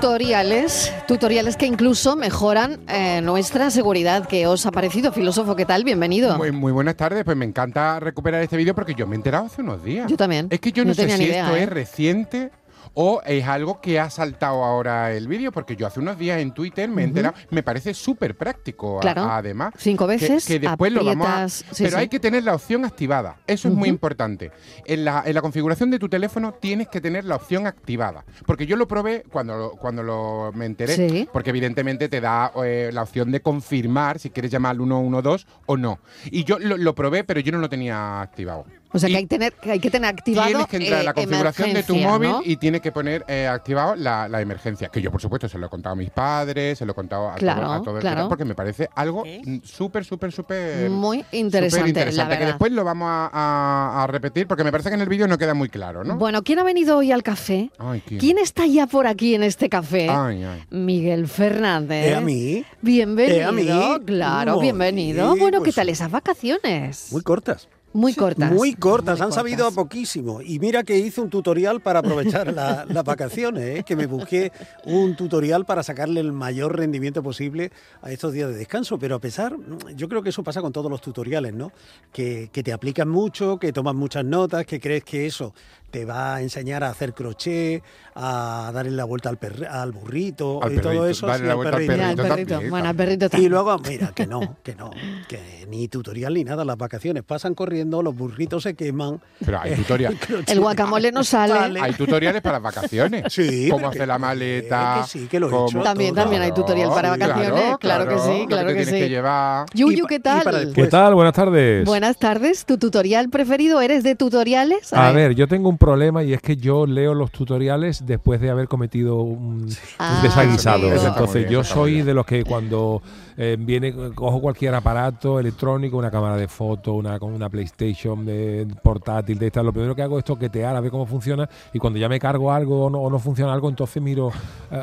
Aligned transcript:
tutoriales, 0.00 0.92
tutoriales 1.08 1.56
que 1.56 1.64
incluso 1.64 2.16
mejoran 2.16 2.80
eh, 2.86 3.22
nuestra 3.22 3.70
seguridad. 3.70 4.26
¿Qué 4.26 4.46
os 4.46 4.66
ha 4.66 4.70
parecido, 4.70 5.10
filósofo? 5.10 5.56
¿Qué 5.56 5.64
tal? 5.64 5.84
Bienvenido. 5.84 6.36
Muy, 6.36 6.52
muy 6.52 6.70
buenas 6.70 6.96
tardes, 6.96 7.24
pues 7.24 7.34
me 7.34 7.46
encanta 7.46 7.98
recuperar 7.98 8.42
este 8.42 8.58
vídeo 8.58 8.74
porque 8.74 8.94
yo 8.94 9.06
me 9.06 9.14
he 9.14 9.16
enterado 9.16 9.46
hace 9.46 9.62
unos 9.62 9.82
días. 9.82 10.10
Yo 10.10 10.18
también. 10.18 10.48
Es 10.50 10.60
que 10.60 10.70
yo 10.70 10.84
no, 10.84 10.88
No 10.88 10.94
sé 10.94 11.02
tenía 11.02 11.16
si 11.16 11.22
ni 11.22 11.28
idea, 11.30 11.44
esto 11.44 11.56
¿eh? 11.56 11.62
es 11.62 11.68
reciente 11.70 12.50
o 12.98 13.20
es 13.26 13.46
algo 13.46 13.80
que 13.82 14.00
ha 14.00 14.08
saltado 14.08 14.64
ahora 14.64 15.12
el 15.12 15.28
vídeo, 15.28 15.52
porque 15.52 15.76
yo 15.76 15.86
hace 15.86 16.00
unos 16.00 16.18
días 16.18 16.40
en 16.40 16.52
Twitter 16.52 16.88
me 16.88 17.02
he 17.02 17.04
enterado, 17.04 17.34
me 17.50 17.62
parece 17.62 17.92
súper 17.92 18.34
práctico 18.36 18.98
a- 18.98 19.02
Claro. 19.02 19.24
además. 19.24 19.74
Cinco 19.76 20.06
veces, 20.06 20.46
Que, 20.46 20.58
después 20.58 20.90
lo 20.92 21.04
vamos 21.04 21.26
a. 21.28 21.48
sí, 21.50 21.64
pero 21.76 21.90
sí. 21.90 21.96
hay 21.96 22.08
que 22.08 22.18
tener 22.18 22.42
la 22.42 22.54
opción 22.54 22.86
activada. 22.86 23.36
Eso 23.46 23.68
es 23.68 23.74
muy 23.74 23.90
importante. 23.90 24.50
En 24.86 25.04
la, 25.04 25.22
en 25.26 25.34
la 25.34 25.42
configuración 25.42 25.90
de 25.90 25.98
tu 25.98 26.08
teléfono 26.08 26.54
tienes 26.54 26.88
que 26.88 27.02
tener 27.02 27.26
la 27.26 27.36
opción 27.36 27.66
activada. 27.66 28.24
Porque 28.46 28.66
yo 28.66 28.76
lo 28.76 28.88
probé 28.88 29.24
cuando, 29.30 29.56
lo- 29.58 29.70
cuando 29.72 30.02
lo, 30.02 30.50
me 30.54 30.64
enteré. 30.64 30.94
Sí. 30.96 31.28
Porque 31.30 31.50
evidentemente 31.50 32.08
te 32.08 32.22
da 32.22 32.50
eh, 32.64 32.88
la 32.94 33.02
opción 33.02 33.30
de 33.30 33.42
confirmar 33.42 34.18
si 34.18 34.30
quieres 34.30 34.50
llamar 34.50 34.70
al 34.70 34.78
112 34.78 35.44
o 35.66 35.76
no. 35.76 35.98
Y 36.30 36.44
yo 36.44 36.58
lo, 36.58 36.78
lo 36.78 36.94
probé, 36.94 37.24
pero 37.24 37.40
yo 37.40 37.52
no 37.52 37.58
lo 37.58 37.68
tenía 37.68 38.22
activado. 38.22 38.64
O 38.92 38.98
sea, 38.98 39.08
que 39.08 39.16
hay, 39.16 39.22
que 39.24 39.28
tener, 39.28 39.52
que 39.52 39.72
hay 39.72 39.80
que 39.80 39.90
tener 39.90 40.08
activado. 40.08 40.46
Tienes 40.48 40.66
que 40.68 40.76
entrar 40.76 40.98
a 40.98 41.02
eh, 41.02 41.04
la 41.04 41.12
configuración 41.14 41.74
de 41.74 41.82
tu 41.82 41.96
móvil 41.96 42.30
¿no? 42.30 42.40
y 42.44 42.56
tienes 42.56 42.80
que 42.80 42.92
poner 42.92 43.24
eh, 43.28 43.46
activado 43.46 43.94
la, 43.96 44.28
la 44.28 44.40
emergencia. 44.40 44.88
Que 44.88 45.02
yo, 45.02 45.10
por 45.10 45.20
supuesto, 45.20 45.48
se 45.48 45.58
lo 45.58 45.66
he 45.66 45.68
contado 45.68 45.92
a 45.94 45.96
mis 45.96 46.10
padres, 46.10 46.78
se 46.78 46.86
lo 46.86 46.92
he 46.92 46.94
contado 46.94 47.28
a 47.28 47.34
Claro, 47.34 47.62
todo, 47.62 47.72
a 47.72 47.82
todo 47.82 47.94
el 47.96 48.00
claro. 48.00 48.14
canal, 48.16 48.28
porque 48.28 48.44
me 48.44 48.54
parece 48.54 48.88
algo 48.94 49.24
súper, 49.64 50.04
súper, 50.04 50.32
súper. 50.32 50.88
Muy 50.88 51.24
interesante, 51.32 52.12
la 52.12 52.38
que 52.38 52.46
después 52.46 52.72
lo 52.72 52.84
vamos 52.84 53.08
a, 53.10 53.28
a- 53.32 54.04
a 54.04 54.06
repetir 54.06 54.46
porque 54.46 54.64
me 54.64 54.70
parece 54.70 54.88
que 54.88 54.94
en 54.94 55.00
el 55.02 55.08
vídeo 55.08 55.26
no 55.28 55.36
queda 55.36 55.52
muy 55.54 55.68
claro, 55.68 56.04
¿no? 56.04 56.16
Bueno, 56.16 56.42
¿quién 56.42 56.58
ha 56.60 56.64
venido 56.64 56.96
hoy 56.96 57.12
al 57.12 57.22
café? 57.22 57.70
Ay, 57.78 58.02
¿quién? 58.06 58.20
¿Quién 58.20 58.38
está 58.38 58.66
ya 58.66 58.86
por 58.86 59.06
aquí 59.06 59.34
en 59.34 59.42
este 59.42 59.68
café? 59.68 60.08
Ay, 60.08 60.44
ay. 60.44 60.62
Miguel 60.70 61.28
Fernández. 61.28 62.06
¿Eh, 62.06 62.14
a 62.14 62.20
mí? 62.20 62.64
Bienvenido. 62.80 63.36
¿Eh, 63.38 63.44
a 63.44 63.52
mí? 63.52 63.68
Claro, 64.06 64.54
Muy 64.54 64.62
bienvenido. 64.62 65.26
bien, 65.32 65.40
bueno, 65.40 65.58
¿qué 65.58 65.64
pues, 65.66 65.74
tal 65.76 65.88
esas 65.88 66.10
vacaciones? 66.10 67.08
Muy 67.12 67.22
cortas. 67.22 67.68
Muy 67.96 68.14
cortas. 68.14 68.52
Muy 68.52 68.74
cortas, 68.74 69.18
Muy 69.18 69.26
han 69.26 69.32
sabido 69.32 69.66
a 69.66 69.70
poquísimo. 69.70 70.42
Y 70.42 70.58
mira 70.58 70.82
que 70.84 70.98
hice 70.98 71.20
un 71.20 71.30
tutorial 71.30 71.80
para 71.80 72.00
aprovechar 72.00 72.52
la- 72.52 72.84
las 72.88 73.04
vacaciones, 73.04 73.80
¿eh? 73.80 73.84
que 73.84 73.96
me 73.96 74.06
busqué 74.06 74.52
un 74.84 75.16
tutorial 75.16 75.64
para 75.64 75.82
sacarle 75.82 76.20
el 76.20 76.32
mayor 76.32 76.76
rendimiento 76.76 77.22
posible 77.22 77.70
a 78.02 78.12
estos 78.12 78.32
días 78.32 78.50
de 78.50 78.56
descanso. 78.56 78.98
Pero 78.98 79.14
a 79.16 79.18
pesar, 79.20 79.56
yo 79.94 80.08
creo 80.08 80.22
que 80.22 80.28
eso 80.28 80.42
pasa 80.42 80.60
con 80.60 80.72
todos 80.72 80.90
los 80.90 81.00
tutoriales, 81.00 81.54
¿no? 81.54 81.72
Que, 82.12 82.50
que 82.52 82.62
te 82.62 82.72
aplican 82.72 83.08
mucho, 83.08 83.58
que 83.58 83.72
tomas 83.72 83.94
muchas 83.94 84.24
notas, 84.24 84.66
que 84.66 84.78
crees 84.80 85.02
que 85.04 85.26
eso 85.26 85.54
te 85.90 86.04
va 86.04 86.34
a 86.36 86.42
enseñar 86.42 86.84
a 86.84 86.90
hacer 86.90 87.14
crochet, 87.14 87.82
a 88.14 88.70
darle 88.74 88.90
la 88.92 89.04
vuelta 89.04 89.28
al, 89.28 89.38
perri- 89.38 89.68
al 89.70 89.92
burrito 89.92 90.62
Al 90.62 90.74
y 90.74 90.78
todo 90.78 91.06
eso. 91.06 91.26
darle 91.26 91.44
sí, 91.44 91.46
la 91.48 91.52
al 91.54 91.70
perrito. 91.70 91.92
Mira, 91.92 92.14
también, 92.16 92.70
Bueno, 92.70 92.84
también. 92.94 93.18
Y 93.34 93.48
luego, 93.48 93.78
mira, 93.78 94.12
que 94.14 94.26
no, 94.26 94.56
que 94.62 94.74
no, 94.74 94.90
que 95.28 95.66
ni 95.68 95.88
tutorial 95.88 96.34
ni 96.34 96.44
nada, 96.44 96.64
las 96.64 96.76
vacaciones 96.76 97.22
pasan 97.22 97.54
corriendo, 97.54 98.02
los 98.02 98.14
burritos 98.16 98.62
se 98.62 98.74
queman. 98.74 99.20
Pero 99.44 99.60
hay 99.60 99.74
tutorial. 99.76 100.18
El 100.46 100.60
guacamole 100.60 101.12
no 101.12 101.24
sale. 101.24 101.54
Vale. 101.54 101.80
Hay 101.80 101.92
tutoriales 101.94 102.42
para 102.42 102.58
vacaciones. 102.58 103.24
Sí, 103.36 103.68
Cómo 103.70 103.88
hacer 103.88 104.02
que- 104.02 104.06
la 104.06 104.18
maleta. 104.18 105.00
que 105.02 105.08
sí, 105.08 105.26
que 105.28 105.38
lo 105.40 105.46
he 105.48 105.64
hecho 105.68 105.82
También, 105.82 106.14
todo. 106.14 106.22
también 106.24 106.42
hay 106.42 106.52
tutorial 106.52 106.88
para 106.90 107.14
Sí, 107.14 107.20
vacaciones, 107.20 107.76
claro 107.78 108.08
que 108.08 108.18
sí, 108.18 108.46
claro 108.48 108.68
que 108.68 108.74
tienes 108.74 108.88
sí. 108.94 109.00
que 109.00 109.08
llevar. 109.08 109.66
Yuyu, 109.74 110.06
¿qué 110.06 110.20
tal? 110.20 110.72
¿Qué 110.74 110.86
tal? 110.86 111.14
Buenas 111.14 111.34
tardes. 111.34 111.84
Buenas 111.84 112.16
tardes. 112.18 112.64
¿Tu 112.64 112.78
tutorial 112.78 113.28
preferido? 113.28 113.80
¿Eres 113.80 114.02
de 114.02 114.14
tutoriales? 114.16 114.92
A 114.92 115.12
ver, 115.12 115.34
yo 115.34 115.46
tengo 115.48 115.68
un 115.68 115.75
problema 115.78 116.22
y 116.22 116.32
es 116.32 116.40
que 116.40 116.56
yo 116.56 116.86
leo 116.86 117.14
los 117.14 117.30
tutoriales 117.30 118.04
después 118.06 118.40
de 118.40 118.50
haber 118.50 118.68
cometido 118.68 119.16
un, 119.16 119.68
Ah, 119.98 120.16
un 120.16 120.22
desaguisado. 120.22 120.88
amigo. 120.88 121.06
Entonces 121.06 121.42
bien, 121.42 121.50
yo 121.50 121.64
soy 121.64 122.02
de 122.02 122.14
los 122.14 122.26
que 122.26 122.44
cuando 122.44 123.02
eh, 123.36 123.56
viene, 123.58 123.92
cojo 124.14 124.40
cualquier 124.40 124.74
aparato 124.74 125.38
electrónico, 125.38 125.96
una 125.96 126.10
cámara 126.10 126.36
de 126.36 126.48
foto, 126.48 126.94
una, 126.94 127.18
con 127.18 127.32
una 127.32 127.48
PlayStation 127.48 128.24
de, 128.24 128.66
portátil, 128.82 129.38
de 129.38 129.46
esta, 129.48 129.62
lo 129.62 129.72
primero 129.72 129.94
que 129.94 130.02
hago 130.02 130.18
es 130.18 130.24
toquetear 130.24 130.74
a 130.74 130.80
ver 130.80 130.90
cómo 130.90 131.06
funciona 131.06 131.48
y 131.72 131.78
cuando 131.78 131.98
ya 131.98 132.08
me 132.08 132.18
cargo 132.18 132.50
algo 132.52 132.86
o 132.86 132.90
no, 132.90 132.98
o 133.00 133.10
no 133.10 133.18
funciona 133.18 133.52
algo, 133.52 133.68
entonces 133.68 134.02
miro 134.02 134.30
eh, 134.70 134.76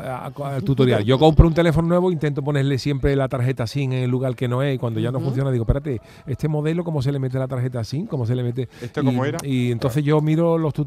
al 0.44 0.62
tutorial. 0.62 1.04
Yo 1.04 1.18
compro 1.18 1.48
un 1.48 1.54
teléfono 1.54 1.88
nuevo, 1.88 2.12
intento 2.12 2.42
ponerle 2.42 2.78
siempre 2.78 3.16
la 3.16 3.28
tarjeta 3.28 3.66
SIM 3.66 3.92
en 3.92 4.04
el 4.04 4.10
lugar 4.10 4.36
que 4.36 4.46
no 4.48 4.62
es 4.62 4.76
y 4.76 4.78
cuando 4.78 5.00
ya 5.00 5.10
no 5.10 5.20
funciona 5.20 5.50
digo, 5.50 5.64
espérate, 5.64 6.00
este 6.26 6.48
modelo, 6.48 6.84
¿cómo 6.84 7.02
se 7.02 7.10
le 7.12 7.18
mete 7.18 7.38
la 7.38 7.48
tarjeta 7.48 7.82
SIM? 7.82 8.06
¿Cómo 8.06 8.26
se 8.26 8.34
le 8.34 8.42
mete? 8.42 8.68
¿Esto 8.80 9.00
y, 9.00 9.04
cómo 9.04 9.24
era? 9.24 9.38
Y 9.42 9.72
entonces 9.72 10.04
yo 10.04 10.20
miro 10.20 10.58
los 10.58 10.72
tutoriales 10.72 10.83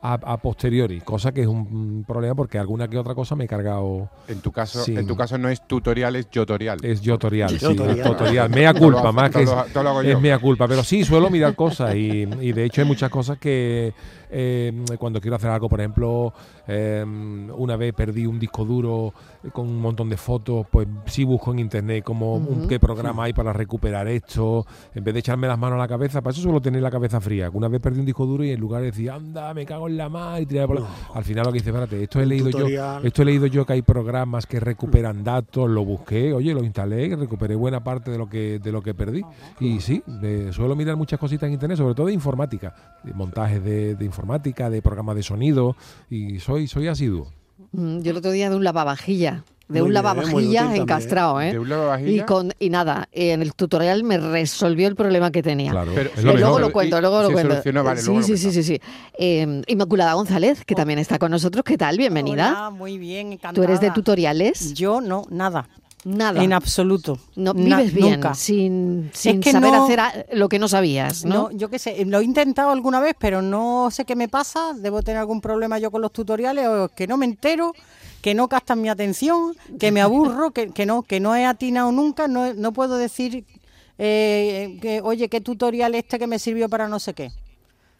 a, 0.00 0.14
a 0.14 0.36
posteriori, 0.38 1.00
cosa 1.00 1.32
que 1.32 1.42
es 1.42 1.46
un 1.46 2.04
problema 2.06 2.34
porque 2.34 2.58
alguna 2.58 2.88
que 2.88 2.98
otra 2.98 3.14
cosa 3.14 3.36
me 3.36 3.44
he 3.44 3.48
cargado. 3.48 4.08
En 4.28 4.40
tu 4.40 4.52
caso, 4.52 4.84
en 4.86 5.06
tu 5.06 5.16
caso 5.16 5.38
no 5.38 5.48
es 5.48 5.66
tutorial, 5.66 6.16
es 6.16 6.28
tutorial. 6.28 6.78
Es 6.84 7.00
tutorial, 7.00 7.50
sí, 7.50 7.58
Tutorial. 7.58 7.98
es 7.98 8.04
tutorial. 8.04 8.50
Mea 8.50 8.74
culpa, 8.74 9.12
más 9.12 9.30
que 9.30 9.42
es, 9.42 10.20
mea 10.20 10.38
culpa. 10.38 10.66
Pero 10.68 10.82
sí, 10.84 11.04
suelo 11.04 11.30
mirar 11.30 11.54
cosas 11.54 11.94
y, 11.94 12.28
y 12.40 12.52
de 12.52 12.64
hecho 12.64 12.80
hay 12.80 12.86
muchas 12.86 13.10
cosas 13.10 13.38
que 13.38 13.92
eh, 14.32 14.72
cuando 14.98 15.20
quiero 15.20 15.36
hacer 15.36 15.50
algo, 15.50 15.68
por 15.68 15.78
ejemplo, 15.80 16.32
eh, 16.66 17.04
una 17.56 17.76
vez 17.76 17.92
perdí 17.92 18.24
un 18.26 18.38
disco 18.38 18.64
duro 18.64 19.12
con 19.52 19.68
un 19.68 19.80
montón 19.80 20.08
de 20.08 20.16
fotos, 20.16 20.66
pues 20.70 20.88
sí 21.06 21.24
busco 21.24 21.52
en 21.52 21.58
internet 21.58 22.02
como 22.02 22.36
un- 22.36 22.60
Ujú. 22.60 22.68
qué 22.68 22.80
programa 22.80 23.24
hay 23.24 23.32
para 23.32 23.52
recuperar 23.52 24.08
esto, 24.08 24.64
en 24.94 25.04
vez 25.04 25.12
de 25.14 25.20
echarme 25.20 25.46
las 25.48 25.58
manos 25.58 25.76
a 25.76 25.80
la 25.80 25.88
cabeza, 25.88 26.20
para 26.22 26.32
eso 26.32 26.42
suelo 26.42 26.60
tener 26.60 26.80
la 26.82 26.90
cabeza 26.90 27.20
fría. 27.20 27.50
Una 27.52 27.68
vez 27.68 27.80
perdí 27.80 28.00
un 28.00 28.06
disco 28.06 28.24
duro 28.26 28.42
y 28.44 28.50
en 28.50 28.60
lugar 28.60 28.80
de 28.82 28.86
decir, 28.90 29.10
anda, 29.10 29.52
me 29.54 29.66
cago 29.66 29.88
en 29.88 29.96
la 29.96 30.08
mar 30.08 30.40
y 30.40 30.46
tirar 30.46 30.66
por 30.66 30.80
la... 30.80 30.86
Al 31.14 31.24
final 31.24 31.44
lo 31.44 31.52
que 31.52 31.58
dice, 31.58 31.70
espérate, 31.70 32.02
esto 32.02 32.20
he 32.20 32.26
leído 32.26 32.48
yo, 32.50 32.66
esto 33.02 33.22
he 33.22 33.24
leído 33.24 33.46
yo 33.46 33.66
que 33.66 33.74
hay 33.74 33.82
programas 33.82 34.46
que 34.46 34.58
recuperan 34.60 35.22
datos, 35.22 35.68
lo 35.68 35.84
busqué, 35.84 36.32
oye, 36.32 36.54
lo 36.54 36.62
instalé 36.64 37.14
recuperé 37.16 37.54
buena 37.54 37.82
parte 37.84 38.10
de 38.10 38.18
lo 38.18 38.28
que 38.28 38.58
de 38.58 38.72
lo 38.72 38.82
que 38.82 38.94
perdí. 38.94 39.22
Y 39.60 39.80
sí, 39.80 40.02
suelo 40.52 40.74
mirar 40.76 40.96
muchas 40.96 41.18
cositas 41.18 41.46
en 41.48 41.54
internet, 41.54 41.76
sobre 41.78 41.94
todo 41.94 42.06
de 42.06 42.12
informática, 42.12 42.74
de 43.02 43.12
montajes 43.12 43.62
de, 43.62 43.94
de 43.96 44.04
informática, 44.04 44.21
de 44.26 44.82
programas 44.82 45.16
de 45.16 45.22
sonido, 45.22 45.76
y 46.08 46.38
soy 46.38 46.66
soy 46.68 46.88
asiduo. 46.88 47.28
Mm, 47.72 48.00
Yo 48.00 48.10
el 48.12 48.16
otro 48.18 48.30
día 48.30 48.50
de 48.50 48.56
un 48.56 48.64
lavavajilla. 48.64 49.44
De 49.68 49.80
Muy 49.80 49.88
un 49.88 49.94
lavavajillas 49.94 50.74
encastrado, 50.74 51.40
¿eh? 51.40 51.52
De 51.52 51.58
un 51.58 51.68
lavavajillas. 51.68 52.24
Y, 52.24 52.26
con, 52.26 52.52
y 52.58 52.68
nada, 52.68 53.08
en 53.10 53.40
el 53.40 53.54
tutorial 53.54 54.04
me 54.04 54.18
resolvió 54.18 54.86
el 54.86 54.96
problema 54.96 55.30
que 55.30 55.42
tenía. 55.42 55.70
Claro, 55.70 55.92
Pero- 55.94 56.10
lo 56.22 56.36
luego 56.36 56.58
lo 56.58 56.72
cuento, 56.72 57.00
luego 57.00 57.22
lo 57.22 57.30
cuento. 57.30 57.52
solucionó, 57.52 57.82
vale, 57.82 58.00
sí, 58.00 58.06
luego 58.06 58.20
lo 58.20 58.26
sí, 58.26 58.36
sí, 58.36 58.52
sí, 58.52 58.62
sí. 58.62 58.80
Eh, 59.18 59.62
Inmaculada 59.68 60.12
González, 60.12 60.64
que 60.66 60.74
también 60.74 60.98
está 60.98 61.18
con 61.18 61.30
nosotros. 61.30 61.64
¿Qué 61.64 61.78
tal? 61.78 61.96
Bienvenida. 61.96 62.50
Hola, 62.50 62.70
muy 62.70 62.98
bien, 62.98 63.28
encantada. 63.32 63.54
¿Tú 63.54 63.62
eres 63.62 63.80
de 63.80 63.90
tutoriales? 63.92 64.74
Yo 64.74 65.00
no, 65.00 65.22
nada. 65.30 65.68
Nada. 66.04 66.42
En 66.42 66.52
absoluto. 66.52 67.18
no, 67.36 67.54
vives 67.54 67.92
bien, 67.94 68.14
Nunca. 68.14 68.34
sin, 68.34 69.10
sin 69.14 69.40
que 69.40 69.52
saber 69.52 69.70
no- 69.72 69.84
hacer 69.84 70.26
lo 70.32 70.48
que 70.48 70.58
no 70.58 70.66
sabías, 70.66 71.24
¿no? 71.24 71.34
No, 71.34 71.50
yo 71.52 71.68
qué 71.70 71.78
sé, 71.78 72.04
lo 72.06 72.18
he 72.18 72.24
intentado 72.24 72.70
alguna 72.70 72.98
vez, 72.98 73.14
pero 73.18 73.40
no 73.40 73.88
sé 73.92 74.04
qué 74.04 74.16
me 74.16 74.28
pasa. 74.28 74.72
Debo 74.74 75.02
tener 75.02 75.18
algún 75.20 75.40
problema 75.40 75.78
yo 75.78 75.92
con 75.92 76.02
los 76.02 76.12
tutoriales, 76.12 76.66
o 76.66 76.88
que 76.88 77.06
no 77.06 77.16
me 77.16 77.26
entero, 77.26 77.72
que 78.20 78.34
no 78.34 78.48
captan 78.48 78.80
mi 78.80 78.88
atención, 78.88 79.54
que 79.78 79.92
me 79.92 80.00
aburro, 80.00 80.50
que, 80.50 80.70
que 80.70 80.86
no, 80.86 81.02
que 81.02 81.20
no 81.20 81.36
he 81.36 81.44
atinado 81.44 81.92
nunca. 81.92 82.26
No, 82.26 82.52
no 82.52 82.72
puedo 82.72 82.96
decir, 82.96 83.44
eh, 83.98 84.78
que, 84.82 85.00
oye, 85.02 85.28
qué 85.28 85.40
tutorial 85.40 85.94
este 85.94 86.18
que 86.18 86.26
me 86.26 86.38
sirvió 86.40 86.68
para 86.68 86.88
no 86.88 86.98
sé 86.98 87.14
qué. 87.14 87.30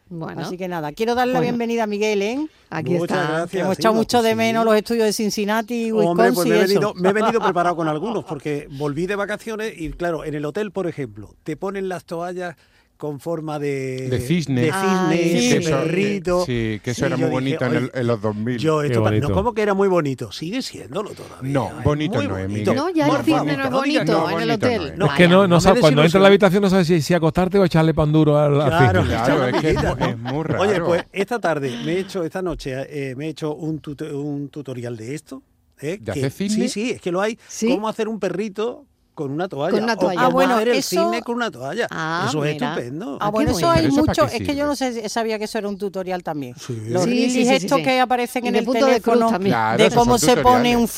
Bueno, 0.08 0.42
Así 0.42 0.58
que 0.58 0.68
nada, 0.68 0.92
quiero 0.92 1.14
darle 1.14 1.32
la 1.32 1.40
bienvenida 1.40 1.84
a 1.84 1.86
Miguel, 1.86 2.20
¿eh? 2.20 2.46
aquí 2.68 2.90
Muchas 2.90 3.16
está. 3.18 3.30
gracias. 3.30 3.50
Que 3.50 3.58
hemos 3.60 3.76
sí, 3.76 3.80
echado 3.80 3.94
no, 3.94 4.00
mucho 4.00 4.18
pues 4.18 4.24
de 4.24 4.30
sí. 4.30 4.36
menos 4.36 4.64
los 4.66 4.74
estudios 4.76 5.06
de 5.06 5.12
Cincinnati, 5.14 5.90
Wisconsin 5.90 6.08
Hombre, 6.10 6.32
pues 6.32 6.48
me 6.48 6.54
he, 6.54 6.58
y 6.58 6.62
eso. 6.62 6.68
venido, 6.74 6.94
me 6.94 7.08
he 7.08 7.12
venido 7.14 7.40
preparado 7.42 7.76
con 7.76 7.88
algunos, 7.88 8.24
porque 8.24 8.68
volví 8.72 9.06
de 9.06 9.16
vacaciones 9.16 9.72
y, 9.74 9.90
claro, 9.92 10.24
en 10.24 10.34
el 10.34 10.44
hotel, 10.44 10.70
por 10.70 10.86
ejemplo, 10.86 11.34
te 11.44 11.56
ponen 11.56 11.88
las 11.88 12.04
toallas 12.04 12.56
con 13.02 13.18
forma 13.18 13.58
de... 13.58 14.08
De 14.08 14.20
cisne. 14.20 14.60
De 14.60 14.70
Ay, 14.72 15.18
cisne, 15.18 15.58
de 15.58 15.70
perrito. 15.76 16.44
Sí, 16.46 16.80
que 16.84 16.92
eso 16.92 17.00
Sí, 17.00 17.04
era 17.06 17.16
muy 17.16 17.24
dije, 17.24 17.32
bonito 17.32 17.64
en, 17.66 17.74
el- 17.74 17.90
en 17.94 18.06
los 18.06 18.22
2000. 18.22 18.58
Yo 18.58 18.80
esto, 18.84 19.10
no, 19.10 19.30
¿cómo 19.32 19.52
que 19.54 19.62
era 19.62 19.74
muy 19.74 19.88
bonito? 19.88 20.30
Sigue 20.30 20.62
siéndolo 20.62 21.10
todavía. 21.10 21.52
No, 21.52 21.76
es 21.80 21.84
bonito 21.84 22.14
muy 22.18 22.28
no 22.28 22.38
es, 22.38 22.42
bonito. 22.46 22.70
Miguel. 22.70 22.76
No, 22.76 22.90
ya 22.90 23.06
el 23.06 23.10
Por 23.10 23.24
cisne 23.24 23.56
no 23.56 23.64
es 23.64 23.70
bonito 23.72 24.04
no, 24.12 24.30
en 24.30 24.40
el 24.42 24.50
hotel. 24.52 24.78
no 24.80 24.86
es. 24.86 24.98
No, 24.98 25.04
es 25.06 25.10
Vaya. 25.10 25.16
que 25.16 25.28
no, 25.28 25.36
no 25.42 25.48
no 25.48 25.60
sabes, 25.60 25.80
cuando 25.80 26.04
entra 26.04 26.18
a 26.20 26.22
la 26.22 26.28
habitación 26.28 26.62
no 26.62 26.70
sabes 26.70 26.86
si, 26.86 27.02
si 27.02 27.12
acostarte 27.12 27.58
o 27.58 27.64
echarle 27.64 27.92
pan 27.92 28.12
duro 28.12 28.38
al, 28.38 28.60
al 28.60 28.68
Claro, 28.68 29.02
cisne. 29.02 29.16
Claro, 29.16 29.46
es 29.48 29.60
que 29.60 29.70
es, 29.70 30.18
muy 30.18 30.42
raro. 30.44 30.62
Oye, 30.62 30.80
pues 30.80 31.04
esta 31.10 31.40
tarde 31.40 31.72
me 31.84 31.94
he 31.94 31.98
hecho, 31.98 32.22
esta 32.22 32.40
noche 32.40 32.72
eh, 32.88 33.16
me 33.16 33.26
he 33.26 33.28
hecho 33.30 33.52
un, 33.56 33.82
tute- 33.82 34.12
un 34.14 34.48
tutorial 34.48 34.96
de 34.96 35.16
esto. 35.16 35.42
¿eh? 35.80 35.98
¿De 36.00 36.04
que- 36.04 36.10
hacer 36.12 36.30
cisne? 36.30 36.68
Sí, 36.68 36.68
sí, 36.68 36.90
es 36.92 37.00
que 37.00 37.10
lo 37.10 37.20
hay. 37.20 37.36
¿Sí? 37.48 37.68
Cómo 37.68 37.88
hacer 37.88 38.06
un 38.06 38.20
perrito 38.20 38.86
con 39.14 39.30
una 39.30 39.48
toalla. 39.48 39.74
Con 39.74 39.84
una 39.84 39.96
toalla. 39.96 40.20
Ah, 40.22 40.28
bueno, 40.28 40.54
hacer 40.54 40.68
el 40.68 40.76
eso- 40.76 41.12
con 41.24 41.36
una 41.36 41.50
toalla. 41.50 41.86
Ah, 41.90 42.26
eso 42.28 42.44
es 42.44 42.54
mira. 42.54 42.70
estupendo. 42.70 43.18
Ah, 43.20 43.30
bueno, 43.30 43.50
eso 43.50 43.70
hay 43.70 43.82
¿Pero 43.82 43.92
eso 43.92 44.04
mucho. 44.04 44.24
Es 44.26 44.42
que 44.42 44.56
yo 44.56 44.66
no 44.66 44.74
sé, 44.76 45.08
sabía 45.08 45.38
que 45.38 45.44
eso 45.44 45.58
era 45.58 45.68
un 45.68 45.76
tutorial 45.78 46.22
también. 46.22 46.54
Sí. 46.58 46.76
Los 46.88 47.04
Sí, 47.04 47.10
sí, 47.10 47.30
sí, 47.30 47.44
sí, 47.46 47.54
estos 47.54 47.80
que 47.80 48.00
aparecen 48.00 48.44
Y 48.44 48.48
en 48.48 48.56
el 48.56 48.64
punto 48.64 48.86
de 48.86 49.00
cruz 49.00 49.18
teléfono. 49.18 49.38
Claro, 49.44 49.82
de 49.82 49.90
cómo 49.90 50.18
se 50.18 50.36
pone 50.38 50.76
un 50.76 50.88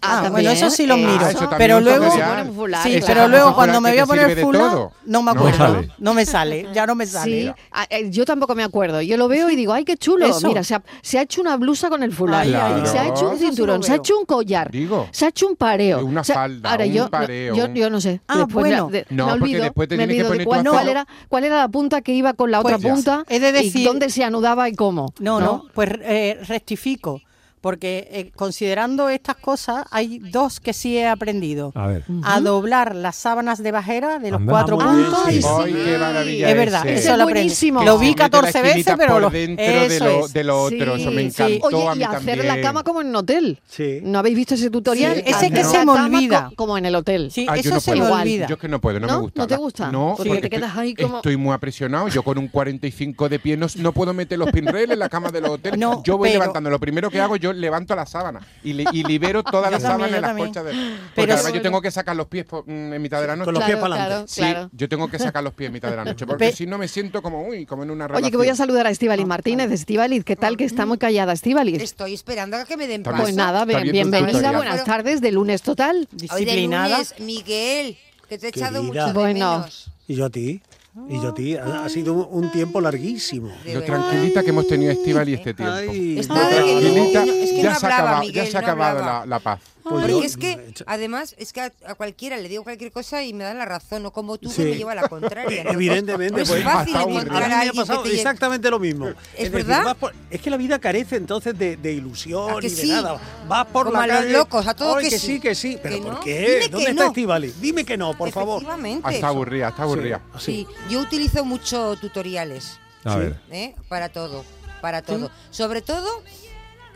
Ah, 0.00 0.12
también. 0.22 0.32
bueno, 0.32 0.50
eso 0.50 0.70
sí 0.70 0.86
lo 0.86 0.94
Eso, 0.94 1.06
miro. 1.08 1.50
pero 1.58 1.80
luego, 1.80 2.04
tutorial. 2.06 2.48
un 2.48 2.54
fular, 2.56 2.82
sí, 2.82 2.90
claro. 2.90 3.06
pero 3.06 3.28
luego 3.28 3.54
cuando 3.54 3.80
me 3.80 3.90
voy 3.90 3.98
a 3.98 4.06
poner 4.06 4.22
sirve 4.24 4.34
de 4.36 4.42
fular, 4.42 4.70
todo. 4.70 4.92
no 5.04 5.22
me 5.22 5.32
No 5.34 5.38
acuerdo. 5.38 5.58
sale. 5.58 5.90
No 5.98 6.14
me 6.14 6.24
sale, 6.26 6.68
ya 6.72 6.86
no 6.86 6.94
me 6.94 7.06
Sí, 7.06 7.12
sale. 7.12 7.54
ah, 7.70 7.86
eh, 7.90 8.08
yo 8.10 8.24
tampoco 8.24 8.54
me 8.54 8.64
acuerdo. 8.64 9.02
Yo 9.02 9.16
lo 9.16 9.28
veo 9.28 9.50
y 9.50 9.56
digo, 9.56 9.72
ay, 9.74 9.84
qué 9.84 9.96
chulo. 9.96 10.24
Eso. 10.26 10.48
Mira, 10.48 10.64
se 10.64 10.74
ha, 10.74 10.82
se 11.02 11.18
ha 11.18 11.22
hecho 11.22 11.40
una 11.42 11.56
blusa 11.56 11.88
con 11.90 12.02
el 12.02 12.12
fular. 12.12 12.46
Se 12.86 12.98
ha 12.98 13.08
hecho 13.08 13.28
un 13.30 13.38
sí 13.38 13.44
cinturón, 13.46 13.82
se 13.82 13.92
ha 13.92 13.96
hecho 13.96 14.18
un 14.18 14.24
collar. 14.24 14.70
Digo. 14.70 15.08
Se 15.12 15.26
ha 15.26 15.28
hecho 15.28 15.46
un 15.48 15.56
pareo. 15.56 16.04
Una 16.04 16.24
Se 16.24 16.32
ha- 16.32 16.36
falda, 16.36 16.70
ahora, 16.70 16.84
un 16.86 16.92
yo, 16.92 17.04
no- 17.04 17.10
pareo, 17.10 17.54
yo, 17.54 17.66
yo 17.74 17.90
no 17.90 18.00
sé. 18.00 18.20
Ah, 18.28 18.38
Después 18.38 18.54
bueno. 18.66 18.86
me- 18.86 18.92
de- 18.92 19.06
No, 19.10 19.26
me 19.26 19.32
porque 19.32 19.44
olvido, 19.44 19.62
después 19.64 19.88
te 19.88 19.96
me 19.96 20.08
que 20.08 20.22
de 20.24 20.44
cuál, 20.44 20.88
era, 20.88 21.06
cuál 21.28 21.44
era 21.44 21.58
la 21.58 21.68
punta 21.68 22.00
que 22.00 22.12
iba 22.14 22.32
con 22.32 22.50
la 22.50 22.62
Pues 22.62 22.74
otra 22.76 22.90
punta 22.90 23.24
He 23.28 23.38
de 23.38 23.48
y 23.50 23.52
decir- 23.52 23.86
dónde 23.86 24.08
se 24.10 24.24
anudaba 24.24 24.68
y 24.68 24.74
cómo. 24.74 25.12
No, 25.20 25.40
no, 25.40 25.66
pues 25.74 25.90
eh, 26.02 26.38
rectifico. 26.48 27.20
Porque 27.62 28.08
eh, 28.10 28.30
considerando 28.36 29.08
estas 29.08 29.36
cosas, 29.36 29.84
hay 29.90 30.18
dos 30.18 30.60
que 30.60 30.72
sí 30.74 30.98
he 30.98 31.06
aprendido. 31.08 31.72
A 31.76 31.86
ver. 31.86 32.04
A 32.24 32.40
doblar 32.40 32.94
las 32.94 33.16
sábanas 33.16 33.62
de 33.62 33.70
bajera 33.72 34.18
de 34.18 34.32
los 34.32 34.40
Anda. 34.40 34.52
cuatro 34.52 34.78
Ah, 34.80 34.84
puntos. 34.92 35.20
sí. 35.28 35.36
y 35.36 35.42
sí. 35.42 35.48
Ay, 35.48 35.72
qué 35.72 35.96
maravilla 35.98 36.48
Es 36.50 36.56
verdad, 36.56 36.86
ese. 36.86 36.94
Eso 36.98 37.12
es 37.12 37.16
lo 37.18 37.22
aprendí. 37.22 37.40
buenísimo. 37.42 37.82
Lo 37.84 37.98
vi 37.98 38.08
Mete 38.08 38.18
la 38.18 38.30
14 38.30 38.62
veces, 38.62 38.94
pero 38.98 39.12
por 39.12 39.22
lo, 39.22 39.30
dentro 39.30 39.64
de 39.64 39.86
eso 39.86 40.04
lo, 40.04 40.26
es. 40.26 40.32
de 40.32 40.44
lo 40.44 40.62
otro, 40.64 40.96
eso 40.96 41.10
me 41.12 41.30
Sí, 41.30 41.42
encantó 41.42 41.66
Oye, 41.68 41.88
a 41.88 41.94
mí 41.94 42.00
y 42.00 42.04
hacer 42.04 42.16
también. 42.18 42.46
la 42.48 42.60
cama 42.60 42.82
como 42.82 43.00
en 43.00 43.06
un 43.06 43.16
hotel. 43.16 43.58
Sí. 43.68 44.00
¿No 44.02 44.18
habéis 44.18 44.34
visto 44.36 44.54
ese 44.56 44.68
tutorial? 44.68 45.14
Sí, 45.16 45.22
ese 45.24 45.50
que 45.52 45.62
se 45.64 45.86
me 45.86 45.92
olvida. 45.92 46.48
co- 46.50 46.56
como 46.56 46.76
en 46.76 46.86
el 46.86 46.96
hotel. 46.96 47.30
Sí, 47.30 47.46
Ah, 47.48 47.56
eso 47.56 47.70
no 47.70 47.78
se 47.80 47.92
me 47.92 47.98
Igual. 47.98 48.22
olvida. 48.22 48.46
Yo 48.48 48.56
es 48.56 48.60
que 48.60 48.68
no 48.68 48.80
puedo, 48.80 48.98
no, 48.98 49.06
¿No? 49.06 49.12
me 49.14 49.20
gusta. 49.20 49.40
¿No 49.40 49.46
te 49.46 49.56
gusta? 49.56 49.92
No, 49.92 50.14
Porque 50.16 50.40
te 50.40 50.50
quedas 50.50 50.76
ahí 50.76 50.94
como- 50.96 51.16
estoy 51.18 51.36
muy 51.36 51.52
apresionado. 51.54 52.08
Yo 52.08 52.24
con 52.24 52.38
un 52.38 52.48
45 52.48 53.28
de 53.28 53.38
pie 53.38 53.56
no, 53.56 53.92
puedo 53.92 54.12
meter 54.12 54.36
los 54.36 54.50
pinreles 54.50 54.90
en 54.90 54.98
la 54.98 55.08
cama 55.08 55.30
del 55.30 55.44
hotel. 55.44 55.78
No, 55.78 56.02
yo 56.02 56.18
voy 56.18 56.30
levantando. 56.30 56.68
Lo 56.68 56.80
primero 56.80 57.08
que 57.08 57.20
hago, 57.20 57.36
yo 57.36 57.51
levanto 57.52 57.94
la 57.94 58.06
sábana 58.06 58.40
y, 58.64 58.72
li- 58.72 58.84
y 58.92 59.02
libero 59.04 59.42
toda 59.42 59.70
la 59.70 59.78
también, 59.78 59.90
sábana 60.10 60.16
en 60.16 60.22
las 60.22 60.36
colchas. 60.36 60.64
De, 60.64 60.70
porque 60.72 60.96
Pero 61.14 61.34
además 61.34 61.52
yo 61.52 61.62
tengo 61.62 61.80
que 61.82 61.90
sacar 61.90 62.16
los 62.16 62.26
pies 62.26 62.44
por- 62.44 62.66
mm, 62.68 62.92
en 62.94 63.02
mitad 63.02 63.20
de 63.20 63.26
la 63.26 63.36
noche. 63.36 63.44
Con 63.46 63.54
los 63.54 63.62
Claro, 63.64 63.72
pies 63.74 63.80
para 63.82 63.94
claro, 63.94 64.14
adelante. 64.26 64.32
Sí, 64.70 64.76
yo 64.76 64.88
tengo 64.88 65.08
que 65.08 65.18
sacar 65.18 65.42
los 65.44 65.52
pies 65.54 65.66
en 65.68 65.72
mitad 65.74 65.90
de 65.90 65.96
la 65.96 66.04
noche, 66.04 66.26
porque 66.26 66.52
si 66.52 66.66
no 66.66 66.78
me 66.78 66.88
siento 66.88 67.22
como, 67.22 67.46
uy, 67.46 67.66
como 67.66 67.82
en 67.82 67.90
una 67.90 68.06
relación. 68.08 68.24
Oye, 68.24 68.30
que 68.30 68.36
voy 68.36 68.48
a 68.48 68.54
saludar 68.56 68.86
a 68.86 68.90
Estivaliz 68.90 69.26
Martínez. 69.26 69.70
Estivaliz, 69.70 70.24
¿qué 70.24 70.36
tal? 70.36 70.56
Que 70.56 70.64
está 70.64 70.86
muy 70.86 70.98
callada, 70.98 71.32
Estivaliz. 71.32 71.80
Estoy 71.82 72.14
esperando 72.14 72.56
a 72.56 72.64
que 72.64 72.76
me 72.76 72.86
den 72.86 73.02
paso. 73.02 73.22
Pues 73.22 73.34
nada, 73.34 73.64
bien- 73.64 73.82
bienvenida, 73.92 74.52
buenas 74.52 74.84
tardes 74.84 75.20
de 75.20 75.32
lunes 75.32 75.62
total. 75.62 76.08
Hoy 76.30 76.44
de 76.44 76.52
Disciplinada. 76.52 76.96
lunes, 76.98 77.14
Miguel, 77.20 77.96
que 78.28 78.38
te 78.38 78.46
he 78.46 78.48
echado 78.50 78.80
Querida. 78.82 78.82
mucho 78.82 79.06
de 79.06 79.12
Bueno. 79.12 79.66
Y 80.08 80.14
yo 80.16 80.26
a 80.26 80.30
ti. 80.30 80.60
Y 81.08 81.14
yo 81.14 81.28
a 81.28 81.34
ti. 81.34 81.56
Ha, 81.56 81.84
ha 81.84 81.88
sido 81.88 82.12
un, 82.26 82.50
tiempo 82.52 82.80
larguísimo. 82.80 83.50
Lo 83.72 83.82
tranquilita 83.82 84.42
que 84.42 84.50
hemos 84.50 84.66
tenido 84.66 84.92
Estival 84.92 85.28
y 85.28 85.34
este 85.34 85.54
tiempo. 85.54 85.74
Ay, 85.74 86.18
Está- 86.18 86.34
Lo 86.34 86.48
tranquilita, 86.50 87.24
no, 87.24 87.32
es 87.32 87.50
que 87.50 87.62
ya 87.62 87.72
no 87.72 87.78
se 87.80 87.86
acabado, 87.86 88.20
Miguel, 88.20 88.44
ya 88.44 88.50
se 88.50 88.58
ha 88.58 88.60
no 88.60 88.66
acabado 88.66 88.98
hablaba. 88.98 89.20
la, 89.20 89.26
la 89.26 89.40
paz. 89.40 89.60
Pues 89.92 90.02
Porque 90.06 90.12
yo- 90.20 90.22
es 90.24 90.36
que, 90.36 90.74
además, 90.86 91.34
es 91.38 91.52
que 91.52 91.60
a, 91.60 91.72
a 91.86 91.94
cualquiera 91.94 92.36
le 92.36 92.48
digo 92.48 92.62
cualquier 92.64 92.92
cosa 92.92 93.22
y 93.22 93.32
me 93.32 93.44
dan 93.44 93.58
la 93.58 93.64
razón, 93.64 94.02
no 94.02 94.12
como 94.12 94.38
tú 94.38 94.50
Sí. 94.50 94.56
que 94.62 94.70
me 94.70 94.76
lleva 94.76 94.92
a 94.92 94.94
la 94.96 95.08
contraria. 95.08 95.64
¿no? 95.64 95.70
Evidentemente, 95.72 96.36
No 96.36 96.42
es 96.42 96.48
pues, 96.50 96.62
fácil 96.64 96.96
hasta 96.96 96.98
A 96.98 97.02
a 97.02 98.02
que 98.02 98.08
te 98.10 98.14
exactamente 98.16 98.70
lo 98.70 98.78
mismo. 98.78 99.10
¿Es 99.36 99.50
verdad? 99.50 99.96
por- 99.96 100.14
es 100.30 100.40
que 100.40 100.50
la 100.50 100.56
vida 100.56 100.78
carece 100.78 101.16
entonces 101.16 101.58
de, 101.58 101.76
de 101.76 101.92
ilusión 101.92 102.50
¿A 102.50 102.60
que 102.60 102.66
y 102.66 102.70
de 102.70 102.76
sí? 102.82 102.88
nada. 102.90 103.20
Vas 103.48 103.66
por 103.66 103.86
Como 103.86 103.98
la 104.04 104.18
a 104.18 104.22
los 104.22 104.30
locos, 104.32 104.66
a 104.66 104.74
todo 104.74 104.96
Ay, 104.96 105.04
que 105.04 105.10
que 105.10 105.18
sí. 105.18 105.26
sí, 105.26 105.40
que 105.40 105.54
sí. 105.54 105.78
¿Pero 105.82 105.96
¿Que 105.96 106.02
por 106.02 106.12
no? 106.14 106.20
qué? 106.20 106.38
Dime 106.40 106.60
que 106.60 106.68
¿Dónde 106.70 106.90
está 106.90 107.02
no. 107.02 107.08
Estivali? 107.08 107.54
Dime 107.60 107.84
que 107.84 107.96
no, 107.96 108.16
por 108.16 108.30
favor. 108.30 108.62
Está 109.10 109.28
aburrida, 109.28 109.68
está 109.68 109.82
aburrida. 109.82 110.20
Sí, 110.38 110.66
yo 110.90 111.00
utilizo 111.00 111.44
mucho 111.44 111.96
tutoriales 111.96 112.78
A 113.04 113.16
ver. 113.16 113.40
¿eh? 113.50 113.74
para 113.88 114.08
todo, 114.10 114.44
para 114.80 115.02
todo. 115.02 115.30
Sobre 115.50 115.82
todo, 115.82 116.22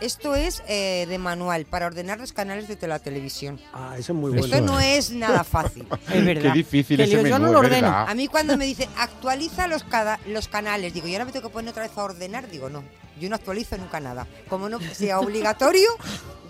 esto 0.00 0.34
es 0.34 0.62
eh, 0.68 1.06
de 1.08 1.18
manual, 1.18 1.64
para 1.66 1.86
ordenar 1.86 2.18
los 2.20 2.32
canales 2.32 2.68
de 2.68 2.86
la 2.88 2.98
televisión. 2.98 3.60
Ah, 3.72 3.94
eso 3.98 4.12
es 4.12 4.18
muy 4.18 4.30
bueno. 4.30 4.44
Esto 4.46 4.60
no 4.60 4.78
es 4.80 5.10
nada 5.10 5.44
fácil. 5.44 5.86
Es 6.12 6.24
verdad. 6.24 6.42
Qué 6.42 6.58
difícil 6.58 6.96
Que 6.96 7.04
ese 7.04 7.12
yo- 7.12 7.18
yo 7.18 7.22
menú, 7.24 7.38
no 7.46 7.52
lo 7.52 7.58
ordeno. 7.60 7.82
verdad. 7.88 8.06
A 8.08 8.14
mí 8.14 8.26
cuando 8.28 8.56
me 8.56 8.64
dice 8.66 8.88
actualiza 8.96 9.66
los, 9.68 9.84
cada- 9.84 10.20
los 10.26 10.48
canales, 10.48 10.92
digo, 10.94 11.06
¿y 11.08 11.14
ahora 11.14 11.24
me 11.24 11.32
tengo 11.32 11.48
que 11.48 11.52
poner 11.52 11.70
otra 11.70 11.82
vez 11.84 11.96
a 11.96 12.02
ordenar? 12.04 12.48
Digo, 12.50 12.68
no, 12.70 12.82
yo 13.20 13.28
no 13.28 13.36
actualizo 13.36 13.76
nunca 13.78 14.00
nada. 14.00 14.26
Como 14.48 14.68
no 14.68 14.78
sea 14.80 15.18
obligatorio, 15.20 15.88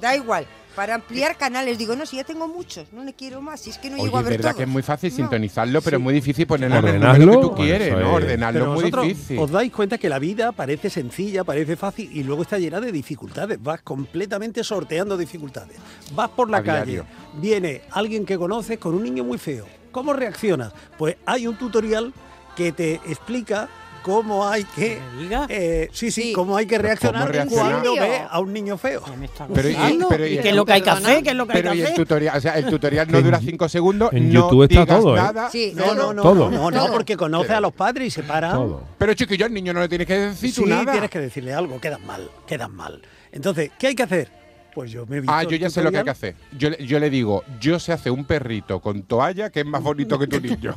da 0.01 0.17
igual. 0.17 0.47
Para 0.77 0.95
ampliar 0.97 1.37
canales, 1.39 1.79
digo, 1.79 1.97
no, 1.97 2.05
si 2.05 2.17
ya 2.17 2.25
tengo 2.25 2.47
muchos, 2.49 2.93
no 2.93 3.03
le 3.03 3.15
quiero 3.15 3.41
más, 3.41 3.61
si 3.61 3.71
es 3.71 3.79
que 3.79 3.89
no 3.89 3.95
Oye, 3.97 4.05
llego 4.05 4.19
a 4.19 4.21
es 4.21 4.27
ver 4.27 4.37
verdad 4.37 4.51
todos. 4.51 4.57
que 4.59 4.63
es 4.65 4.69
muy 4.69 4.83
fácil 4.83 5.11
No. 5.11 5.17
sintonizarlo, 5.17 5.81
pero 5.81 5.97
Sí. 5.97 6.01
es 6.03 6.05
muy 6.05 6.13
difícil 6.15 6.47
ponerlo 6.47 6.77
en 6.77 6.85
el 6.85 6.91
¿Ordenarlo? 6.97 7.19
número 7.25 7.41
que 7.41 7.43
tú 7.47 7.51
Bueno, 7.55 7.65
quieres, 7.65 7.93
¿no? 7.93 7.99
es- 8.01 8.07
Ordenarlo 8.25 8.61
Pero 8.61 8.75
es 8.87 8.93
muy 8.95 9.09
difícil. 9.09 9.39
os 9.39 9.51
dais 9.51 9.73
cuenta 9.73 9.97
que 9.99 10.09
la 10.11 10.19
vida 10.19 10.53
parece 10.53 10.91
sencilla, 10.91 11.45
parece 11.45 11.77
fácil 11.77 12.11
y 12.13 12.23
luego 12.25 12.43
está 12.43 12.59
llena 12.59 12.79
de 12.81 12.93
dificultades. 12.93 13.61
Vas 13.63 13.81
completamente 13.81 14.63
sorteando 14.63 15.17
dificultades. 15.17 15.79
Vas 16.13 16.29
por 16.29 16.51
la 16.51 16.59
A 16.59 16.63
calle, 16.63 16.85
diario. 16.93 17.07
viene 17.41 17.81
alguien 17.93 18.27
que 18.27 18.37
conoces 18.37 18.79
con 18.79 18.95
un 18.95 19.03
niño 19.03 19.25
muy 19.25 19.39
feo. 19.39 19.65
¿Cómo 19.93 20.13
reaccionas? 20.13 20.75
Pues 20.99 21.17
hay 21.25 21.47
un 21.47 21.57
tutorial 21.57 22.13
que 22.55 22.73
te 22.73 22.95
explica 23.07 23.69
cómo 24.07 24.47
hay 24.49 24.63
que... 24.63 25.01
Eh, 25.49 25.89
sí, 25.93 26.13
sí, 26.13 26.23
Sí. 26.23 26.33
cómo 26.33 26.57
hay 26.57 26.65
que 26.65 26.77
Pero 26.79 26.83
¿cómo 27.01 27.27
reaccionar 27.27 27.33
reaccionar? 27.33 27.73
cuando 27.83 27.95
ve 28.01 28.21
a 28.31 28.39
un 28.39 28.53
niño 28.53 28.79
feo. 28.79 29.03
¿Qué 29.03 29.17
me 29.17 29.25
está 29.27 29.49
Pero 29.53 29.69
y- 29.69 29.75
contando? 29.75 30.09
pero 30.09 30.27
y- 30.29 30.35
¿Y 30.35 30.39
qué 30.39 30.49
es 30.51 30.55
lo 30.55 30.65
que 30.65 30.73
hay 30.75 30.81
que 30.83 30.91
hacer? 30.91 31.23
¿Qué 31.25 31.31
es 31.31 31.35
lo 31.37 31.47
que 31.47 31.53
hay 31.55 31.59
Pero 31.63 31.73
que 31.73 31.79
y 31.79 31.83
el 31.83 31.95
tutorial, 31.95 32.37
o 32.39 32.41
sea, 32.41 32.53
el 32.57 32.67
tutorial 32.67 33.11
no 33.11 33.21
dura 33.21 33.41
cinco 33.41 33.69
segundos. 33.69 34.13
en 34.13 34.29
no 34.33 34.35
YouTube 34.49 34.63
está 34.63 34.81
digas 34.83 35.01
todo, 35.01 35.17
¿eh? 35.17 35.19
nada. 35.21 35.51
Sí, 35.51 35.73
No, 35.75 35.95
no, 35.95 36.13
no, 36.13 36.23
Todo. 36.23 36.51
no, 36.51 36.71
no, 36.71 36.87
porque 36.93 37.17
conoce 37.17 37.53
a 37.53 37.61
los 37.61 37.73
padres 37.73 38.07
y 38.07 38.11
se 38.13 38.23
para. 38.23 38.53
Todo. 38.53 38.85
Pero 38.97 39.13
chiquillo, 39.15 39.45
al 39.47 39.53
niño 39.53 39.73
no 39.73 39.81
le 39.81 39.89
tienes 39.89 40.07
que 40.07 40.15
decir 40.17 40.53
Sí, 40.53 40.63
tú 40.63 40.67
nada. 40.69 40.93
tienes 40.93 41.11
que 41.11 41.19
decirle 41.19 41.53
algo, 41.53 41.81
quedan 41.81 42.07
mal, 42.07 42.31
quedan 42.47 42.73
mal. 42.75 43.03
Entonces, 43.33 43.73
¿qué 43.77 43.89
hay 43.89 43.95
que 43.97 44.05
hacer? 44.05 44.31
Pues 44.73 44.91
yo 44.91 45.07
me 45.07 45.17
he 45.17 45.21
visto 45.21 45.35
Ah, 45.35 45.43
yo 45.43 45.57
ya 45.57 45.71
sé 45.71 45.83
lo 45.83 45.91
que 45.91 45.99
hay 45.99 46.05
que 46.05 46.11
hacer. 46.11 46.37
Yo, 46.57 46.69
le- 46.71 46.87
yo 46.87 46.99
le 47.01 47.09
digo, 47.11 47.43
yo 47.61 47.79
sé 47.81 47.93
hacer 47.95 48.13
un 48.13 48.27
perrito 48.27 48.79
con 48.81 49.03
toalla 49.05 49.49
que 49.51 49.61
es 49.61 49.67
más 49.67 49.83
bonito 49.83 50.19
que 50.19 50.27
tu 50.27 50.39
niño. 50.41 50.77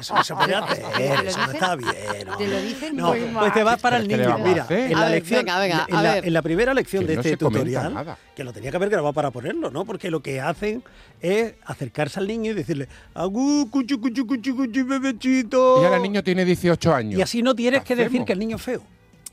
Eso 0.00 0.14
no 0.14 0.24
se 0.24 0.34
puede 0.34 0.54
hacer, 0.54 1.26
eso 1.26 1.38
no 1.46 1.52
está 1.52 1.76
bien. 1.76 1.92
Te 2.38 2.48
lo 2.48 2.60
dicen 2.60 2.96
No, 2.96 3.08
muy 3.08 3.20
pues 3.20 3.52
te 3.54 3.62
vas 3.62 3.80
para 3.80 3.96
el 3.98 4.06
¿Pero 4.06 4.22
qué 4.22 4.28
le 4.28 4.36
niño. 4.36 4.66
Mira, 4.66 4.66
en 4.70 5.00
la 5.00 5.08
lección, 5.08 5.40
venga, 5.44 5.58
venga, 5.60 5.86
en, 5.88 5.94
a 5.96 6.02
la, 6.02 6.14
ver. 6.14 6.26
en 6.26 6.32
la 6.32 6.42
primera 6.42 6.74
lección 6.74 7.02
Que 7.02 7.08
de 7.08 7.14
no 7.16 7.20
este 7.20 7.36
tutorial, 7.36 8.16
que 8.34 8.44
lo 8.44 8.52
tenía 8.52 8.70
que 8.70 8.76
haber 8.76 8.90
grabado 8.90 9.12
para 9.12 9.30
ponerlo, 9.30 9.70
¿no? 9.70 9.84
Porque 9.84 10.10
lo 10.10 10.20
que 10.22 10.40
hacen 10.40 10.82
es 11.20 11.54
acercarse 11.64 12.20
al 12.20 12.26
niño 12.26 12.50
y 12.50 12.54
decirle, 12.54 12.88
agú, 13.14 13.68
cuchu, 13.70 14.00
cuchu, 14.00 14.26
cuchu, 14.26 14.56
cuchu, 14.56 14.86
bebechito. 14.86 15.80
Y 15.80 15.84
ahora 15.84 15.96
el 15.96 16.02
niño 16.02 16.22
tiene 16.22 16.44
18 16.44 16.94
años. 16.94 17.18
Y 17.18 17.22
así 17.22 17.42
no 17.42 17.54
tienes 17.54 17.82
que 17.84 17.96
decir 17.96 18.24
que 18.24 18.32
el 18.32 18.38
niño 18.38 18.56
es 18.56 18.62
feo. 18.62 18.82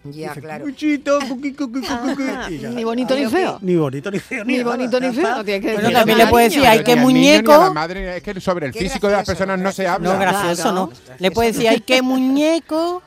Ya, 0.02 0.30
Dice, 0.30 0.42
claro. 0.42 0.64
cuchito, 0.64 1.20
cuqui, 1.28 1.52
cuqui, 1.54 1.82
cuqui, 1.82 1.88
cuqui, 1.88 2.24
Ah, 2.30 2.48
y 2.50 2.58
ya. 2.60 2.70
ni 2.70 2.86
bonito 2.86 3.14
ni 3.16 3.26
feo. 3.26 3.58
Ni 3.62 3.76
bonito 3.76 4.10
ni 4.10 4.20
feo. 4.20 4.46
Ni 4.46 4.58
nada, 4.60 4.70
bonito 4.72 4.98
ni 5.00 5.08
feo, 5.12 5.24
está. 5.26 5.36
no 5.36 5.44
tiene 5.44 5.60
que 5.60 5.74
Bueno, 5.74 5.92
también 5.92 6.18
le 6.20 6.28
puede 6.28 6.46
decir, 6.46 6.66
hay 6.66 6.84
que 6.86 6.96
ni 6.96 7.00
ni 7.02 7.04
muñeco. 7.06 7.52
la 7.52 7.70
madre, 7.72 8.16
es 8.18 8.24
que 8.24 8.40
sobre 8.40 8.68
el 8.68 8.74
físico 8.74 9.08
de 9.08 9.14
las 9.14 9.26
gracioso, 9.26 9.38
personas 9.38 9.60
no 9.60 9.72
se 9.74 9.88
habla. 9.88 10.14
No, 10.14 10.18
gracioso. 10.20 10.72
¿no? 10.72 10.90
Le 11.20 11.32
puede 11.32 11.52
decir, 11.52 11.68
ay, 11.70 11.82
qué 11.82 12.02
muñeco. 12.02 13.02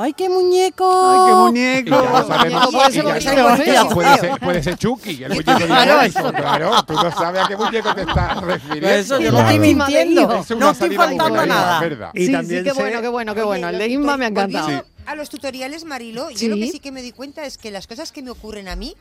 Ay, 0.00 0.12
qué 0.12 0.28
muñeco. 0.28 1.10
Ay, 1.10 1.18
qué 1.26 1.32
Y 1.32 1.34
muñeco. 1.34 2.04
ya 2.04 2.20
lo 2.20 2.26
sabemos. 2.28 2.72
muñeco 2.72 4.36
puede 4.40 4.62
ser 4.62 4.76
Chucky, 4.76 5.24
el 5.24 5.30
muñeco 5.30 5.56
Claro, 5.66 5.84
diabólico, 5.84 6.32
Claro, 6.32 6.82
tú 6.84 6.92
no 6.94 7.10
sabes 7.10 7.42
a 7.42 7.48
qué 7.48 7.56
muñeco 7.56 7.94
te 7.96 8.00
estás 8.02 8.40
refiriendo. 8.42 8.88
Eso, 8.90 9.18
yo 9.20 9.32
no 9.32 9.40
estoy 9.40 9.58
mintiendo. 9.58 10.44
No 10.56 10.70
estoy 10.70 10.94
faltando 10.96 11.46
nada. 11.46 11.74
es 11.82 11.90
verdad. 11.90 12.10
Y 12.14 12.26
sí, 12.26 12.32
también 12.32 12.60
sí, 12.62 12.68
qué 12.70 12.74
sé- 12.76 12.80
bueno, 12.80 13.00
qué 13.02 13.08
bueno, 13.08 13.34
qué 13.34 13.42
bueno. 13.42 13.68
El 13.70 13.78
de 13.78 13.88
Inma 13.88 14.16
me 14.16 14.26
ha 14.26 14.28
encantado. 14.28 14.84
A 15.08 15.14
los 15.14 15.30
tutoriales, 15.30 15.84
Marilo, 15.84 16.28
Sí. 16.34 16.46
yo 16.48 16.54
lo 16.54 16.56
que 16.56 16.70
sí 16.70 16.80
que 16.80 16.92
me 16.92 17.00
di 17.00 17.12
cuenta 17.12 17.46
es 17.46 17.56
que 17.56 17.70
las 17.70 17.86
cosas 17.86 18.12
que 18.12 18.22
me 18.22 18.30
ocurren 18.30 18.68
a 18.68 18.76
mí 18.76 18.94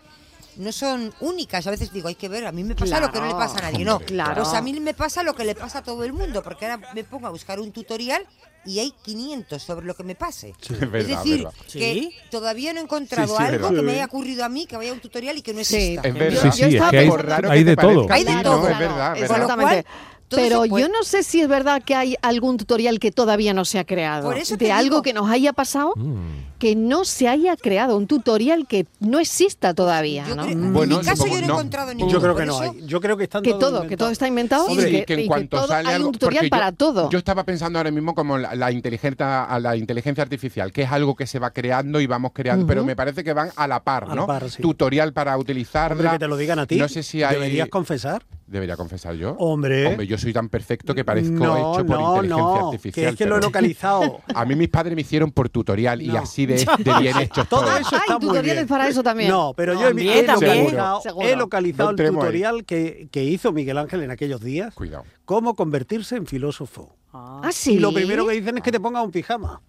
no 0.56 0.72
son 0.72 1.14
únicas. 1.20 1.68
A 1.68 1.72
veces 1.72 1.92
digo, 1.92 2.08
hay 2.08 2.16
que 2.16 2.30
ver, 2.30 2.46
a 2.48 2.52
mí 2.54 2.64
me 2.64 2.76
pasa 2.76 3.00
lo 3.02 3.12
que 3.12 3.20
no 3.20 3.28
le 3.28 3.34
pasa 3.34 3.58
a 3.60 3.72
nadie. 3.72 3.84
No, 3.84 4.00
Claro. 4.00 4.42
pues 4.44 4.54
a 4.56 4.62
mí 4.62 4.72
me 4.80 4.94
pasa 4.94 5.22
lo 5.22 5.36
que 5.36 5.44
le 5.44 5.54
pasa 5.54 5.80
a 5.80 5.84
todo 5.84 6.04
el 6.06 6.14
mundo, 6.14 6.42
porque 6.44 6.66
ahora 6.66 6.94
me 6.96 7.04
pongo 7.04 7.28
a 7.28 7.30
buscar 7.30 7.60
un 7.60 7.72
tutorial 7.74 8.26
y 8.66 8.80
hay 8.80 8.92
500 9.04 9.62
sobre 9.62 9.86
lo 9.86 9.96
que 9.96 10.04
me 10.04 10.16
pase. 10.16 10.56
Es 10.62 10.80
verdad, 10.80 10.96
es 11.02 11.08
decir, 11.10 11.38
verdad. 11.44 11.54
que 11.72 11.94
Sí. 11.94 12.14
todavía 12.32 12.72
no 12.74 12.80
he 12.80 12.84
encontrado 12.84 13.28
Sí, 13.28 13.34
sí, 13.38 13.44
es 13.44 13.50
algo 13.56 13.70
que 13.76 13.82
me 13.82 13.92
haya 13.92 14.06
ocurrido 14.06 14.46
a 14.46 14.50
mí, 14.50 14.66
que 14.66 14.78
vaya 14.78 14.92
a 14.92 14.94
un 14.94 15.00
tutorial 15.02 15.38
y 15.38 15.42
que 15.42 15.54
no 15.54 15.64
Sí. 15.66 15.76
exista. 15.76 16.08
Es 16.08 16.14
Yo- 16.14 16.20
verdad. 16.20 16.42
Sí, 16.42 16.52
sí, 16.54 16.60
yo 16.62 16.68
es 16.68 16.74
estaba 16.74 16.92
que 16.92 16.98
hay, 16.98 17.06
de 17.06 17.76
todo. 17.76 18.08
Hay 18.10 18.24
de 18.24 18.44
todo. 18.44 18.68
Es 18.70 18.78
Claro, 18.78 18.80
verdad. 18.80 19.18
Exactamente. 19.18 19.84
cual, 19.84 19.86
todo 20.28 20.40
Pero 20.42 20.66
yo 20.66 20.90
no 20.90 21.04
sé 21.04 21.24
si 21.24 21.42
es 21.42 21.48
verdad 21.48 21.82
que 21.84 21.96
hay 21.96 22.16
algún 22.22 22.58
tutorial 22.58 23.00
que 23.00 23.12
todavía 23.12 23.54
no 23.54 23.64
se 23.66 23.80
ha 23.80 23.86
creado. 23.86 24.28
Por 24.28 24.38
eso 24.38 24.58
de 24.58 24.72
algo 24.72 25.02
que 25.02 25.14
nos 25.14 25.30
haya 25.30 25.54
pasado 25.54 25.94
Mm. 25.96 26.48
que 26.60 26.76
no 26.76 27.06
se 27.06 27.28
haya 27.28 27.56
creado. 27.56 27.96
Un 27.96 28.08
tutorial 28.08 28.68
que 28.68 28.86
no 29.00 29.20
exista 29.20 29.74
todavía. 29.74 30.26
Yo 30.28 30.36
¿no? 30.36 30.44
creo- 30.46 30.58
Bueno, 30.58 30.96
en 30.96 31.00
mi 31.02 31.06
caso 31.06 31.24
supongo- 31.24 31.36
yo 31.36 31.40
no 31.42 31.46
he 31.46 31.48
no. 31.48 31.54
encontrado 31.56 31.94
ninguno. 31.94 32.12
Yo 32.12 32.22
creo 32.22 32.36
que 32.36 32.46
no 32.46 32.60
hay. 32.60 32.72
Yo 32.86 33.00
creo 33.02 33.16
que 33.18 33.24
están 33.24 33.42
Que 33.44 33.52
todo, 33.52 33.60
que 33.62 33.68
inventados. 33.84 33.98
todo 34.00 34.10
está 34.12 34.28
inventado 34.28 34.66
Hombre, 34.66 34.90
y 34.92 34.96
y 34.98 35.06
que 35.06 35.14
en 35.14 35.20
y 35.22 35.28
cuanto 35.28 35.58
todo- 35.58 35.68
sale 35.68 35.88
hay 35.90 35.96
algo- 35.96 36.08
un 36.08 36.14
tutorial 36.14 36.44
yo- 36.46 36.50
para 36.50 36.72
todo. 36.72 37.10
Yo 37.10 37.18
estaba 37.18 37.44
pensando 37.44 37.80
ahora 37.80 37.92
mismo 37.92 38.14
como 38.16 38.38
la, 38.38 38.54
la 38.56 38.72
inteligencia, 38.72 39.48
la 39.60 39.76
inteligencia 39.78 40.24
artificial, 40.24 40.72
que 40.74 40.82
es 40.84 40.92
algo 40.92 41.16
que 41.16 41.26
se 41.28 41.40
va 41.40 41.52
creando 41.52 42.02
y 42.02 42.08
vamos 42.08 42.32
creando, 42.34 42.66
pero 42.68 42.84
me 42.84 42.96
parece 42.96 43.24
que 43.24 43.34
van 43.34 43.52
a 43.56 43.68
la 43.68 43.82
par, 43.84 44.04
A 44.06 44.08
la 44.08 44.16
¿no? 44.16 44.28
par, 44.28 44.50
sí. 44.50 44.62
Tutorial 44.62 45.14
para 45.14 45.38
utilizarla. 45.38 45.96
Hombre, 45.96 46.10
que 46.12 46.20
te 46.20 46.28
lo 46.28 46.38
digan 46.38 46.60
a 46.60 46.66
ti. 46.66 46.76
No 46.76 46.88
sé 46.90 47.02
si 47.04 47.24
hay. 47.24 47.36
Deberías 47.36 47.70
confesar. 47.70 48.24
Debería 48.48 48.78
confesar 48.78 49.14
yo. 49.16 49.32
Hombre. 49.40 49.88
Hombre, 49.88 50.08
yo 50.08 50.18
soy 50.18 50.32
tan 50.32 50.48
perfecto 50.48 50.96
que 50.96 51.04
parezco 51.04 51.34
no, 51.34 51.58
hecho 51.76 51.86
por 51.86 52.00
no, 52.00 52.16
inteligencia 52.16 52.38
no, 52.38 52.66
artificial. 52.68 53.06
que 53.06 53.10
es 53.12 53.16
que 53.18 53.26
lo 53.26 53.38
he 53.38 53.42
localizado. 53.42 54.22
A 54.34 54.46
mí 54.46 54.56
mis 54.56 54.70
padres 54.70 54.96
me 54.96 55.02
hicieron 55.02 55.32
por 55.32 55.50
tutorial 55.50 56.02
y 56.02 56.16
así 56.16 56.46
de, 56.46 56.56
de 56.56 56.94
bien 57.02 57.18
hecho 57.18 57.44
Todo 57.44 57.64
eso 57.78 57.90
Hay 57.96 58.00
está 58.02 58.14
muy 58.14 58.22
tutoriales 58.22 58.56
bien. 58.56 58.68
para 58.68 58.88
eso 58.88 59.04
también. 59.04 59.30
No, 59.30 59.54
pero 59.56 59.74
yo 59.74 59.82
he, 59.82 59.84
También, 59.88 60.18
he 60.18 60.24
también. 60.24 60.58
localizado, 60.60 61.02
Seguro. 61.02 61.28
he 61.28 61.36
localizado 61.36 61.92
No 61.92 61.98
el 61.98 62.06
ahí. 62.08 62.14
tutorial 62.16 62.64
que, 62.66 63.10
que 63.12 63.24
hizo 63.26 63.52
Miguel 63.52 63.78
Ángel 63.80 64.02
en 64.04 64.12
aquellos 64.12 64.40
días. 64.42 64.74
Cuidado. 64.76 65.04
Cómo 65.26 65.54
convertirse 65.56 66.16
en 66.16 66.26
filósofo. 66.26 66.96
Ah, 67.12 67.50
sí. 67.52 67.74
Y 67.74 67.80
lo 67.80 67.92
primero 67.94 68.26
que 68.28 68.34
dicen 68.36 68.56
es 68.58 68.64
que 68.64 68.72
te 68.72 68.80
pongas 68.80 69.04
un 69.04 69.12
pijama. 69.12 69.62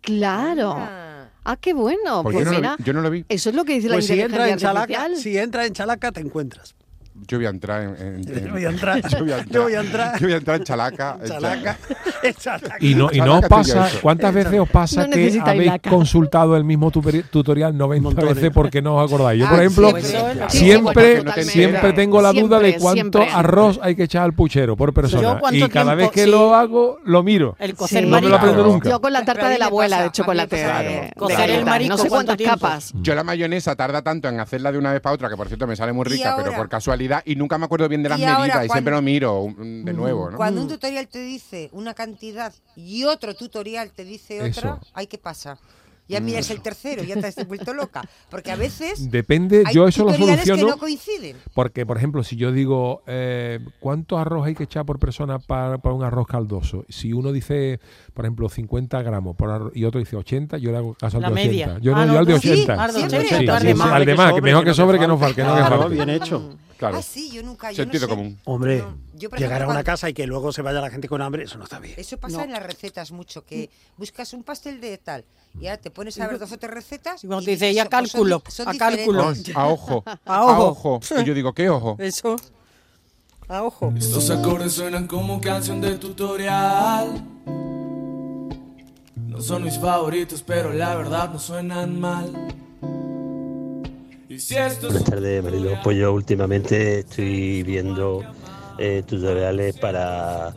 Claro. 0.00 0.74
Ah. 0.76 1.28
Ah, 1.44 1.56
qué 1.60 1.74
bueno. 1.74 2.24
Pues 2.24 2.34
Pues, 2.34 2.44
yo, 2.46 2.50
no 2.52 2.56
mira, 2.58 2.70
lo 2.72 2.76
vi, 2.78 2.84
yo 2.84 2.92
no 2.92 3.00
lo 3.02 3.10
vi. 3.10 3.24
eso 3.28 3.50
es 3.50 3.54
lo 3.56 3.64
que 3.64 3.74
dice 3.74 3.86
Pues 3.88 4.08
la 4.08 4.14
si 4.14 4.20
entras 4.20 4.24
en 4.48 4.54
inteligencia 4.54 4.68
Chalaca, 4.68 5.02
artificial. 5.04 5.16
si 5.22 5.38
entras 5.38 5.66
en 5.68 5.72
Chalaca 5.74 6.10
te 6.12 6.20
encuentras. 6.20 6.74
Yo 7.28 7.38
voy 7.38 7.46
a 7.46 7.50
entrar 7.50 7.82
en. 7.82 7.96
en- 7.96 8.22
Yo 8.24 8.34
en- 8.34 8.52
voy 8.52 8.64
a 8.64 8.68
entrar. 8.68 9.08
Yo 9.08 9.18
voy 9.20 9.32
a 9.32 9.38
entrar. 9.38 9.48
Yo 9.54 9.62
voy 9.64 9.74
a 9.74 9.80
entrar. 9.80 10.18
Yo 10.20 10.26
voy 10.26 10.32
a 10.34 10.36
entrar 10.36 10.56
en 10.58 10.64
Chalaca. 10.64 11.16
en 11.22 11.28
Chalaca. 11.28 11.78
Y 12.80 12.94
no, 12.94 13.08
y 13.12 13.18
no 13.20 13.34
os 13.36 13.40
Chalaca 13.42 13.48
pasa. 13.48 13.88
¿cuántas 14.02 14.34
veces 14.34 14.58
os 14.58 14.68
pasa 14.68 15.06
No 15.06 15.10
que 15.12 15.40
habéis 15.44 15.66
laca. 15.66 15.90
consultado 15.90 16.56
el 16.56 16.64
mismo 16.64 16.90
tutorial 16.90 17.76
90 17.76 18.02
Montones. 18.02 18.34
veces 18.34 18.50
porque 18.52 18.82
no 18.82 18.96
os 18.96 19.06
acordáis? 19.12 19.40
Yo, 19.40 19.46
Ah, 19.46 19.50
por 19.50 19.58
ejemplo. 19.60 19.92
Sí, 20.00 20.16
sí, 20.48 20.58
siempre, 20.58 21.22
siempre 21.44 21.92
tengo 21.92 22.20
la 22.20 22.32
duda 22.32 22.58
de 22.58 22.76
cuánto 22.78 23.18
siempre. 23.18 23.38
arroz 23.38 23.78
hay 23.82 23.94
que 23.94 24.04
echar 24.04 24.22
al 24.24 24.32
puchero 24.32 24.76
por 24.76 24.92
persona. 24.92 25.40
Y 25.52 25.68
cada 25.68 25.94
vez 25.94 26.10
que 26.10 26.24
sí. 26.24 26.30
lo 26.30 26.54
hago, 26.54 26.98
lo 27.04 27.22
miro. 27.22 27.54
El 27.58 27.74
cocer 27.74 28.04
Sí. 28.04 28.10
No 28.10 28.20
me 28.20 28.28
lo 28.28 28.36
aprendo 28.36 28.54
Claro. 28.56 28.72
nunca. 28.72 28.90
Yo 28.90 29.00
con 29.00 29.12
la 29.12 29.24
tarta 29.24 29.48
de 29.48 29.58
la 29.58 29.66
abuela 29.66 30.02
de 30.02 30.10
chocolate. 30.10 31.12
Cocer 31.16 31.50
el 31.50 31.64
marisco, 31.64 31.96
No 31.96 32.02
sé 32.02 32.08
¿cuánto 32.08 32.34
cuántas 32.36 32.46
capas. 32.46 32.92
Yo 33.00 33.14
la 33.14 33.22
mayonesa 33.24 33.74
tarda 33.76 34.02
tanto 34.02 34.28
en 34.28 34.40
hacerla 34.40 34.72
de 34.72 34.78
una 34.78 34.92
vez 34.92 35.00
para 35.00 35.14
otra, 35.14 35.28
que 35.28 35.36
por 35.36 35.46
cierto 35.46 35.66
me 35.66 35.76
sale 35.76 35.92
muy 35.92 36.04
rica, 36.04 36.34
pero 36.36 36.52
por 36.54 36.68
casualidad, 36.68 37.05
y 37.24 37.36
nunca 37.36 37.58
me 37.58 37.64
acuerdo 37.66 37.88
bien 37.88 38.02
de 38.02 38.08
las 38.08 38.18
Y 38.18 38.24
ahora 38.24 38.38
medidas, 38.40 38.66
y 38.66 38.68
siempre 38.70 38.94
lo 38.94 39.02
miro 39.02 39.48
mm, 39.48 39.84
de 39.84 39.92
nuevo, 39.92 40.30
¿no? 40.30 40.36
Cuando 40.36 40.60
un 40.62 40.68
tutorial 40.68 41.08
te 41.08 41.20
dice 41.20 41.68
una 41.72 41.94
cantidad 41.94 42.52
y 42.76 43.04
otro 43.04 43.34
tutorial 43.34 43.90
te 43.92 44.04
dice 44.04 44.38
otra, 44.38 44.48
Eso. 44.48 44.80
ay, 44.94 45.06
¿qué 45.06 45.18
pasa? 45.18 45.58
Ya 46.08 46.20
miras 46.20 46.48
el 46.50 46.60
tercero, 46.62 47.02
ya 47.02 47.16
te 47.20 47.26
has 47.26 47.48
vuelto 47.48 47.74
loca. 47.74 48.08
Porque 48.30 48.52
a 48.52 48.54
veces 48.56 49.10
Depende, 49.10 49.64
hay 49.66 49.74
yo 49.74 49.88
eso 49.88 50.04
lo 50.04 50.12
tutoriales 50.12 50.42
que 50.44 50.46
soluciono 50.50 50.74
no 50.74 50.78
coinciden. 50.78 51.36
porque, 51.52 51.84
por 51.84 51.96
ejemplo, 51.96 52.22
si 52.22 52.36
yo 52.36 52.52
digo 52.52 53.02
eh, 53.08 53.58
cuánto 53.80 54.16
arroz 54.16 54.46
hay 54.46 54.54
que 54.54 54.62
echar 54.62 54.86
por 54.86 55.00
persona 55.00 55.40
para, 55.40 55.78
para 55.78 55.96
un 55.96 56.04
arroz 56.04 56.28
caldoso, 56.28 56.84
si 56.88 57.12
uno 57.12 57.32
dice, 57.32 57.80
por 58.14 58.24
ejemplo, 58.24 58.48
50 58.48 59.02
gramos 59.02 59.34
por 59.34 59.50
arroz, 59.50 59.72
y 59.74 59.84
otro 59.84 59.98
dice 59.98 60.14
80, 60.14 60.58
yo 60.58 60.70
le 60.70 60.76
hago 60.76 60.94
caso 60.94 61.16
al 61.16 61.22
La 61.24 61.28
de 61.30 61.34
media. 61.34 61.66
80. 61.70 61.80
Yo 61.82 61.96
Ah, 61.96 62.06
no, 62.06 62.06
yo 62.06 62.12
no, 62.12 62.18
al 62.20 62.26
de 62.26 62.32
no, 62.32 62.38
80. 62.38 62.54
sí, 62.54 62.70
al 62.70 62.86
de 62.86 62.98
Siempre. 63.00 63.18
80, 63.18 63.36
Sí, 63.42 63.48
al 63.48 63.60
sí, 63.62 63.66
de 63.66 63.74
más. 63.74 63.90
al 63.90 64.06
de 64.06 64.14
más, 64.14 64.32
que 64.34 64.40
mejor 64.42 64.64
que 64.64 64.74
sobre 64.74 64.98
que 65.00 65.08
no 65.08 65.18
falte. 65.18 65.42
Que 65.42 65.42
no 65.42 65.54
que 65.56 65.60
Claro, 65.60 65.78
falte. 65.80 65.94
bien 65.96 66.10
hecho. 66.10 66.56
Claro. 66.76 66.98
Ah, 66.98 67.02
sí, 67.02 67.30
yo 67.32 67.42
nunca. 67.42 67.70
Yo 67.72 67.76
Sentido 67.84 68.06
no 68.06 68.12
sé. 68.12 68.16
común. 68.16 68.40
Hombre, 68.44 68.78
No, 68.78 68.96
yo, 69.14 69.30
llegar 69.30 69.62
a 69.62 69.64
una 69.64 69.74
cuando- 69.74 69.84
casa 69.84 70.08
y 70.10 70.14
que 70.14 70.26
luego 70.26 70.52
se 70.52 70.60
vaya 70.62 70.80
la 70.80 70.90
gente 70.90 71.08
con 71.08 71.22
hambre, 71.22 71.44
eso 71.44 71.56
no 71.58 71.64
está 71.64 71.78
bien. 71.78 71.94
Eso 71.96 72.18
pasa 72.18 72.38
No. 72.38 72.42
en 72.44 72.52
las 72.52 72.62
recetas 72.62 73.12
mucho, 73.12 73.44
que 73.44 73.70
buscas 73.96 74.32
un 74.34 74.42
pastel 74.44 74.80
de 74.80 74.98
tal 74.98 75.24
y 75.58 75.66
ahora 75.68 75.80
te 75.80 75.90
pones 75.90 76.20
a 76.20 76.26
ver 76.26 76.38
dos 76.38 76.52
o 76.52 76.58
tres 76.58 76.72
recetas. 76.74 77.24
Y 77.24 77.26
cuando 77.26 77.42
y 77.42 77.46
te 77.46 77.50
dice, 77.52 77.64
dices, 77.66 77.76
ya 77.76 77.82
son- 77.84 77.90
pues 78.42 78.54
son 78.54 78.66
cálculo, 78.66 78.66
di- 78.66 78.66
son 78.66 78.76
a 78.76 78.78
cálculo. 78.78 79.28
Ay, 79.30 79.42
a 79.54 79.66
ojo. 79.68 80.04
A 80.26 80.42
ojo. 80.60 81.00
Y 81.20 81.24
yo 81.24 81.32
digo, 81.34 81.52
¿qué 81.54 81.68
ojo? 81.70 81.96
Eso. 81.98 82.36
A 83.48 83.62
ojo. 83.62 83.92
Estos 83.96 84.28
acordes 84.30 84.72
suenan 84.72 85.06
como 85.06 85.40
canción 85.40 85.80
de 85.80 85.96
tutorial. 85.98 87.24
No 89.16 89.40
son 89.40 89.64
mis 89.64 89.78
favoritos, 89.78 90.42
pero 90.42 90.72
la 90.72 90.94
verdad 90.96 91.30
no 91.32 91.38
suenan 91.38 92.00
mal. 92.00 92.32
Buenas 94.82 95.04
tardes, 95.04 95.42
Marilo. 95.42 95.78
Pues 95.82 95.96
yo 95.96 96.12
últimamente 96.12 97.00
estoy 97.00 97.62
viendo 97.62 98.22
eh, 98.78 99.02
tutoriales 99.06 99.78
para 99.78 100.54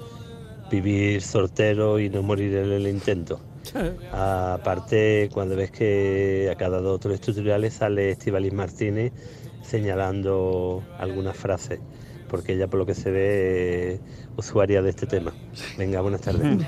vivir 0.69 1.21
soltero 1.21 1.99
y 1.99 2.09
no 2.09 2.21
morir 2.21 2.55
en 2.55 2.71
el 2.71 2.87
intento. 2.87 3.39
Aparte, 4.11 5.29
cuando 5.33 5.55
ves 5.55 5.71
que 5.71 6.49
a 6.51 6.55
cada 6.55 6.79
dos 6.81 6.95
o 6.95 6.99
tres 6.99 7.21
tutoriales 7.21 7.73
sale 7.73 8.11
Estivalis 8.11 8.53
Martínez 8.53 9.13
señalando 9.61 10.83
algunas 10.97 11.37
frases, 11.37 11.79
porque 12.27 12.53
ella 12.53 12.67
por 12.67 12.79
lo 12.79 12.85
que 12.85 12.95
se 12.95 13.11
ve 13.11 13.93
es 13.93 14.01
usuaria 14.37 14.81
de 14.81 14.89
este 14.89 15.05
tema. 15.05 15.33
Venga, 15.77 16.01
buenas 16.01 16.21
tardes. 16.21 16.59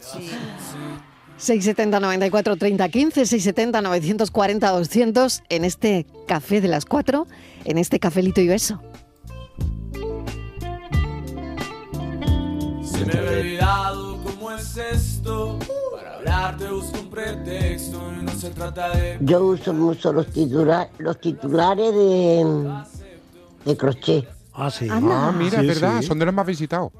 Sí. 0.00 0.28
670 1.36 2.00
94 2.00 2.56
30 2.56 2.88
15, 2.88 3.26
670 3.26 3.80
940 3.82 4.70
200 4.70 5.42
en 5.48 5.64
este 5.64 6.06
café 6.26 6.60
de 6.60 6.68
las 6.68 6.84
4, 6.86 7.26
en 7.64 7.78
este 7.78 7.98
cafelito 7.98 8.40
y 8.40 8.48
beso. 8.48 8.80
Se 12.84 13.04
me 13.06 13.12
había 13.18 13.30
olvidado 13.40 14.18
cómo 14.22 14.52
es 14.52 14.76
esto. 14.76 15.58
Para 15.94 16.14
hablarte 16.16 16.68
busco 16.68 17.00
un 17.00 17.10
pretexto 17.10 18.00
y 18.20 18.22
no 18.24 18.32
se 18.32 18.50
trata 18.50 18.90
de. 18.96 19.18
Yo 19.20 19.44
uso 19.44 19.72
mucho 19.72 20.12
los, 20.12 20.26
titula- 20.28 20.88
los 20.98 21.20
titulares 21.20 21.92
de, 21.94 22.44
de 23.64 23.76
crochet. 23.76 24.28
Ah, 24.52 24.70
sí. 24.70 24.88
Anda. 24.88 25.28
Ah, 25.28 25.32
mira, 25.32 25.60
Sí, 25.60 25.68
es 25.68 25.80
verdad, 25.80 26.00
sí. 26.00 26.06
son 26.06 26.18
de 26.20 26.26
los 26.26 26.34
más 26.34 26.46
visitados. 26.46 26.92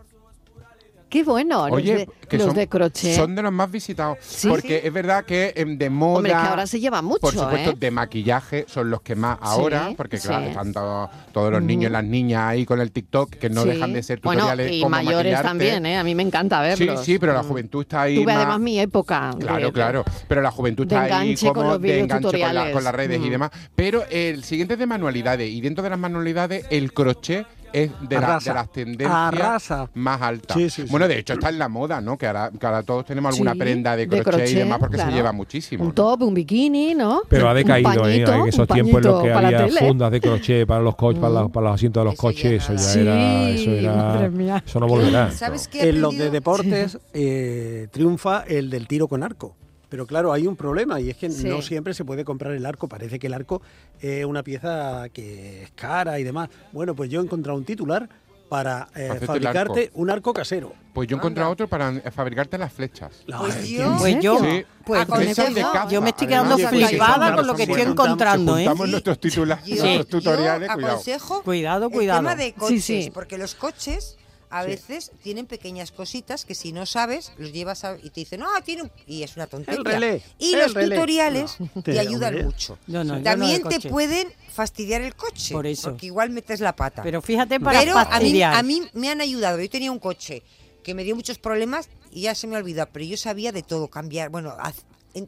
Qué 1.14 1.22
bueno, 1.22 1.68
los, 1.68 1.84
de, 1.84 2.08
que 2.28 2.38
los 2.38 2.46
son, 2.48 2.56
de 2.56 2.66
crochet. 2.68 3.14
son 3.14 3.36
de 3.36 3.42
los 3.42 3.52
más 3.52 3.70
visitados. 3.70 4.18
Sí. 4.20 4.48
porque 4.48 4.80
es 4.84 4.92
verdad 4.92 5.24
que 5.24 5.52
em, 5.54 5.78
de 5.78 5.88
moda. 5.88 6.16
Hombre, 6.16 6.32
que 6.32 6.36
ahora 6.36 6.66
se 6.66 6.80
lleva 6.80 7.02
mucho, 7.02 7.20
Por 7.20 7.34
supuesto, 7.34 7.70
¿eh? 7.70 7.74
de 7.78 7.90
maquillaje 7.92 8.64
son 8.66 8.90
los 8.90 9.00
que 9.02 9.14
más 9.14 9.38
ahora, 9.40 9.92
porque 9.96 10.16
sí. 10.18 10.26
claro, 10.26 10.46
están 10.46 10.72
todo- 10.72 11.08
todos 11.32 11.52
los 11.52 11.62
niños 11.62 11.90
y 11.90 11.92
las 11.92 12.02
niñas 12.02 12.42
ahí 12.42 12.66
con 12.66 12.80
el 12.80 12.90
TikTok, 12.90 13.30
que 13.30 13.48
no 13.48 13.62
Sí. 13.62 13.68
dejan 13.68 13.92
de 13.92 14.02
ser 14.02 14.20
Bueno, 14.22 14.42
tutoriales 14.42 14.72
y 14.72 14.80
como 14.80 14.90
mayores 14.90 15.16
maquillarte. 15.18 15.46
también, 15.48 15.86
¿eh? 15.86 15.96
A 15.98 16.02
mí 16.02 16.14
me 16.16 16.24
encanta 16.24 16.74
Sí, 16.76 16.84
verlos. 16.84 17.04
sí, 17.04 17.18
pero 17.20 17.32
la 17.32 17.42
Mm. 17.44 17.48
juventud 17.48 17.82
está 17.82 18.02
ahí. 18.02 18.16
Tuve 18.16 18.26
más- 18.26 18.36
además 18.36 18.58
mi 18.60 18.80
época. 18.80 19.30
Claro, 19.38 19.66
de- 19.66 19.72
claro. 19.72 20.04
Pero 20.26 20.42
la 20.42 20.50
juventud 20.50 20.84
de 20.86 20.96
está 20.96 21.18
ahí 21.20 21.36
con 21.36 21.54
como 21.54 21.70
los 21.74 21.80
de 21.80 22.00
enganche 22.00 22.40
con, 22.40 22.54
la- 22.54 22.72
con 22.72 22.82
las 22.82 22.94
redes 22.94 23.20
y 23.22 23.28
Mm. 23.28 23.30
demás. 23.30 23.50
Pero 23.76 24.02
el 24.10 24.42
siguiente 24.42 24.74
es 24.74 24.80
de 24.80 24.86
manualidades. 24.86 25.48
Y 25.48 25.60
dentro 25.60 25.84
de 25.84 25.90
las 25.90 25.98
manualidades, 25.98 26.66
el 26.70 26.92
crochet 26.92 27.46
es 27.74 27.90
de, 28.08 28.20
la- 28.20 28.38
de 28.38 28.54
las 28.54 28.72
tendencias 28.72 29.10
Arrasa. 29.12 29.90
más 29.94 30.22
altas. 30.22 30.56
Sí, 30.56 30.70
sí, 30.70 30.82
sí. 30.82 30.88
Bueno, 30.90 31.08
de 31.08 31.18
hecho 31.18 31.32
está 31.34 31.48
en 31.50 31.58
la 31.58 31.68
moda, 31.68 32.00
¿no? 32.00 32.16
Que 32.16 32.26
ahora, 32.26 32.50
que 32.58 32.64
ahora 32.66 32.82
todos 32.82 33.04
tenemos 33.04 33.32
alguna 33.34 33.52
Sí, 33.52 33.58
prenda 33.58 33.96
de 33.96 34.06
de 34.06 34.22
crochet, 34.22 34.48
y 34.50 34.54
demás 34.54 34.78
porque 34.78 34.94
claro. 34.96 35.10
se 35.10 35.16
lleva 35.16 35.32
muchísimo. 35.32 35.82
Un 35.82 35.88
¿no? 35.88 35.94
top, 35.94 36.22
un 36.22 36.34
bikini, 36.34 36.94
¿no? 36.94 37.22
Pero 37.28 37.48
ha 37.48 37.50
Un 37.52 37.56
decaído, 37.58 38.08
¿eh? 38.08 38.22
En 38.22 38.48
esos 38.48 38.66
tiempos 38.68 38.96
en 39.04 39.10
los 39.10 39.22
que 39.22 39.32
había. 39.32 39.66
Mm. 39.66 39.70
fundas 39.88 40.10
de 40.12 40.20
crochet 40.20 40.66
para 40.66 40.80
los 40.82 40.94
coches, 40.96 41.20
para, 41.20 41.34
los, 41.42 41.50
para 41.50 41.66
los 41.66 41.74
asientos 41.74 42.00
de 42.00 42.04
los 42.04 42.14
Eso 42.14 42.30
ya 42.30 42.34
coches, 42.34 42.70
eso 42.70 42.74
ya 42.94 43.00
era, 43.00 43.48
eso 43.50 43.70
era, 43.72 43.92
madre 43.94 44.30
mía. 44.30 44.62
eso 44.66 44.80
no 44.80 44.86
volverá. 44.86 45.30
¿Sabes 45.32 45.68
qué? 45.68 45.82
he 45.82 45.88
En 45.90 46.00
los 46.00 46.16
de 46.16 46.30
deportes 46.30 46.98
eh, 47.12 47.88
triunfa 47.90 48.44
el 48.46 48.70
del 48.70 48.86
tiro 48.86 49.08
con 49.08 49.22
arco. 49.22 49.56
Pero 49.94 50.08
claro, 50.08 50.32
hay 50.32 50.48
un 50.48 50.56
problema 50.56 51.00
y 51.00 51.08
es 51.10 51.16
que 51.16 51.30
Sí. 51.30 51.46
no 51.46 51.62
siempre 51.62 51.94
se 51.94 52.04
puede 52.04 52.24
comprar 52.24 52.52
el 52.52 52.66
arco. 52.66 52.88
Parece 52.88 53.20
que 53.20 53.28
el 53.28 53.32
arco 53.32 53.62
es 54.00 54.24
una 54.24 54.42
pieza 54.42 55.04
que 55.12 55.62
es 55.62 55.70
cara 55.76 56.18
y 56.18 56.24
demás. 56.24 56.48
Bueno, 56.72 56.96
pues 56.96 57.08
yo 57.10 57.20
he 57.20 57.22
encontrado 57.22 57.56
un 57.56 57.64
titular 57.64 58.08
para 58.48 58.88
eh, 58.96 59.20
fabricarte 59.24 59.84
arco. 59.84 60.00
un 60.00 60.10
arco 60.10 60.32
casero. 60.34 60.72
Pues 60.92 61.06
yo 61.06 61.14
he 61.16 61.18
encontrado 61.20 61.52
otro 61.52 61.68
para 61.68 61.92
fabricarte 62.10 62.58
las 62.58 62.72
flechas. 62.72 63.12
Pues 63.38 63.68
yo- 63.68 63.96
Pues 64.00 64.18
yo, 64.20 64.36
Sí, 64.40 64.64
pues 64.84 65.06
flechas 65.06 65.54
de 65.54 65.60
yo- 65.60 65.70
caza. 65.72 65.88
yo 65.88 66.02
me 66.02 66.08
estoy 66.10 66.26
Además, 66.26 66.56
quedando 66.56 66.68
pues, 66.76 66.88
flipada 66.88 67.34
con 67.36 67.46
lo 67.46 67.54
que 67.54 67.62
estoy 67.62 67.80
encontrando, 67.82 68.58
¿eh? 68.58 68.64
juntamos 68.64 68.86
Sí. 68.86 68.90
nuestros, 68.90 69.20
titula- 69.20 69.62
Yo, 69.64 69.76
nuestros 69.76 70.06
yo 70.24 70.30
tutoriales, 70.32 70.70
cuidado. 70.72 70.92
aconsejo 70.94 71.42
Cuidado, 71.44 71.86
el 71.86 71.92
cuidado. 71.92 72.18
tema 72.18 72.34
de 72.34 72.46
Sí, 72.46 72.52
coches, 72.52 72.84
sí. 72.84 73.10
porque 73.14 73.38
los 73.38 73.54
coches 73.54 74.16
a 74.56 74.62
veces 74.64 75.10
tienen 75.22 75.46
pequeñas 75.46 75.90
cositas 75.90 76.44
que 76.44 76.54
si 76.54 76.72
no 76.72 76.86
sabes, 76.86 77.32
los 77.38 77.52
llevas 77.52 77.84
a- 77.84 77.96
y 78.02 78.10
te 78.10 78.20
dicen, 78.20 78.42
ah, 78.42 78.60
tiene 78.64 78.82
un-", 78.82 78.92
y 79.06 79.22
es 79.22 79.34
una 79.36 79.46
tontería. 79.46 79.78
El 79.80 79.84
relé, 79.84 80.22
y 80.38 80.52
el 80.54 80.60
los 80.60 80.74
relé. 80.74 80.94
tutoriales 80.94 81.56
No, 81.58 81.82
te 81.82 81.92
te- 81.92 81.98
ayudan 81.98 82.34
hombre. 82.34 82.44
mucho. 82.44 82.78
No, 82.86 83.02
no, 83.02 83.22
También 83.22 83.62
te 83.64 83.76
coche. 83.76 83.90
pueden 83.90 84.32
fastidiar 84.52 85.02
el 85.02 85.14
coche, 85.16 85.52
Por 85.52 85.66
eso. 85.66 85.90
porque 85.90 86.06
igual 86.06 86.30
metes 86.30 86.60
la 86.60 86.76
pata. 86.76 87.02
Pero 87.02 87.20
fíjate 87.20 87.58
para 87.58 87.80
Pero 87.80 87.98
a 87.98 88.04
mí, 88.04 88.10
fastidiar. 88.10 88.54
a 88.54 88.62
mí 88.62 88.82
me 88.92 89.10
han 89.10 89.20
ayudado. 89.20 89.60
Yo 89.60 89.68
tenía 89.68 89.90
un 89.90 89.98
coche 89.98 90.42
que 90.84 90.94
me 90.94 91.02
dio 91.02 91.16
muchos 91.16 91.38
problemas 91.38 91.88
y 92.12 92.22
ya 92.22 92.34
se 92.34 92.46
me 92.46 92.56
olvidó, 92.56 92.86
pero 92.92 93.04
yo 93.04 93.16
sabía 93.16 93.50
de 93.50 93.62
todo, 93.62 93.88
cambiar, 93.88 94.28
bueno, 94.30 94.54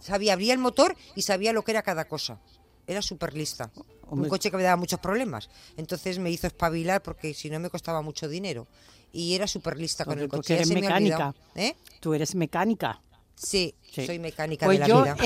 sabía, 0.02 0.34
abría 0.34 0.52
el 0.52 0.58
motor 0.58 0.94
y 1.14 1.22
sabía 1.22 1.52
lo 1.52 1.62
que 1.62 1.72
era 1.72 1.82
cada 1.82 2.06
cosa. 2.06 2.38
Era 2.86 3.02
súper 3.02 3.34
lista. 3.34 3.70
Un 4.06 4.12
Hombre. 4.18 4.30
coche 4.30 4.50
que 4.50 4.56
me 4.56 4.62
daba 4.62 4.76
muchos 4.76 5.00
problemas. 5.00 5.48
Entonces 5.76 6.18
me 6.18 6.30
hizo 6.30 6.46
espabilar 6.46 7.02
porque 7.02 7.34
si 7.34 7.50
no 7.50 7.58
me 7.60 7.70
costaba 7.70 8.02
mucho 8.02 8.28
dinero. 8.28 8.66
Y 9.12 9.34
era 9.34 9.46
súper 9.46 9.78
lista 9.78 10.04
con 10.04 10.18
el 10.18 10.28
tú 10.28 10.36
coche. 10.36 10.48
que 10.48 10.54
ya 10.54 10.56
eres 10.62 10.68
me 10.74 10.80
mecánica. 10.80 11.34
¿Eh? 11.54 11.74
Tú 12.00 12.14
eres 12.14 12.34
mecánica. 12.34 13.00
Sí, 13.34 13.74
Sí. 13.92 14.06
soy 14.06 14.18
mecánica 14.18 14.64
Pues 14.66 14.78
de 14.78 14.80
la 14.80 14.88
yo 14.88 15.02
vida. 15.02 15.16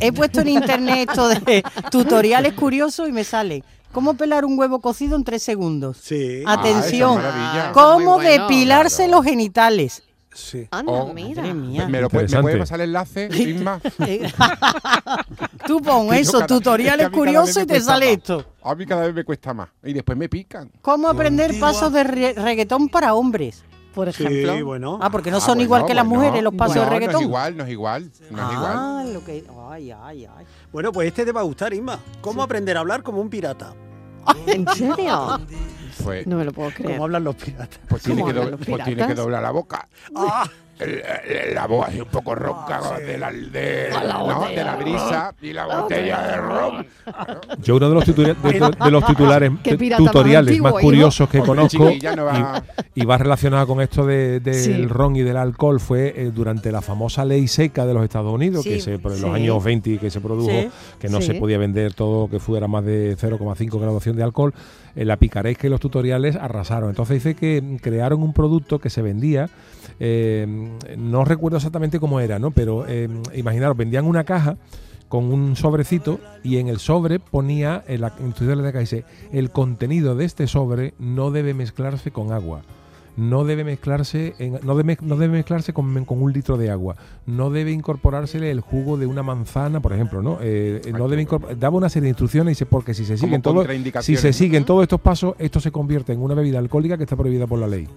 he, 0.00 0.12
puesto 0.12 0.40
en 0.40 0.48
internet 0.48 1.08
esto 1.08 1.28
de 1.28 1.62
tutoriales 1.90 2.52
curiosos 2.54 3.08
y 3.08 3.12
me 3.12 3.24
sale 3.24 3.62
cómo 3.92 4.14
pelar 4.14 4.44
un 4.44 4.58
huevo 4.58 4.80
cocido 4.80 5.16
en 5.16 5.24
tres 5.24 5.42
segundos. 5.42 5.98
Sí. 6.02 6.42
Atención, 6.46 7.18
Ah, 7.18 7.22
maravilla. 7.22 7.72
cómo 7.72 8.14
bueno. 8.16 8.28
depilarse 8.42 9.04
Claro. 9.04 9.12
los 9.18 9.24
genitales. 9.24 10.02
Sí. 10.36 10.68
Anda, 10.70 10.92
Oh, 10.92 11.12
mira. 11.14 11.40
Madre 11.42 11.54
mía. 11.54 11.88
¿Me, 11.88 12.00
lo 12.00 12.10
puede, 12.10 12.28
¿Me 12.28 12.42
puede 12.42 12.58
pasar 12.58 12.80
el 12.82 12.90
enlace, 12.90 13.28
Isma? 13.32 13.80
Eh, 14.06 14.30
Tú 15.66 15.80
pon 15.80 16.06
eso, 16.14 16.32
cada- 16.32 16.44
es 16.44 16.48
que 16.48 16.54
tutoriales 16.54 17.06
vez 17.10 17.16
curiosos 17.18 17.62
y 17.62 17.66
te 17.66 17.80
sale 17.80 18.06
más. 18.06 18.16
esto. 18.18 18.44
A 18.62 18.74
mí 18.74 18.84
cada 18.86 19.06
vez 19.06 19.14
me 19.14 19.24
cuesta 19.24 19.54
más. 19.54 19.68
Y 19.82 19.92
después 19.92 20.16
me 20.18 20.28
pican. 20.28 20.70
¿Cómo 20.82 21.08
aprender 21.08 21.58
pasos 21.58 21.92
de 21.92 22.04
re- 22.04 22.32
reggaetón 22.34 22.88
para 22.88 23.14
hombres? 23.14 23.64
Por 23.94 24.12
Sí, 24.12 24.24
ejemplo. 24.24 24.66
bueno. 24.66 24.98
Ah, 25.00 25.08
porque 25.10 25.30
no 25.30 25.38
Ah, 25.38 25.40
son 25.40 25.54
bueno, 25.54 25.62
igual 25.62 25.86
que 25.86 25.94
las 25.94 26.06
bueno. 26.06 26.20
mujeres 26.24 26.42
los 26.44 26.54
pasos 26.54 26.76
No, 26.76 26.82
de 26.82 26.86
No 26.86 26.92
reggaetón. 26.92 27.20
es 27.22 27.26
igual, 27.26 27.56
no 27.56 27.64
es 27.64 27.70
igual. 27.70 28.10
No 28.30 28.46
es 28.48 28.52
igual. 28.54 28.72
ah, 28.76 29.04
lo 29.10 29.24
que. 29.24 29.44
Ay, 29.70 29.90
ay, 29.90 30.26
ay. 30.36 30.44
Bueno, 30.70 30.92
pues 30.92 31.08
este 31.08 31.24
te 31.24 31.32
va 31.32 31.40
a 31.40 31.44
gustar, 31.44 31.72
Isma. 31.72 31.98
¿Cómo 32.20 32.42
aprender 32.42 32.76
a 32.76 32.80
hablar 32.80 33.02
como 33.02 33.22
un 33.22 33.30
pirata? 33.30 33.72
¿En 34.46 34.66
serio? 34.74 35.40
Pues, 36.02 36.26
No 36.26 36.36
me 36.36 36.44
lo 36.44 36.52
puedo 36.52 36.70
creer. 36.70 36.92
¿Cómo 36.92 37.04
hablan 37.04 37.24
los 37.24 37.34
piratas? 37.36 37.80
pues 37.88 38.02
tiene, 38.02 38.20
¿Cómo 38.20 38.32
que 38.32 38.38
hablan 38.38 38.52
do- 38.52 38.58
los 38.58 38.66
pues 38.66 38.84
tiene 38.84 38.84
que 38.84 38.94
piratas? 38.94 39.16
doblar 39.16 39.42
la 39.42 39.50
boca. 39.50 39.88
Ah, 40.14 40.48
La 41.54 41.66
voz 41.66 41.88
así 41.88 42.00
un 42.00 42.08
poco 42.08 42.34
ronca 42.34 42.80
de, 42.98 43.16
la, 43.16 43.32
de, 43.32 43.88
la 43.90 44.48
de 44.50 44.64
la 44.64 44.76
brisa 44.76 45.34
y 45.40 45.52
la 45.54 45.66
botella 45.66 46.22
de 46.26 46.36
ron. 46.36 46.86
Yo 47.62 47.76
uno 47.76 47.88
de 47.88 47.94
los, 47.94 48.04
titula- 48.04 48.34
de, 48.34 48.52
de- 48.60 48.70
de 48.84 48.90
los 48.90 49.06
titulares 49.06 49.50
más 49.52 49.60
tutoriales 49.96 50.48
antiguo, 50.50 50.64
más 50.70 50.72
hijo. 50.72 50.80
curiosos 50.82 51.28
que 51.30 51.40
conozco 51.40 51.88
chiquilla, 51.88 52.14
no 52.14 52.24
va- 52.26 52.62
y 52.94 53.04
va 53.06 53.16
relacionado 53.16 53.66
con 53.66 53.80
esto 53.80 54.04
de- 54.04 54.40
del 54.40 54.54
Sí. 54.54 54.86
ron 54.86 55.16
y 55.16 55.22
del 55.22 55.36
alcohol 55.38 55.80
fue 55.80 56.12
eh, 56.14 56.30
durante 56.34 56.70
la 56.70 56.82
famosa 56.82 57.24
ley 57.24 57.48
seca 57.48 57.86
de 57.86 57.94
los 57.94 58.04
Estados 58.04 58.32
Unidos, 58.32 58.62
que 58.64 58.78
se, 58.80 58.98
por 58.98 59.14
sí. 59.14 59.22
los 59.22 59.34
años 59.34 59.62
20 59.64 59.96
que 59.98 60.10
se 60.10 60.20
produjo, 60.20 60.50
Sí, 60.50 60.68
que 60.98 61.08
no 61.08 61.20
sí. 61.22 61.28
se 61.28 61.34
podía 61.34 61.56
vender 61.58 61.94
todo 61.94 62.24
lo 62.26 62.30
que 62.30 62.38
fuera 62.38 62.68
más 62.68 62.84
de 62.84 63.16
0,5 63.16 63.80
graduación 63.80 64.14
de 64.16 64.22
alcohol, 64.24 64.52
eh, 64.94 65.04
la 65.06 65.16
picaresca 65.16 65.66
y 65.66 65.70
los 65.70 65.80
tutoriales 65.80 66.36
arrasaron. 66.36 66.90
Entonces 66.90 67.22
dice 67.24 67.34
que 67.34 67.78
crearon 67.80 68.22
un 68.22 68.32
producto 68.34 68.78
que 68.78 68.90
se 68.90 69.00
vendía, 69.02 69.48
eh, 70.00 70.46
no 70.96 71.24
recuerdo 71.24 71.56
exactamente 71.56 72.00
cómo 72.00 72.20
era, 72.20 72.38
¿no? 72.38 72.50
pero 72.50 72.86
eh, 72.88 73.08
imaginaros, 73.34 73.76
vendían 73.76 74.06
una 74.06 74.24
caja 74.24 74.56
con 75.08 75.32
un 75.32 75.56
sobrecito 75.56 76.18
y 76.42 76.58
en 76.58 76.68
el 76.68 76.78
sobre 76.78 77.20
ponía 77.20 77.84
en 77.86 78.00
la 78.00 78.12
instrucción 78.20 78.58
de 78.58 78.72
la 78.72 79.02
el 79.32 79.50
contenido 79.50 80.16
de 80.16 80.24
este 80.24 80.46
sobre 80.46 80.94
no 80.98 81.30
debe 81.30 81.54
mezclarse 81.54 82.10
con 82.10 82.32
agua 82.32 82.62
no 83.16 83.44
debe 83.44 83.64
mezclarse 83.64 84.34
en- 84.38 84.58
no, 84.62 84.76
debe, 84.76 84.98
no 85.00 85.16
debe 85.16 85.34
mezclarse 85.38 85.72
con, 85.72 86.04
con 86.04 86.22
un 86.22 86.32
litro 86.32 86.56
de 86.56 86.70
agua 86.70 86.96
no 87.26 87.50
debe 87.50 87.72
incorporársele 87.72 88.50
el 88.50 88.60
jugo 88.60 88.96
de 88.98 89.06
una 89.06 89.22
manzana 89.22 89.80
por 89.80 89.92
ejemplo 89.94 90.20
no 90.22 90.38
Eh, 90.42 90.82
eh, 90.84 90.92
no 90.92 91.08
debe 91.08 91.26
daba 91.58 91.76
una 91.76 91.88
serie 91.88 92.04
de 92.04 92.10
instrucciones 92.10 92.52
y 92.52 92.54
dice 92.54 92.66
porque 92.66 92.92
si 92.94 93.04
se 93.04 93.16
siguen 93.16 93.40
todo, 93.42 93.64
si 94.02 94.16
se 94.16 94.28
¿no? 94.28 94.32
siguen 94.32 94.64
todos 94.64 94.82
estos 94.82 95.00
pasos 95.00 95.34
esto 95.38 95.60
se 95.60 95.70
convierte 95.70 96.12
en 96.12 96.20
una 96.22 96.34
bebida 96.34 96.58
alcohólica 96.58 96.96
que 96.98 97.04
está 97.04 97.16
prohibida 97.16 97.46
por 97.46 97.58
la 97.58 97.66
ley 97.66 97.88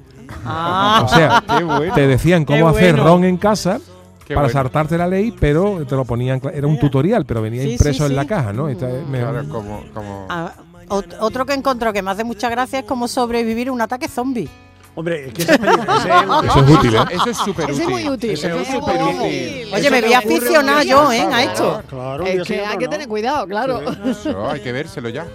Ah, 0.46 1.04
o 1.06 1.08
sea 1.10 1.44
Qué 1.58 1.64
bueno. 1.64 1.94
te 1.94 2.08
decían 2.08 2.46
cómo 2.46 2.68
hacer 2.70 2.96
ron 2.98 3.24
en 3.24 3.38
casa 3.38 3.80
Qué 4.26 4.36
para 4.36 4.46
bueno. 4.48 4.60
saltarte 4.62 4.96
la 4.96 5.08
ley, 5.08 5.34
pero 5.40 5.84
te 5.88 5.96
lo 5.96 6.06
ponían, 6.06 6.40
cla- 6.40 6.52
era 6.54 6.68
un 6.68 6.78
tutorial, 6.78 7.26
pero 7.26 7.42
venía 7.42 7.64
Sí, 7.64 7.72
impreso 7.72 8.06
sí, 8.06 8.12
en 8.12 8.16
la 8.16 8.28
caja, 8.28 8.54
¿no? 8.54 8.70
Esta 8.70 8.88
es- 8.88 9.08
me- 9.08 9.18
Claro, 9.22 9.50
como, 9.50 9.82
como... 9.92 10.28
ah, 10.30 10.54
ot- 10.90 11.16
otro 11.20 11.48
que 11.48 11.54
encontró 11.56 11.92
que 11.94 12.04
me 12.04 12.12
hace 12.12 12.24
mucha 12.24 12.48
gracia 12.48 12.78
es 12.78 12.86
cómo 12.86 13.08
sobrevivir 13.08 13.70
a 13.70 13.72
un 13.72 13.82
ataque 13.82 14.08
zombie. 14.08 14.48
Hombre, 14.96 15.28
es 15.28 15.34
que 15.34 15.42
ese 15.44 15.52
es 15.54 15.58
peligroso. 15.60 15.92
Ese 15.98 16.10
es- 16.10 16.50
Eso 16.50 16.60
es 16.60 16.70
útil, 16.80 16.96
¿eh? 16.96 17.00
Eso 17.12 17.30
es 17.30 17.38
súper 17.38 17.66
útil. 17.72 17.82
es 17.82 17.90
muy 17.90 18.10
útil. 18.10 18.30
Eso 18.32 18.48
es 18.60 18.68
súper 18.68 19.02
útil. 19.02 19.16
útil. 19.16 19.74
Oye, 19.74 19.80
Eso 19.82 19.92
me 19.92 20.02
voy 20.02 20.14
a 20.14 20.18
aficionar 20.20 20.84
yo, 20.86 21.12
¿eh? 21.12 21.22
A 21.32 21.44
esto. 21.44 21.84
Claro, 21.90 22.26
Es 22.26 22.48
que 22.48 22.66
hay 22.66 22.78
que 22.78 22.88
tener 22.88 23.08
cuidado, 23.08 23.48
claro. 23.48 23.82
Eso, 24.06 24.50
hay 24.50 24.60
que 24.62 24.72
vérselo 24.72 25.10
ya. 25.10 25.26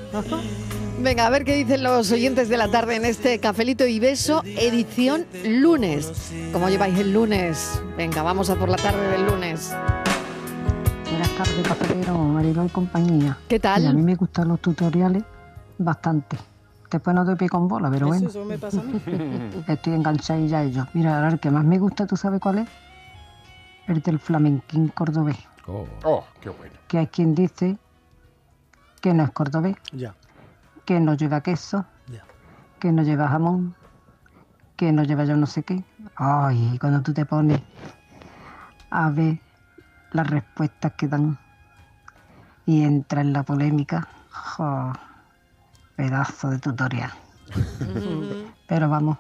Venga, 1.01 1.27
a 1.27 1.31
ver 1.31 1.45
qué 1.45 1.55
dicen 1.57 1.83
los 1.83 2.11
oyentes 2.13 2.49
de 2.49 2.57
la 2.57 2.69
tarde 2.69 2.95
en 2.97 3.05
este 3.05 3.39
Cafelito 3.39 3.85
y 3.87 3.99
Beso, 3.99 4.43
edición 4.45 5.27
lunes. 5.45 6.11
¿Cómo 6.53 6.69
lleváis 6.71 6.99
el 6.99 7.13
lunes? 7.13 7.81
Venga, 7.97 8.23
vamos 8.23 8.49
a 8.49 8.55
por 8.55 8.69
la 8.69 8.77
tarde 8.77 9.09
del 9.11 9.27
lunes. 9.27 9.73
Buenas 11.11 11.31
tardes, 11.37 11.67
cafetero, 11.69 12.15
Marilo 12.19 12.65
y 12.65 12.69
compañía. 12.69 13.37
¿Qué 13.49 13.57
Mira, 13.57 13.75
a 13.75 13.79
mí 13.79 13.85
tal? 13.87 13.97
me 13.99 14.15
gustan 14.15 14.49
los 14.49 14.61
tutoriales 14.61 15.23
bastante. 15.79 16.37
Después 16.95 17.17
no 17.17 17.27
te 17.27 17.35
pico 17.35 17.59
con 17.59 17.67
bola, 17.67 17.91
pero 17.91 18.07
bueno, 18.07 18.29
Eso, 18.29 18.45
me 18.45 18.57
pasa 18.57 18.81
a 18.81 18.85
mí. 18.85 18.93
estoy 19.67 19.95
enganchadilla 19.95 20.59
a 20.59 20.63
ellos. 20.63 20.87
Mira, 20.93 21.17
ahora 21.17 21.31
el 21.31 21.41
que 21.41 21.51
más 21.51 21.65
me 21.65 21.77
gusta, 21.81 22.07
¿tú 22.07 22.17
sabes 22.17 22.39
cuál 22.41 22.59
es? 22.59 22.69
El 23.89 24.01
del 24.01 24.21
flamenquín 24.21 24.87
cordobés. 24.91 25.37
Oh. 25.67 25.85
Oh, 26.05 26.25
qué 26.41 26.51
bueno. 26.51 26.73
Que 26.87 26.99
hay 26.99 27.09
quien 27.09 27.35
dice 27.35 27.77
que 29.01 29.13
no 29.13 29.25
es 29.25 29.33
cordobés, 29.33 29.75
Ya, 29.91 30.15
que 30.85 31.01
no 31.01 31.15
lleva 31.15 31.41
queso, 31.41 31.85
ya. 32.07 32.23
que 32.79 32.93
no 32.93 33.03
lleva 33.03 33.27
jamón, 33.27 33.75
que 34.77 34.93
no 34.93 35.03
lleva 35.03 35.25
yo 35.25 35.37
no 35.37 35.47
sé 35.47 35.65
qué. 35.65 35.83
Ay, 36.15 36.79
cuando 36.81 37.03
tú 37.03 37.13
te 37.13 37.27
pones 37.27 37.61
a 38.91 39.11
ver 39.11 39.41
las 40.13 40.31
respuestas 40.31 40.93
que 40.93 41.09
dan 41.09 41.37
y 42.67 42.85
entra 42.85 43.21
en 43.21 43.33
la 43.33 43.43
polémica, 43.43 44.07
jo, 44.31 44.93
pedazo 45.97 46.51
de 46.51 46.59
tutorial. 46.59 47.11
Pero 48.67 48.89
vamos, 48.89 49.19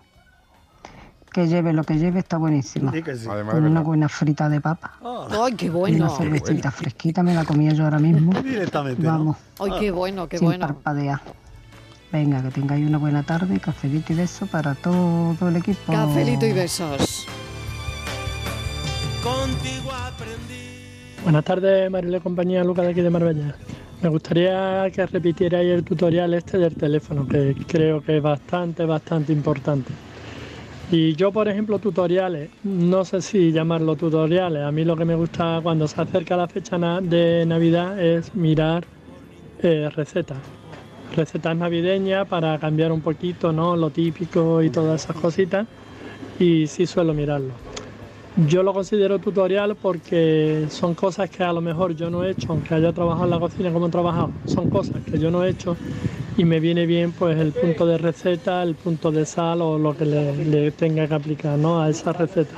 que 1.32 1.48
lleve 1.48 1.72
lo 1.72 1.84
que 1.84 1.98
lleve 1.98 2.20
está 2.20 2.37
buenísimo. 2.37 2.92
Sí 2.92 3.02
que 3.02 3.16
sí. 3.16 3.26
Además 3.28 3.54
de 3.54 3.60
Con 3.60 3.70
una 3.70 3.80
buena 3.80 4.08
frita 4.08 4.48
de 4.48 4.60
papa 4.60 4.92
¡Ay, 5.02 5.54
qué 5.54 5.66
y 5.66 5.68
una 5.68 5.78
bueno! 5.78 6.16
cervecita 6.16 6.70
fresquita, 6.70 7.22
me 7.22 7.34
la 7.34 7.44
comía 7.44 7.72
yo 7.72 7.84
ahora 7.84 7.98
mismo. 7.98 8.32
Directamente. 8.42 9.02
¿no? 9.02 9.10
Vamos, 9.10 9.37
¡Ay, 9.58 9.72
qué 9.80 9.90
bueno, 9.90 10.28
qué 10.28 10.38
sin 10.38 10.48
bueno! 10.48 10.66
parpadear. 10.66 11.20
Venga, 12.12 12.40
que 12.42 12.50
tengáis 12.50 12.87
una 12.87 12.98
buena 12.98 13.24
tarde, 13.24 13.58
cafelito 13.58 14.12
y 14.12 14.16
beso 14.16 14.46
para 14.46 14.76
todo 14.76 15.48
el 15.48 15.56
equipo. 15.56 15.92
Cafelito 15.92 16.46
y 16.46 16.52
besos. 16.52 17.26
Buenas 21.24 21.44
tardes, 21.44 21.90
Marile 21.90 22.20
compañía, 22.20 22.62
Lucas 22.62 22.84
de 22.84 22.90
aquí 22.92 23.00
de 23.00 23.10
Marbella. 23.10 23.56
Me 24.04 24.10
gustaría 24.10 24.90
que 24.94 25.06
repitierais 25.06 25.70
el 25.70 25.82
tutorial 25.82 26.34
este 26.34 26.58
del 26.58 26.74
teléfono, 26.74 27.26
que 27.26 27.56
creo 27.66 28.02
que 28.02 28.18
es 28.18 28.22
bastante, 28.22 28.84
bastante 28.84 29.32
importante. 29.32 29.94
Y 30.90 31.14
yo, 31.14 31.32
por 31.32 31.48
ejemplo, 31.48 31.78
tutoriales, 31.78 32.50
no 32.64 33.06
sé 33.06 33.22
si 33.22 33.50
llamarlo 33.50 33.96
tutoriales. 33.96 34.62
A 34.62 34.70
mí 34.72 34.84
lo 34.84 34.94
que 34.94 35.06
me 35.06 35.14
gusta 35.14 35.60
cuando 35.62 35.88
se 35.88 36.02
acerca 36.02 36.36
la 36.36 36.46
fecha 36.48 36.76
de 37.00 37.46
Navidad 37.46 37.98
es 37.98 38.34
mirar 38.34 38.84
eh, 39.62 39.88
recetas. 39.96 40.36
Recetas 41.16 41.56
navideñas 41.56 42.28
para 42.28 42.58
cambiar 42.58 42.92
un 42.92 43.00
poquito, 43.00 43.52
¿no? 43.52 43.74
Lo 43.74 43.88
típico 43.88 44.62
y 44.62 44.68
todas 44.68 45.04
esas 45.04 45.16
cositas. 45.16 45.66
Y 46.38 46.66
sí 46.66 46.86
suelo 46.86 47.14
mirarlo. 47.14 47.73
Yo 48.36 48.64
lo 48.64 48.72
considero 48.72 49.20
tutorial 49.20 49.76
porque 49.76 50.66
son 50.68 50.94
cosas 50.94 51.30
que 51.30 51.44
a 51.44 51.52
lo 51.52 51.60
mejor 51.60 51.94
yo 51.94 52.10
no 52.10 52.24
he 52.24 52.30
hecho, 52.30 52.52
aunque 52.52 52.74
haya 52.74 52.92
trabajado 52.92 53.24
en 53.26 53.30
la 53.30 53.38
cocina 53.38 53.72
como 53.72 53.86
he 53.86 53.90
trabajado, 53.90 54.32
son 54.44 54.66
cosas 54.66 55.02
que 55.04 55.20
yo 55.20 55.30
no 55.30 55.44
he 55.44 55.50
hecho 55.50 55.76
y 56.36 56.44
me 56.44 56.58
viene 56.58 56.84
bien 56.84 57.12
pues 57.12 57.38
el 57.38 57.52
punto 57.52 57.86
de 57.86 57.96
receta, 57.96 58.60
el 58.64 58.74
punto 58.74 59.12
de 59.12 59.24
sal 59.24 59.62
o 59.62 59.78
lo 59.78 59.96
que 59.96 60.04
le, 60.04 60.72
tenga 60.72 61.06
que 61.06 61.14
aplicar 61.14 61.56
¿no? 61.56 61.80
a 61.80 61.88
esa 61.88 62.12
receta. 62.12 62.56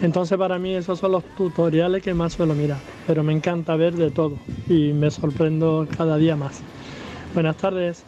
Entonces 0.00 0.38
para 0.38 0.58
mí 0.58 0.74
esos 0.74 0.98
son 1.00 1.12
los 1.12 1.24
tutoriales 1.36 2.02
que 2.02 2.14
más 2.14 2.32
suelo 2.32 2.54
mirar, 2.54 2.78
pero 3.06 3.22
me 3.22 3.34
encanta 3.34 3.76
ver 3.76 3.92
de 3.94 4.10
todo 4.10 4.38
y 4.70 4.94
me 4.94 5.10
sorprendo 5.10 5.86
cada 5.94 6.16
día 6.16 6.34
más. 6.34 6.62
Buenas 7.34 7.56
tardes. 7.58 8.04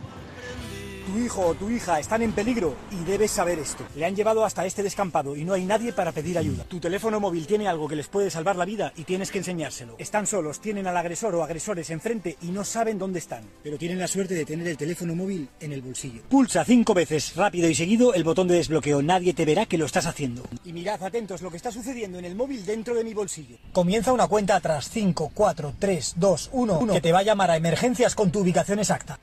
Tu 1.07 1.17
hijo 1.21 1.47
o 1.47 1.55
tu 1.55 1.71
hija 1.71 2.01
están 2.01 2.23
en 2.23 2.33
peligro 2.33 2.75
y 2.91 3.05
debes 3.05 3.31
saber 3.31 3.61
esto. 3.61 3.85
Le 3.95 4.05
han 4.05 4.17
llevado 4.17 4.45
hasta 4.45 4.67
este 4.67 4.83
descampado 4.83 5.37
y 5.37 5.45
no 5.45 5.53
hay 5.53 5.65
nadie 5.65 5.93
para 5.93 6.11
pedir 6.11 6.37
ayuda. 6.37 6.65
Tu 6.65 6.81
teléfono 6.81 7.21
móvil 7.21 7.47
tiene 7.47 7.69
algo 7.69 7.87
que 7.87 7.95
les 7.95 8.09
puede 8.09 8.29
salvar 8.29 8.57
la 8.57 8.65
vida 8.65 8.93
y 8.97 9.05
tienes 9.05 9.31
que 9.31 9.39
enseñárselo. 9.39 9.95
Están 9.99 10.27
solos, 10.27 10.59
tienen 10.59 10.89
al 10.89 10.97
agresor 10.97 11.37
o 11.37 11.45
agresores 11.45 11.91
enfrente 11.91 12.37
y 12.43 12.47
no 12.47 12.65
saben 12.65 12.99
dónde 12.99 13.21
están. 13.21 13.45
Pero 13.63 13.79
tienen 13.79 14.01
la 14.01 14.09
suerte 14.09 14.35
de 14.35 14.45
tener 14.45 14.67
el 14.67 14.77
teléfono 14.77 15.15
móvil 15.15 15.49
en 15.61 15.73
el 15.73 15.81
bolsillo. 15.81 16.23
Pulsa 16.29 16.65
cinco 16.65 16.93
veces 16.93 17.37
rápido 17.37 17.69
y 17.69 17.77
seguido 17.77 18.13
el 18.13 18.25
botón 18.25 18.49
de 18.49 18.57
desbloqueo. 18.57 19.01
Nadie 19.01 19.33
te 19.33 19.45
verá 19.45 19.67
que 19.67 19.79
lo 19.79 19.87
estás 19.87 20.07
haciendo. 20.07 20.43
Y 20.65 20.73
mirad 20.73 21.01
atentos 21.05 21.41
lo 21.41 21.53
que 21.53 21.57
está 21.57 21.71
sucediendo 21.71 22.19
en 22.19 22.25
el 22.25 22.35
móvil 22.35 22.67
dentro 22.67 22.97
de 22.97 23.05
mi 23.05 23.15
bolsillo. 23.15 23.59
Comienza 23.73 24.13
una 24.13 24.27
cuenta 24.27 24.57
atrás. 24.57 24.91
5, 24.91 25.31
4, 25.33 25.75
3, 25.79 26.15
2, 26.17 26.51
1, 26.53 26.79
1 26.81 26.95
que 26.95 27.01
te 27.01 27.13
va 27.13 27.21
a 27.21 27.23
llamar 27.23 27.53
a 27.53 27.57
emergencias 27.57 28.17
con 28.17 28.33
tu 28.33 28.41
ubicación 28.41 28.81
exacta. 28.81 29.21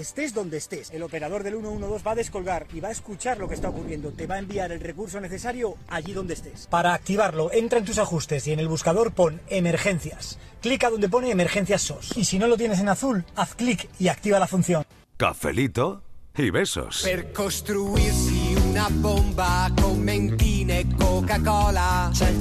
Estés 0.00 0.32
donde 0.32 0.56
estés, 0.56 0.90
el 0.92 1.02
operador 1.02 1.42
del 1.42 1.60
112 1.60 2.02
va 2.02 2.12
a 2.12 2.14
descolgar 2.14 2.66
y 2.72 2.80
va 2.80 2.88
a 2.88 2.92
escuchar 2.92 3.36
lo 3.36 3.48
que 3.48 3.54
está 3.54 3.68
ocurriendo. 3.68 4.12
Te 4.12 4.26
va 4.26 4.36
a 4.36 4.38
enviar 4.38 4.72
el 4.72 4.80
recurso 4.80 5.20
necesario 5.20 5.76
allí 5.88 6.14
donde 6.14 6.32
estés. 6.32 6.68
Para 6.68 6.94
activarlo, 6.94 7.52
entra 7.52 7.78
en 7.78 7.84
tus 7.84 7.98
ajustes 7.98 8.46
y 8.46 8.52
en 8.52 8.60
el 8.60 8.68
buscador 8.68 9.12
pon 9.12 9.42
emergencias. 9.48 10.38
Clica 10.62 10.88
donde 10.88 11.10
pone 11.10 11.30
emergencias 11.30 11.82
SOS. 11.82 12.16
Y 12.16 12.24
si 12.24 12.38
no 12.38 12.46
lo 12.46 12.56
tienes 12.56 12.80
en 12.80 12.88
azul, 12.88 13.26
haz 13.36 13.54
clic 13.54 13.90
y 13.98 14.08
activa 14.08 14.38
la 14.38 14.46
función. 14.46 14.84
Cafelito 15.18 16.02
y 16.34 16.48
besos. 16.48 17.02
Per 17.02 17.32
costruirsi 17.32 18.54
una 18.70 18.88
bomba 18.90 19.70
con 19.78 20.00
mentine 20.00 20.80
e 20.80 20.86
Coca-Cola 20.96 22.10
C'è 22.12 22.32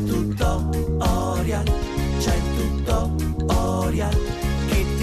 c'è 2.19 4.38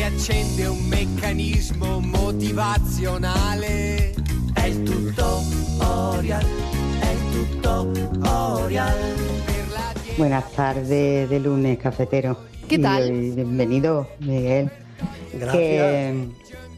accende 0.07 0.67
un 0.67 0.87
meccanismo 0.87 2.01
motivazionale 2.01 4.15
È 4.55 4.67
il 4.67 4.85
tutorial, 4.85 6.45
è 7.01 7.11
il 7.11 7.59
tutorial 7.61 8.95
Per 9.45 9.69
la 9.73 9.93
Buenas 10.17 10.53
tardes 10.53 11.29
de 11.29 11.39
lunes, 11.41 11.77
cafetero. 11.79 12.39
¿Qué 12.69 12.79
tal? 12.79 13.11
Y, 13.11 13.27
y 13.27 13.33
bienvenido, 13.33 14.07
Miguel. 14.21 14.71
Gracias. 15.33 15.53
Que, 15.53 16.29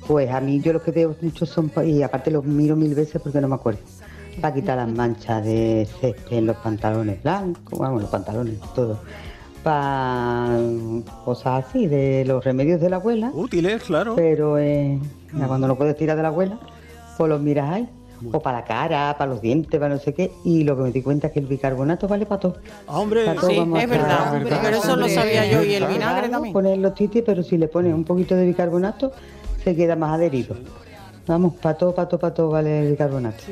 pues 0.06 0.30
a 0.30 0.40
mí 0.40 0.60
yo 0.60 0.72
lo 0.72 0.82
que 0.82 0.90
veo 0.90 1.14
mucho 1.20 1.44
son, 1.44 1.70
y 1.84 2.02
aparte 2.02 2.30
los 2.30 2.42
miro 2.44 2.76
mil 2.76 2.94
veces 2.94 3.20
porque 3.22 3.42
no 3.42 3.48
me 3.48 3.56
acuerdo, 3.56 3.80
para 4.40 4.54
quitar 4.54 4.78
las 4.78 4.88
manchas 4.88 5.44
de 5.44 5.86
césped 6.00 6.38
en 6.38 6.46
los 6.46 6.56
pantalones 6.56 7.22
blancos, 7.22 7.78
vamos, 7.78 8.00
los 8.02 8.10
pantalones, 8.10 8.58
todo. 8.74 8.98
Para 9.62 10.58
cosas 11.24 11.66
así, 11.66 11.86
de 11.86 12.24
los 12.24 12.44
remedios 12.44 12.80
de 12.80 12.90
la 12.90 12.96
abuela. 12.96 13.30
Útiles, 13.34 13.82
claro. 13.82 14.14
Pero 14.16 14.58
eh, 14.58 14.98
ya 15.36 15.46
cuando 15.46 15.66
no 15.66 15.76
puedes 15.76 15.96
tirar 15.96 16.16
de 16.16 16.22
la 16.22 16.28
abuela, 16.28 16.58
pues 17.16 17.28
los 17.28 17.40
miras 17.40 17.70
ahí. 17.70 17.88
O 18.32 18.40
para 18.40 18.58
la 18.58 18.64
cara, 18.64 19.14
para 19.16 19.30
los 19.30 19.40
dientes, 19.40 19.78
para 19.78 19.94
no 19.94 20.00
sé 20.00 20.12
qué. 20.12 20.32
Y 20.44 20.64
lo 20.64 20.76
que 20.76 20.82
me 20.82 20.90
di 20.90 21.02
cuenta 21.02 21.28
es 21.28 21.32
que 21.32 21.38
el 21.38 21.46
bicarbonato 21.46 22.08
vale 22.08 22.26
para 22.26 22.40
todo. 22.40 22.56
Hombre, 22.88 23.24
Para 23.26 23.40
todo 23.40 23.50
Sí, 23.50 23.58
vamos 23.58 23.78
es 23.78 23.84
a 23.84 23.86
verdad. 23.88 24.34
Hombre, 24.34 24.56
pero 24.60 24.76
eso 24.78 24.96
lo 24.96 25.08
sabía 25.08 25.46
yo 25.46 25.62
y 25.62 25.74
el 25.74 25.86
vinagre 25.86 26.28
también. 26.28 26.52
Poner 26.52 26.78
los 26.78 26.94
titis, 26.94 27.22
pero 27.24 27.42
si 27.44 27.56
le 27.58 27.68
pones 27.68 27.94
un 27.94 28.04
poquito 28.04 28.34
de 28.34 28.46
bicarbonato, 28.46 29.12
se 29.62 29.76
queda 29.76 29.94
más 29.94 30.12
adherido. 30.14 30.56
Vamos, 31.28 31.54
para 31.54 31.76
todo, 31.76 31.94
para 31.94 32.08
todo, 32.08 32.20
para 32.20 32.34
todo 32.34 32.50
vale 32.50 32.80
el 32.80 32.90
bicarbonato. 32.92 33.44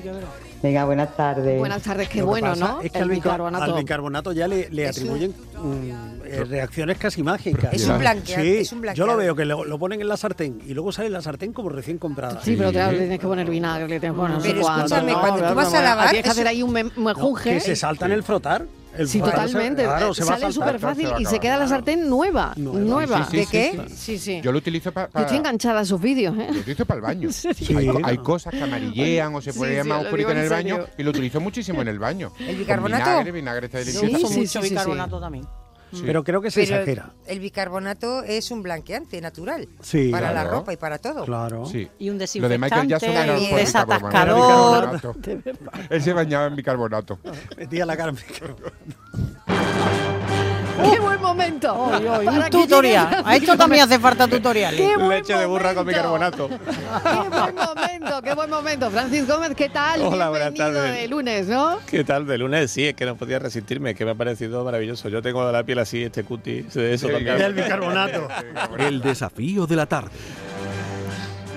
Venga, 0.67 0.85
buenas 0.85 1.17
tardes. 1.17 1.59
Buenas 1.61 1.81
tardes, 1.83 2.09
qué 2.09 2.23
bueno, 2.23 2.49
pasa 2.49 2.67
¿no? 2.73 2.81
Es 2.83 2.91
que 2.91 2.99
el 2.99 3.05
al, 3.05 3.11
bica- 3.11 3.15
bicarbonato. 3.31 3.65
al 3.65 3.73
bicarbonato 3.75 4.33
ya 4.33 4.49
le, 4.49 4.69
le 4.71 4.87
Es 4.89 4.97
un- 4.99 5.03
atribuyen 5.11 5.31
mm, 5.63 6.25
eh, 6.25 6.45
reacciones 6.45 6.99
casi 6.99 7.23
mágicas. 7.23 7.73
Es 7.73 7.87
un 7.89 7.99
blanqueado, 8.01 8.43
Sí, 8.43 8.57
es 8.57 8.73
un 8.73 8.83
yo 8.93 9.07
lo 9.07 9.17
veo 9.17 9.37
que 9.37 9.45
lo, 9.45 9.65
lo 9.65 9.79
ponen 9.79 10.01
en 10.01 10.09
la 10.09 10.17
sartén 10.17 10.61
y 10.67 10.75
luego 10.75 10.91
sale 10.91 11.09
la 11.09 11.23
sartén 11.23 11.53
como 11.53 11.69
recién 11.69 11.99
comprada. 11.99 12.41
Sí, 12.43 12.57
pero 12.59 12.73
claro, 12.73 12.93
le 12.93 12.99
tienes 12.99 13.21
que 13.21 13.27
poner 13.29 13.49
vinagre, 13.49 13.87
le 13.89 14.01
tienes 14.01 14.17
que 14.17 14.21
poner 14.21 14.37
no 14.39 14.41
sé 14.43 14.49
Pero 14.49 14.61
cuánto, 14.63 14.85
escúchame, 14.87 15.13
¿no? 15.13 15.21
cuando 15.21 15.37
tú 15.37 15.41
Claro, 15.43 15.55
vas 15.55 15.75
a 15.75 15.77
no, 15.79 15.85
lavar, 15.85 16.09
Tienes 16.11 16.25
que 16.25 16.31
hacer 16.31 16.49
ahí 16.49 16.63
un 16.65 16.73
me- 16.73 16.85
mejunje. 16.85 17.51
que 17.55 17.61
se 17.61 17.77
saltan 17.77 18.11
el 18.11 18.25
frotar. 18.25 18.67
El 18.99 19.09
Sí, 19.09 19.19
frotar 19.19 19.41
se- 19.41 19.47
totalmente. 19.47 19.85
claro, 19.85 20.15
se 20.15 20.23
Sale 20.25 20.41
saltar. 20.41 20.53
súper 20.53 20.79
fácil 20.81 21.09
y 21.19 21.25
se 21.27 21.39
queda 21.39 21.57
la 21.57 21.69
sartén 21.69 22.09
nueva. 22.09 22.53
Nueva. 22.57 23.25
Sí, 23.25 23.31
sí, 23.31 23.37
¿De 23.39 23.45
sí, 23.45 23.51
qué? 23.51 23.81
sí. 23.89 23.97
Sí, 23.97 24.19
sí. 24.19 24.41
Yo 24.43 24.53
lo 24.53 24.59
utilizo 24.59 24.93
para. 24.93 25.09
Yo 25.15 25.21
estoy 25.21 25.37
enganchada 25.39 25.81
a 25.81 25.85
sus 25.85 26.01
vídeos, 26.01 26.37
¿eh? 26.39 26.49
Lo 26.53 26.61
utilizo 26.61 26.87
para 26.87 26.97
el 26.99 27.03
baño. 27.03 27.29
Hay, 27.47 27.55
Sí, 27.55 27.77
hay 28.05 28.17
¿no? 28.17 28.23
cosas 28.23 28.53
que 28.55 28.63
amarillean 28.63 29.35
o 29.35 29.41
se 29.41 29.53
Sí, 29.53 29.59
ponen 29.59 29.83
sí, 29.83 29.89
más 29.89 29.99
lo 29.99 30.05
oscuritas 30.05 30.33
en 30.33 30.39
el 30.39 30.49
baño 30.49 30.79
y 30.99 31.03
lo 31.03 31.11
utilizo 31.11 31.41
muchísimo 31.41 31.83
en 31.83 31.89
el 31.89 31.99
baño. 31.99 32.33
¿El 32.39 32.57
bicarbonato? 32.57 33.05
Con 33.05 33.13
vinagre, 33.13 33.33
vinagre 33.33 33.67
está 33.67 33.79
delicioso. 33.79 34.07
uso 34.27 34.31
mucho 34.31 34.61
bicarbonato 34.63 35.21
también. 35.21 35.47
Sí. 35.97 36.03
Pero 36.07 36.23
creo 36.25 36.41
que 36.41 36.51
se 36.51 36.63
Pero 36.65 36.75
exagera. 36.77 37.11
El 37.27 37.41
bicarbonato 37.41 38.23
es 38.23 38.51
un 38.51 38.63
blanqueante 38.63 39.21
natural. 39.21 39.69
Sí. 39.81 40.11
Para 40.11 40.33
la 40.33 40.43
Claro. 40.43 40.59
ropa 40.59 40.73
y 40.73 40.77
para 40.77 40.99
todo. 40.99 41.25
Claro. 41.25 41.65
Sí. 41.67 41.89
Y 41.99 42.11
un 42.11 42.19
Lo 42.19 42.49
de 42.49 42.59
Michael 42.59 42.89
Jackson 42.89 43.11
era 43.11 43.33
desinfectante, 43.35 43.51
por 43.51 43.59
desatascador. 43.59 44.93
bicarbonato. 44.93 45.87
Él 45.91 46.03
se 46.03 46.13
bañaba 46.13 46.47
en 46.47 46.57
bicarbonato. 46.57 47.19
Metía 47.57 47.87
la 47.87 47.97
cara 47.97 48.11
en 48.11 48.17
bicarbonato. 48.17 48.73
¡Qué 50.93 51.01
buen 51.01 51.16
momento! 51.37 51.75
Un 51.75 52.51
tutorial. 52.51 53.09
llegue 53.11 53.23
A 53.25 53.37
esto 53.37 53.57
también 53.57 53.85
hace 53.85 53.99
falta 53.99 54.27
tutoriales. 54.27 54.81
¡Qué 54.81 54.97
buen 54.97 55.17
Leche 55.17 55.37
de 55.37 55.47
burra 55.47 55.75
con 55.75 55.87
bicarbonato. 55.87 56.49
¡Qué 56.49 57.29
buen 57.29 57.55
momento! 57.55 58.23
¡Qué 58.23 58.35
buen 58.35 58.51
momento! 58.51 58.91
Francis 58.91 59.27
Gómez, 59.27 59.53
¿qué 59.57 59.69
tal? 59.69 60.03
Hola, 60.03 60.29
buenas 60.31 60.53
Bienvenido 60.53 60.83
tardes. 60.83 61.01
de 61.03 61.09
lunes, 61.09 61.47
¿no? 61.47 61.79
¿Qué 61.87 62.05
tal 62.05 62.27
de 62.27 62.39
lunes? 62.39 62.71
Sí, 62.71 62.87
es 62.89 62.95
que 62.95 63.07
no 63.07 63.17
podía 63.17 63.39
resistirme, 63.39 63.95
que 63.95 64.05
me 64.05 64.13
ha 64.13 64.15
parecido 64.15 64.65
maravilloso. 64.65 65.09
Yo 65.09 65.23
tengo 65.23 65.51
la 65.51 65.63
piel 65.65 65.79
así, 65.79 66.03
este 66.03 66.25
cutis, 66.25 66.75
de 66.75 66.95
eso 66.95 67.09
también. 67.09 67.39
Del 67.39 67.55
bicarbonato. 67.55 68.29
El 68.79 69.01
desafío 69.01 69.67
de 69.67 69.77
la 69.77 69.87
tarde. 69.87 70.11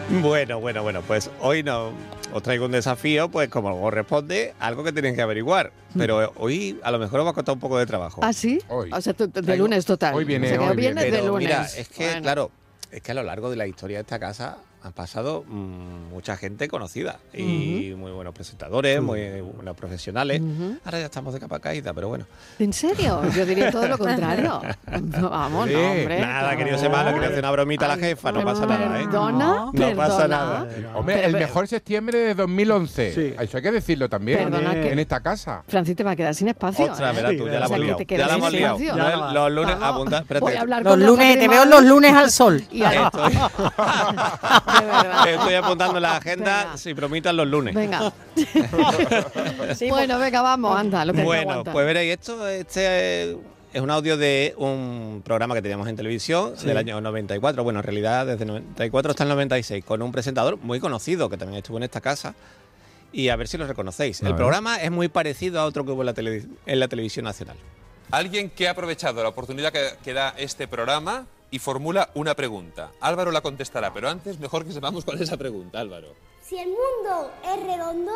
Bueno, 0.21 0.59
bueno, 0.59 0.81
bueno, 0.83 1.01
pues 1.05 1.29
hoy 1.41 1.63
no 1.63 1.91
os 2.33 2.43
traigo 2.43 2.65
un 2.65 2.71
desafío, 2.71 3.29
pues 3.29 3.49
como 3.49 3.79
corresponde, 3.79 4.53
algo 4.59 4.83
que 4.83 4.91
tenéis 4.91 5.15
que 5.15 5.21
averiguar. 5.21 5.71
Pero 5.97 6.31
hoy 6.37 6.79
a 6.83 6.91
lo 6.91 6.99
mejor 6.99 7.19
os 7.21 7.25
va 7.27 7.31
a 7.31 7.33
costar 7.33 7.53
un 7.53 7.59
poco 7.59 7.77
de 7.77 7.85
trabajo. 7.85 8.21
¿Ah, 8.23 8.33
sí? 8.33 8.59
Hoy. 8.69 8.89
O 8.91 9.01
sea, 9.01 9.13
tú- 9.13 9.27
de 9.27 9.41
Traigo- 9.41 9.57
lunes 9.63 9.85
total. 9.85 10.13
Hoy 10.15 10.25
viene, 10.25 10.47
O 10.47 10.49
sea, 10.49 10.57
que 10.59 10.63
hoy 10.65 10.75
vienes 10.77 10.95
viene. 11.03 11.11
de 11.11 11.21
Pero 11.21 11.27
lunes. 11.33 11.47
Mira, 11.47 11.65
es 11.65 11.89
que, 11.89 12.05
Bueno. 12.05 12.21
claro, 12.21 12.51
es 12.91 13.01
que 13.01 13.11
a 13.11 13.15
lo 13.15 13.23
largo 13.23 13.49
de 13.49 13.55
la 13.55 13.67
historia 13.67 13.97
de 13.97 14.01
esta 14.01 14.19
casa 14.19 14.57
han 14.81 14.93
pasado 14.93 15.43
mm, 15.45 16.09
mucha 16.13 16.37
gente 16.37 16.67
conocida 16.69 17.19
y 17.33 17.93
muy 17.97 18.11
buenos 18.11 18.33
presentadores, 18.33 19.01
muy 19.01 19.41
buenos 19.41 19.75
profesionales. 19.75 20.41
Ahora 20.85 20.99
ya 20.99 21.05
estamos 21.05 21.33
de 21.33 21.39
capa 21.41 21.59
caída, 21.59 21.93
pero 21.93 22.07
bueno. 22.07 22.25
¿En 22.59 22.71
serio? 22.71 23.21
Yo 23.35 23.45
diría 23.45 23.71
todo 23.71 23.87
lo 23.87 23.97
contrario. 23.97 24.61
No, 24.99 25.29
Vamos, 25.29 25.69
no, 25.69 25.91
hombre. 25.91 26.19
Nada, 26.21 26.55
querido 26.57 26.77
semana, 26.77 27.13
quería 27.13 27.27
hacer 27.27 27.39
una 27.39 27.51
bromita 27.51 27.85
a 27.85 27.89
la 27.89 27.97
jefa, 27.97 28.31
no 28.31 28.43
pasa 28.43 28.65
nada, 28.65 28.99
¿eh? 28.99 29.03
¿Perdona? 29.05 29.65
No 29.73 29.95
pasa 29.95 30.17
¿Perdona? 30.17 30.27
nada. 30.27 30.67
Hombre, 30.95 31.15
Pero, 31.15 31.27
el 31.27 31.33
mejor 31.33 31.67
septiembre 31.67 32.17
de 32.19 32.35
2011. 32.35 33.35
Eso 33.41 33.57
hay 33.57 33.63
que 33.63 33.71
decirlo 33.71 34.09
también. 34.09 34.49
Perdona 34.49 34.73
que- 34.73 34.91
En 34.91 34.99
esta 34.99 35.19
casa. 35.21 35.63
Francis 35.67 35.95
te 35.95 36.03
va 36.03 36.11
a 36.11 36.15
quedar 36.15 36.33
sin 36.35 36.47
espacio. 36.47 36.85
Ostras, 36.91 37.11
¿eh? 37.13 37.15
verás 37.21 37.37
tú, 37.37 37.47
ya 37.47 37.59
la 37.59 37.65
hemos 37.65 37.79
liado. 37.79 37.99
Ya 38.09 38.27
la 38.27 38.33
hemos 38.35 38.51
liado. 38.51 38.79
Los- 39.33 39.51
lunes, 39.51 39.79
Vamos. 39.79 39.95
apunta, 39.95 40.17
espérate. 40.19 40.43
Voy 40.45 40.53
a 40.55 40.61
hablar 40.61 40.83
Los 40.83 40.91
con 40.93 41.05
lunes, 41.05 41.39
te 41.39 41.47
veo 41.47 41.65
los 41.65 41.83
lunes 41.83 42.13
al 42.13 42.31
sol. 42.31 42.63
Estoy, 45.27 45.53
apuntando 45.55 45.97
en 45.97 46.03
la 46.03 46.17
agenda 46.17 46.77
si 46.77 46.93
promitan 46.93 47.35
los 47.37 47.47
lunes. 47.47 47.73
Venga. 47.75 48.11
bueno, 49.89 50.19
venga, 50.19 50.41
vamos, 50.41 50.77
anda, 50.77 51.05
lo 51.05 51.13
que 51.13 51.23
Bueno, 51.23 51.63
pues 51.63 51.85
veréis, 51.85 52.13
esto 52.13 52.47
este 52.47 52.81
eh, 53.31 53.37
es 53.73 53.81
un 53.81 53.91
audio 53.91 54.17
de 54.17 54.53
un 54.57 55.21
programa 55.23 55.53
que 55.55 55.61
teníamos 55.61 55.87
en 55.87 55.95
televisión 55.95 56.53
Sí. 56.57 56.65
del 56.65 56.77
año 56.77 56.99
94. 57.01 57.63
Bueno, 57.63 57.79
en 57.79 57.83
realidad 57.83 58.25
desde 58.25 58.43
el 58.43 58.47
94 58.49 59.11
hasta 59.11 59.23
el 59.23 59.29
96, 59.29 59.83
con 59.85 60.01
un 60.01 60.11
presentador 60.11 60.57
muy 60.57 60.79
conocido 60.79 61.29
que 61.29 61.37
también 61.37 61.57
estuvo 61.59 61.77
en 61.77 61.83
esta 61.83 62.01
casa. 62.01 62.33
Y 63.11 63.29
a 63.29 63.35
ver 63.35 63.47
si 63.47 63.57
lo 63.57 63.65
reconocéis. 63.65 64.21
A 64.21 64.27
el 64.27 64.33
ver. 64.33 64.37
programa 64.37 64.77
es 64.77 64.91
muy 64.91 65.07
parecido 65.07 65.59
a 65.59 65.65
otro 65.65 65.83
que 65.83 65.91
hubo 65.91 66.03
en 66.03 66.05
la, 66.07 66.13
tele- 66.13 66.45
en 66.67 66.79
la 66.79 66.87
televisión 66.87 67.25
nacional. 67.25 67.57
Alguien 68.11 68.49
que 68.51 68.67
ha 68.67 68.71
aprovechado 68.71 69.21
la 69.23 69.29
oportunidad 69.29 69.71
que, 69.71 69.81
que 70.03 70.13
da 70.13 70.33
este 70.37 70.67
programa 70.67 71.25
y 71.51 71.59
formula 71.59 72.09
una 72.13 72.35
pregunta. 72.35 72.91
Álvaro 73.01 73.31
la 73.31 73.41
contestará, 73.41 73.93
pero 73.93 74.09
antes 74.09 74.39
mejor 74.39 74.65
que 74.65 74.71
sepamos 74.71 75.03
cuál 75.05 75.17
es 75.17 75.23
esa 75.23 75.37
pregunta, 75.37 75.79
Álvaro. 75.79 76.13
Si 76.43 76.57
el 76.57 76.69
mundo 76.69 77.31
es 77.43 77.63
redondo 77.63 78.11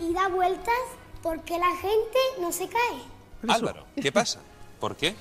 y 0.00 0.12
da 0.12 0.28
vueltas, 0.28 0.74
¿por 1.22 1.40
qué 1.42 1.58
la 1.58 1.70
gente 1.76 2.18
no 2.40 2.52
se 2.52 2.68
cae? 2.68 3.02
Álvaro, 3.48 3.84
¿qué 4.00 4.10
pasa? 4.12 4.40
¿Por 4.80 4.96
qué? 4.96 5.14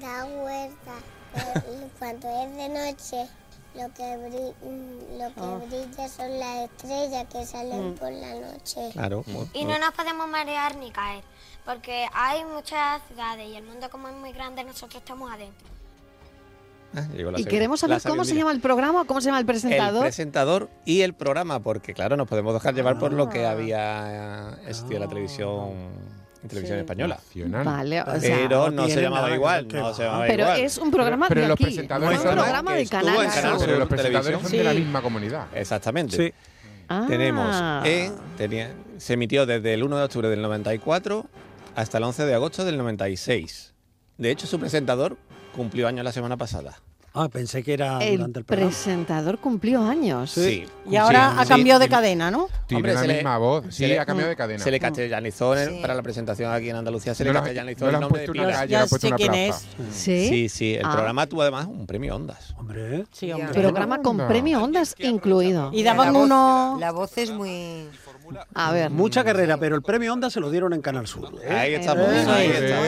Da 0.00 0.24
vueltas. 0.24 1.02
pero 1.34 1.90
Cuando 1.98 2.28
es 2.42 2.56
de 2.56 2.68
noche, 2.68 3.28
lo 3.74 3.92
que, 3.94 4.02
bri- 4.02 4.54
mm, 4.62 5.18
lo 5.18 5.34
que 5.34 5.40
Ah. 5.40 5.60
brilla 5.68 6.08
son 6.08 6.38
las 6.38 6.70
estrellas 6.70 7.26
que 7.30 7.44
salen 7.46 7.90
Mm. 7.90 7.94
por 7.96 8.10
la 8.12 8.34
noche. 8.34 8.90
Claro. 8.92 9.24
Y 9.52 9.64
no 9.64 9.78
nos 9.78 9.92
podemos 9.92 10.26
marear 10.28 10.76
ni 10.76 10.90
caer, 10.90 11.22
porque 11.64 12.06
hay 12.12 12.44
muchas 12.44 13.02
ciudades 13.08 13.46
y 13.48 13.56
el 13.56 13.64
mundo 13.64 13.90
como 13.90 14.08
es 14.08 14.14
muy 14.14 14.32
grande, 14.32 14.64
nosotros 14.64 15.00
estamos 15.02 15.30
adentro. 15.30 15.66
Ah, 16.96 17.02
llegó 17.14 17.30
la 17.30 17.38
Y 17.38 17.42
segunda. 17.42 17.50
queremos 17.50 17.82
La 17.82 18.00
saber 18.00 18.10
cómo 18.10 18.24
se 18.24 18.34
llama 18.34 18.50
el 18.52 18.60
programa, 18.60 19.04
cómo 19.04 19.20
se 19.20 19.26
llama 19.26 19.38
el 19.38 19.42
El 19.42 19.46
presentador. 19.46 20.02
presentador 20.02 20.70
y 20.84 21.02
el 21.02 21.12
programa, 21.14 21.60
porque 21.60 21.92
claro, 21.94 22.16
nos 22.16 22.26
podemos 22.28 22.54
dejar 22.54 22.74
llevar 22.74 22.98
por 22.98 23.12
lo 23.12 23.28
que 23.28 23.44
Ah. 23.46 23.50
había 23.50 24.52
eh, 24.54 24.68
existido 24.68 24.96
en 24.96 25.00
la 25.02 25.08
televisión, 25.08 25.68
en 26.42 26.48
televisión 26.48 26.78
Sí. 26.78 26.80
española. 26.80 27.20
Vale, 27.64 28.00
o 28.02 28.20
sea, 28.20 28.36
pero 28.36 28.70
no, 28.70 28.82
no 28.82 28.88
se 28.88 29.02
llamaba 29.02 29.28
que 29.28 29.34
igual, 29.34 29.68
no 29.70 29.92
se 29.94 30.02
llamaba 30.04 30.24
Pero 30.26 30.42
igual. 30.44 30.60
es 30.60 30.78
un 30.78 30.90
programa 30.90 31.28
Pero 31.28 31.40
de 31.42 31.48
los 31.48 31.54
aquí. 31.56 31.64
presentadores 31.64 32.08
Fue 32.08 32.16
un 32.16 32.22
son 32.30 32.36
los- 32.36 32.44
programa 32.44 32.74
de 32.74 32.86
Canal 32.86 33.24
en 33.24 33.30
Canal. 33.30 33.56
Pero 33.58 33.78
los 33.78 33.88
presentadores 33.88 34.40
son 34.42 34.50
de 34.52 34.64
la 34.64 34.72
misma 34.74 35.02
comunidad. 35.02 35.46
Exactamente. 35.54 36.16
Sí. 36.16 36.32
Ah. 36.88 37.04
Tenemos 37.06 37.54
en, 37.84 38.14
tenía, 38.38 38.72
se 38.96 39.12
emitió 39.12 39.44
desde 39.44 39.74
el 39.74 39.82
1 39.82 39.98
de 39.98 40.04
octubre 40.04 40.28
del 40.30 40.40
94 40.40 41.26
hasta 41.76 41.98
el 41.98 42.04
11 42.04 42.24
de 42.24 42.34
agosto 42.34 42.64
del 42.64 42.78
96. 42.78 43.74
De 44.16 44.30
hecho, 44.30 44.46
su 44.46 44.58
presentador 44.58 45.18
cumplió 45.58 45.88
años 45.88 46.04
la 46.04 46.12
semana 46.12 46.36
pasada. 46.36 46.78
Ah, 47.14 47.28
pensé 47.28 47.62
que 47.64 47.72
era 47.72 47.98
El 47.98 48.18
durante 48.18 48.38
el 48.40 48.44
programa. 48.44 48.70
presentador 48.70 49.38
cumplió 49.38 49.82
años. 49.82 50.30
Sí. 50.30 50.64
Y 50.88 50.96
ahora 50.96 51.30
Sí, 51.32 51.36
ha 51.38 51.42
sí. 51.44 51.48
cambiado 51.48 51.80
de 51.80 51.88
cadena, 51.88 52.30
¿no? 52.30 52.48
Tiene 52.66 52.78
Hombre, 52.78 52.94
la 52.94 53.00
se 53.00 53.06
le- 53.08 53.14
misma 53.14 53.38
voz. 53.38 53.64
se 53.66 53.72
Sí, 53.72 53.86
le- 53.86 53.98
ha 53.98 54.06
cambiado 54.06 54.28
de 54.30 54.36
cadena. 54.36 54.62
Se 54.62 54.70
le 54.70 54.78
castellanizó 54.78 55.54
el- 55.54 55.80
para 55.80 55.94
la 55.94 56.02
presentación 56.02 56.52
aquí 56.52 56.70
en 56.70 56.76
Andalucía, 56.76 57.14
se 57.14 57.24
No 57.24 57.30
le 57.30 57.34
le 57.34 57.38
castellanizó 57.40 57.84
no 57.86 57.90
le 57.90 57.96
el 57.96 58.00
nombre 58.02 58.20
de 58.20 58.26
puesto 58.26 58.40
una 58.42 58.48
Pilar. 58.50 58.68
calle, 58.68 58.82
le 58.82 58.98
sé 58.98 59.06
una 59.08 59.16
quién 59.16 59.32
plaza. 59.32 59.66
¿Sí? 59.92 60.28
Sí, 60.28 60.48
sí, 60.48 60.74
el 60.76 60.84
Ah. 60.84 60.92
programa 60.92 61.26
tuvo 61.26 61.42
además 61.42 61.66
un 61.66 61.86
premio 61.86 62.14
Ondas. 62.14 62.54
Hombre. 62.58 63.04
Sí, 63.12 63.32
hombre. 63.32 63.48
Programa 63.60 64.00
con 64.02 64.16
premio 64.28 64.62
Ondas 64.62 64.94
incluido. 64.98 65.70
Y 65.72 65.82
daban 65.82 66.12
la 66.12 66.12
voz- 66.12 66.24
uno... 66.24 66.76
La 66.78 66.92
voz 66.92 67.16
es 67.18 67.30
muy... 67.30 67.88
A 68.54 68.72
ver. 68.72 68.90
Mucha 68.90 69.24
carrera, 69.24 69.56
pero 69.56 69.74
el 69.74 69.80
premio 69.82 70.12
Onda 70.12 70.28
se 70.28 70.38
lo 70.38 70.50
dieron 70.50 70.74
en 70.74 70.82
Canal 70.82 71.06
Sur. 71.06 71.30
¿eh? 71.42 71.50
Ahí 71.50 71.74
estamos, 71.74 72.06
ahí 72.08 72.46
es, 72.48 72.60
estamos. 72.62 72.86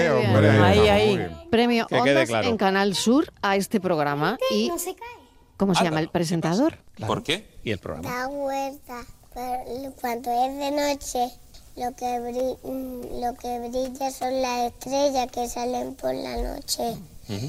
Ahí, 0.62 0.78
está 0.78 0.92
ahí. 0.94 1.16
bien. 1.16 1.37
Premio 1.50 1.87
Ondas 1.90 2.30
en 2.44 2.56
Canal 2.59 2.94
Sur 2.94 3.33
a 3.40 3.56
este 3.56 3.80
programa. 3.80 4.19
¿Y 4.50 4.68
No 4.68 4.78
se 4.78 4.94
cae. 4.94 5.09
cómo 5.56 5.74
se 5.74 5.85
llama 5.85 6.00
el 6.00 6.09
presentador? 6.09 6.78
¿Por 7.06 7.22
qué? 7.22 7.59
Y 7.64 7.70
el 7.70 7.78
programa. 7.78 8.09
Da 8.11 8.26
vueltas. 8.28 9.06
pero 9.35 9.92
Cuando 10.00 10.30
es 10.30 10.59
de 10.59 10.70
noche, 10.72 11.30
lo 11.76 11.94
que, 11.94 12.59
mm, 12.64 13.20
lo 13.22 13.35
que 13.37 13.68
brilla 13.68 14.11
son 14.11 14.42
las 14.42 14.72
estrellas 14.72 15.30
que 15.30 15.48
salen 15.48 15.94
por 15.94 16.14
la 16.14 16.37
noche. 16.37 16.96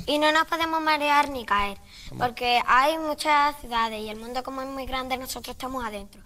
Y 0.05 0.19
no 0.19 0.31
nos 0.31 0.45
podemos 0.45 0.79
marear 0.79 1.29
ni 1.31 1.43
caer, 1.43 1.75
porque 2.19 2.61
hay 2.67 2.99
muchas 2.99 3.55
ciudades 3.61 3.99
y 3.99 4.09
el 4.09 4.19
mundo 4.19 4.43
como 4.43 4.61
es 4.61 4.67
muy 4.67 4.85
grande, 4.85 5.17
nosotros 5.17 5.55
estamos 5.55 5.83
adentro. 5.83 6.21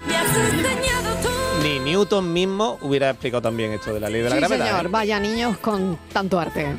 Ni 1.63 1.79
Newton 1.79 2.33
mismo 2.33 2.77
hubiera 2.81 3.11
explicado 3.11 3.41
también 3.43 3.71
esto 3.71 3.93
de 3.93 4.01
la 4.01 4.09
ley 4.09 4.21
de 4.23 4.29
la 4.29 4.35
Sí, 4.35 4.39
gravedad. 4.41 4.65
señor. 4.67 4.85
¿eh? 4.87 4.89
Vaya 4.89 5.19
niños 5.21 5.57
con 5.59 5.97
tanto 6.11 6.37
arte. 6.37 6.75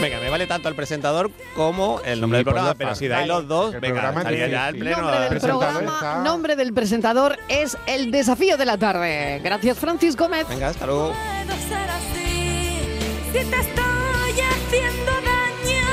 Venga, 0.00 0.20
me 0.20 0.28
vale 0.28 0.46
tanto 0.46 0.68
el 0.68 0.74
presentador 0.74 1.30
como 1.54 2.00
el 2.04 2.20
nombre 2.20 2.38
Sí, 2.40 2.44
del 2.44 2.52
programa, 2.52 2.74
pues 2.74 2.78
ya 2.78 2.84
pero 2.84 2.94
si 2.94 3.08
dais 3.08 3.26
los 3.26 3.48
dos, 3.48 3.74
El 3.74 3.80
venga, 3.80 4.00
programa 4.12 4.30
ya 4.30 4.68
el 4.68 4.78
pleno. 4.78 4.96
Nombre 5.00 5.18
del 5.20 5.28
presentador 5.30 5.84
programa, 5.84 6.22
nombre 6.22 6.56
del 6.56 6.72
presentador 6.74 7.38
es 7.48 7.78
El 7.86 8.10
Desafío 8.10 8.56
de 8.58 8.64
la 8.66 8.76
Tarde. 8.76 9.40
Gracias, 9.42 9.78
Francis 9.78 10.14
Gómez. 10.16 10.46
Venga, 10.48 10.68
hasta 10.68 10.86
luego. 10.86 11.12
puedo 11.46 11.58
ser 11.68 11.90
así 11.90 12.78
si 13.26 13.32
te 13.32 13.40
estoy 13.40 14.40
haciendo 14.40 15.12
daño. 15.12 15.86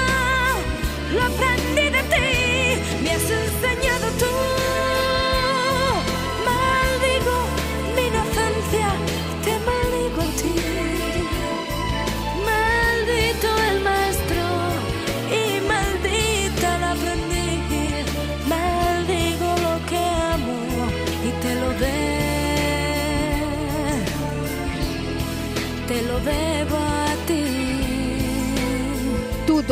Lo 1.14 1.22
aprendí 1.22 1.90
de 1.90 2.04
ti, 2.04 3.08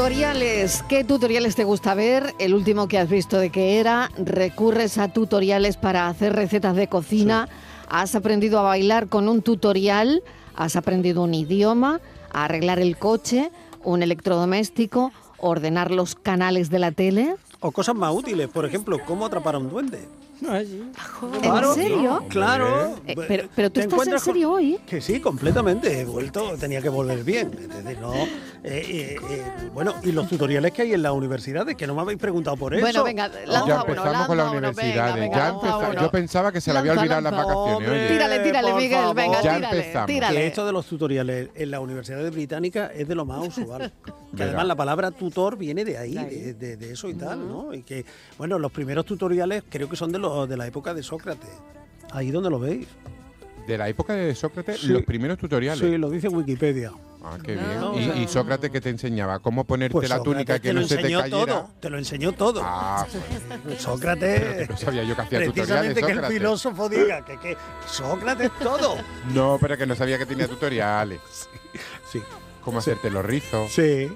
Tutoriales. 0.01 0.83
¿Qué 0.89 1.03
tutoriales 1.03 1.55
te 1.55 1.63
gusta 1.63 1.93
ver? 1.93 2.33
El 2.39 2.55
último 2.55 2.87
que 2.87 2.97
has 2.97 3.07
visto 3.07 3.37
de 3.37 3.51
qué 3.51 3.79
era. 3.79 4.09
¿Recurres 4.17 4.97
a 4.97 5.13
tutoriales 5.13 5.77
para 5.77 6.07
hacer 6.07 6.33
recetas 6.33 6.75
de 6.75 6.87
cocina? 6.87 7.47
¿Has 7.87 8.15
aprendido 8.15 8.57
a 8.57 8.63
bailar 8.63 9.09
con 9.09 9.29
un 9.29 9.43
tutorial? 9.43 10.23
¿Has 10.55 10.75
aprendido 10.75 11.21
un 11.21 11.35
idioma? 11.35 12.01
¿A 12.33 12.45
arreglar 12.45 12.79
el 12.79 12.97
coche? 12.97 13.51
¿Un 13.83 14.01
electrodoméstico? 14.01 15.11
¿Ordenar 15.37 15.91
los 15.91 16.15
canales 16.15 16.71
de 16.71 16.79
la 16.79 16.91
tele? 16.91 17.35
O 17.59 17.69
cosas 17.69 17.93
más 17.93 18.11
útiles, 18.11 18.49
por 18.49 18.65
ejemplo, 18.65 18.97
cómo 19.05 19.27
atrapar 19.27 19.53
a 19.53 19.59
un 19.59 19.69
duende. 19.69 20.07
¿En 20.41 21.73
serio? 21.75 22.23
Claro. 22.29 22.95
Eh, 23.05 23.15
pero, 23.27 23.47
pero 23.55 23.69
tú 23.71 23.79
estás 23.79 23.85
en 23.85 23.91
encuentras 23.91 24.23
con- 24.23 24.33
serio 24.33 24.51
hoy. 24.51 24.79
Que 24.87 24.99
sí, 25.01 25.19
completamente. 25.19 26.01
He 26.01 26.05
vuelto, 26.05 26.57
tenía 26.59 26.81
que 26.81 26.89
volver 26.89 27.23
bien. 27.23 27.51
Es 27.61 27.83
decir, 27.83 27.99
no. 28.01 28.13
eh, 28.13 28.27
eh, 28.63 29.17
eh, 29.29 29.43
bueno, 29.73 29.93
y 30.03 30.11
los 30.11 30.27
tutoriales 30.27 30.71
que 30.71 30.81
hay 30.83 30.93
en 30.93 31.03
las 31.03 31.11
universidades, 31.13 31.75
que 31.75 31.85
no 31.87 31.93
me 31.95 32.01
habéis 32.01 32.17
preguntado 32.19 32.57
por 32.57 32.73
eso. 32.73 32.81
Bueno, 32.81 33.03
venga, 33.03 33.27
lanza 33.27 33.67
ya 33.67 33.75
uno, 33.75 33.85
empezamos 33.87 34.27
con 34.27 34.37
las 34.37 34.47
uno, 34.47 34.57
universidades. 34.57 35.15
venga, 35.15 35.15
ya 35.15 35.21
venga, 35.21 35.37
lanza 35.51 35.67
empeza- 35.77 35.89
uno. 35.91 36.01
yo 36.01 36.11
pensaba 36.11 36.51
que 36.51 36.61
se 36.61 36.73
le 36.73 36.79
había 36.79 36.91
Lanza, 36.95 37.01
olvidado 37.03 37.21
las 37.21 37.33
lanza. 37.33 37.55
vacaciones. 37.55 37.89
oye. 37.89 38.07
Tírale, 38.07 38.39
tírale, 38.39 38.73
Miguel, 38.73 39.13
venga, 39.15 39.41
Ya 39.41 39.55
tírale, 39.55 39.77
empezamos. 39.77 40.07
tírale. 40.07 40.35
Que 40.39 40.47
esto 40.47 40.65
de 40.65 40.71
los 40.73 40.85
tutoriales 40.85 41.49
en 41.55 41.71
las 41.71 41.79
universidades 41.79 42.31
británicas 42.31 42.91
es 42.95 43.07
de 43.07 43.15
lo 43.15 43.25
más 43.25 43.47
usual. 43.47 43.91
que 44.35 44.43
además 44.43 44.65
la 44.65 44.75
palabra 44.75 45.11
tutor 45.11 45.57
viene 45.57 45.83
de 45.85 45.97
ahí, 45.97 46.13
de, 46.15 46.53
de- 46.53 46.77
de 46.77 46.91
eso 46.93 47.09
y 47.09 47.13
tal, 47.15 47.47
¿no? 47.47 47.73
Y 47.73 47.83
que, 47.83 48.05
bueno, 48.37 48.57
los 48.59 48.71
primeros 48.71 49.05
tutoriales 49.05 49.63
creo 49.69 49.89
que 49.89 49.95
son 49.95 50.11
de, 50.11 50.19
los, 50.19 50.47
de 50.47 50.57
la 50.57 50.67
época 50.67 50.93
de 50.93 51.03
Sócrates. 51.03 51.49
Ahí 52.11 52.31
donde 52.31 52.49
lo 52.49 52.59
veis. 52.59 52.87
De 53.67 53.77
la 53.77 53.87
época 53.89 54.13
de 54.13 54.33
Sócrates, 54.35 54.79
Sí. 54.81 54.87
los 54.87 55.03
primeros 55.03 55.37
tutoriales. 55.37 55.79
Sí, 55.87 55.97
lo 55.97 56.09
dice 56.09 56.27
Wikipedia. 56.29 56.91
Ah, 57.23 57.37
qué 57.43 57.55
No, 57.55 57.91
bien. 57.93 58.09
o 58.09 58.13
sea- 58.13 58.21
¿Y, 58.21 58.23
y 58.23 58.27
Sócrates 58.27 58.71
que 58.71 58.81
te 58.81 58.89
enseñaba? 58.89 59.37
¿Cómo 59.39 59.63
ponerte 59.65 59.91
Pues 59.93 60.09
la 60.09 60.15
Sócrates 60.17 60.33
túnica 60.33 60.53
que 60.59 60.69
te 60.69 60.73
no 60.73 60.81
lo 60.81 60.87
se 60.87 60.95
te 60.95 61.01
enseñó 61.01 61.19
cayera? 61.21 61.45
todo, 61.45 61.69
te 61.79 61.89
lo 61.91 61.97
enseñó 61.99 62.31
todo. 62.31 62.61
Ah, 62.63 63.05
Sócrates. 63.77 64.69
no 64.69 64.77
sabía 64.77 65.03
yo 65.03 65.15
que 65.15 65.21
hacía 65.21 65.45
tutoriales, 65.45 65.53
Precisamente 65.93 66.01
que 66.01 66.11
el 66.11 66.25
filósofo 66.25 66.89
diga 66.89 67.23
que, 67.23 67.37
que 67.37 67.57
Sócrates 67.87 68.51
todo. 68.59 68.95
No, 69.33 69.57
pero 69.61 69.77
que 69.77 69.85
no 69.85 69.95
sabía 69.95 70.17
que 70.17 70.25
tenía 70.25 70.47
tutoriales. 70.47 71.19
Sí. 72.11 72.19
Cómo 72.63 72.79
hacerte 72.79 73.09
los 73.09 73.25
rizos. 73.25 73.71
Sí. 73.71 74.07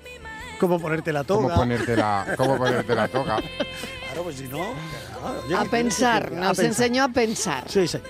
Cómo 0.60 0.80
ponerte 0.80 1.12
la 1.12 1.24
toga. 1.24 1.42
Cómo 1.44 1.56
ponerte 1.56 1.96
la, 1.98 2.26
cómo 2.38 2.58
ponerte 2.58 2.96
la 2.96 3.08
toga. 3.08 3.38
Claro, 3.38 4.24
pues 4.24 4.38
si 4.38 4.44
no. 4.48 4.58
claro, 4.60 5.42
oye, 5.46 5.56
A 5.56 5.66
pensar, 5.66 6.30
que- 6.30 6.36
a 6.38 6.40
nos 6.40 6.48
pensar. 6.58 6.66
enseñó 6.66 7.04
a 7.04 7.10
pensar. 7.10 7.64
Sí, 7.68 7.88
señora. 7.88 8.10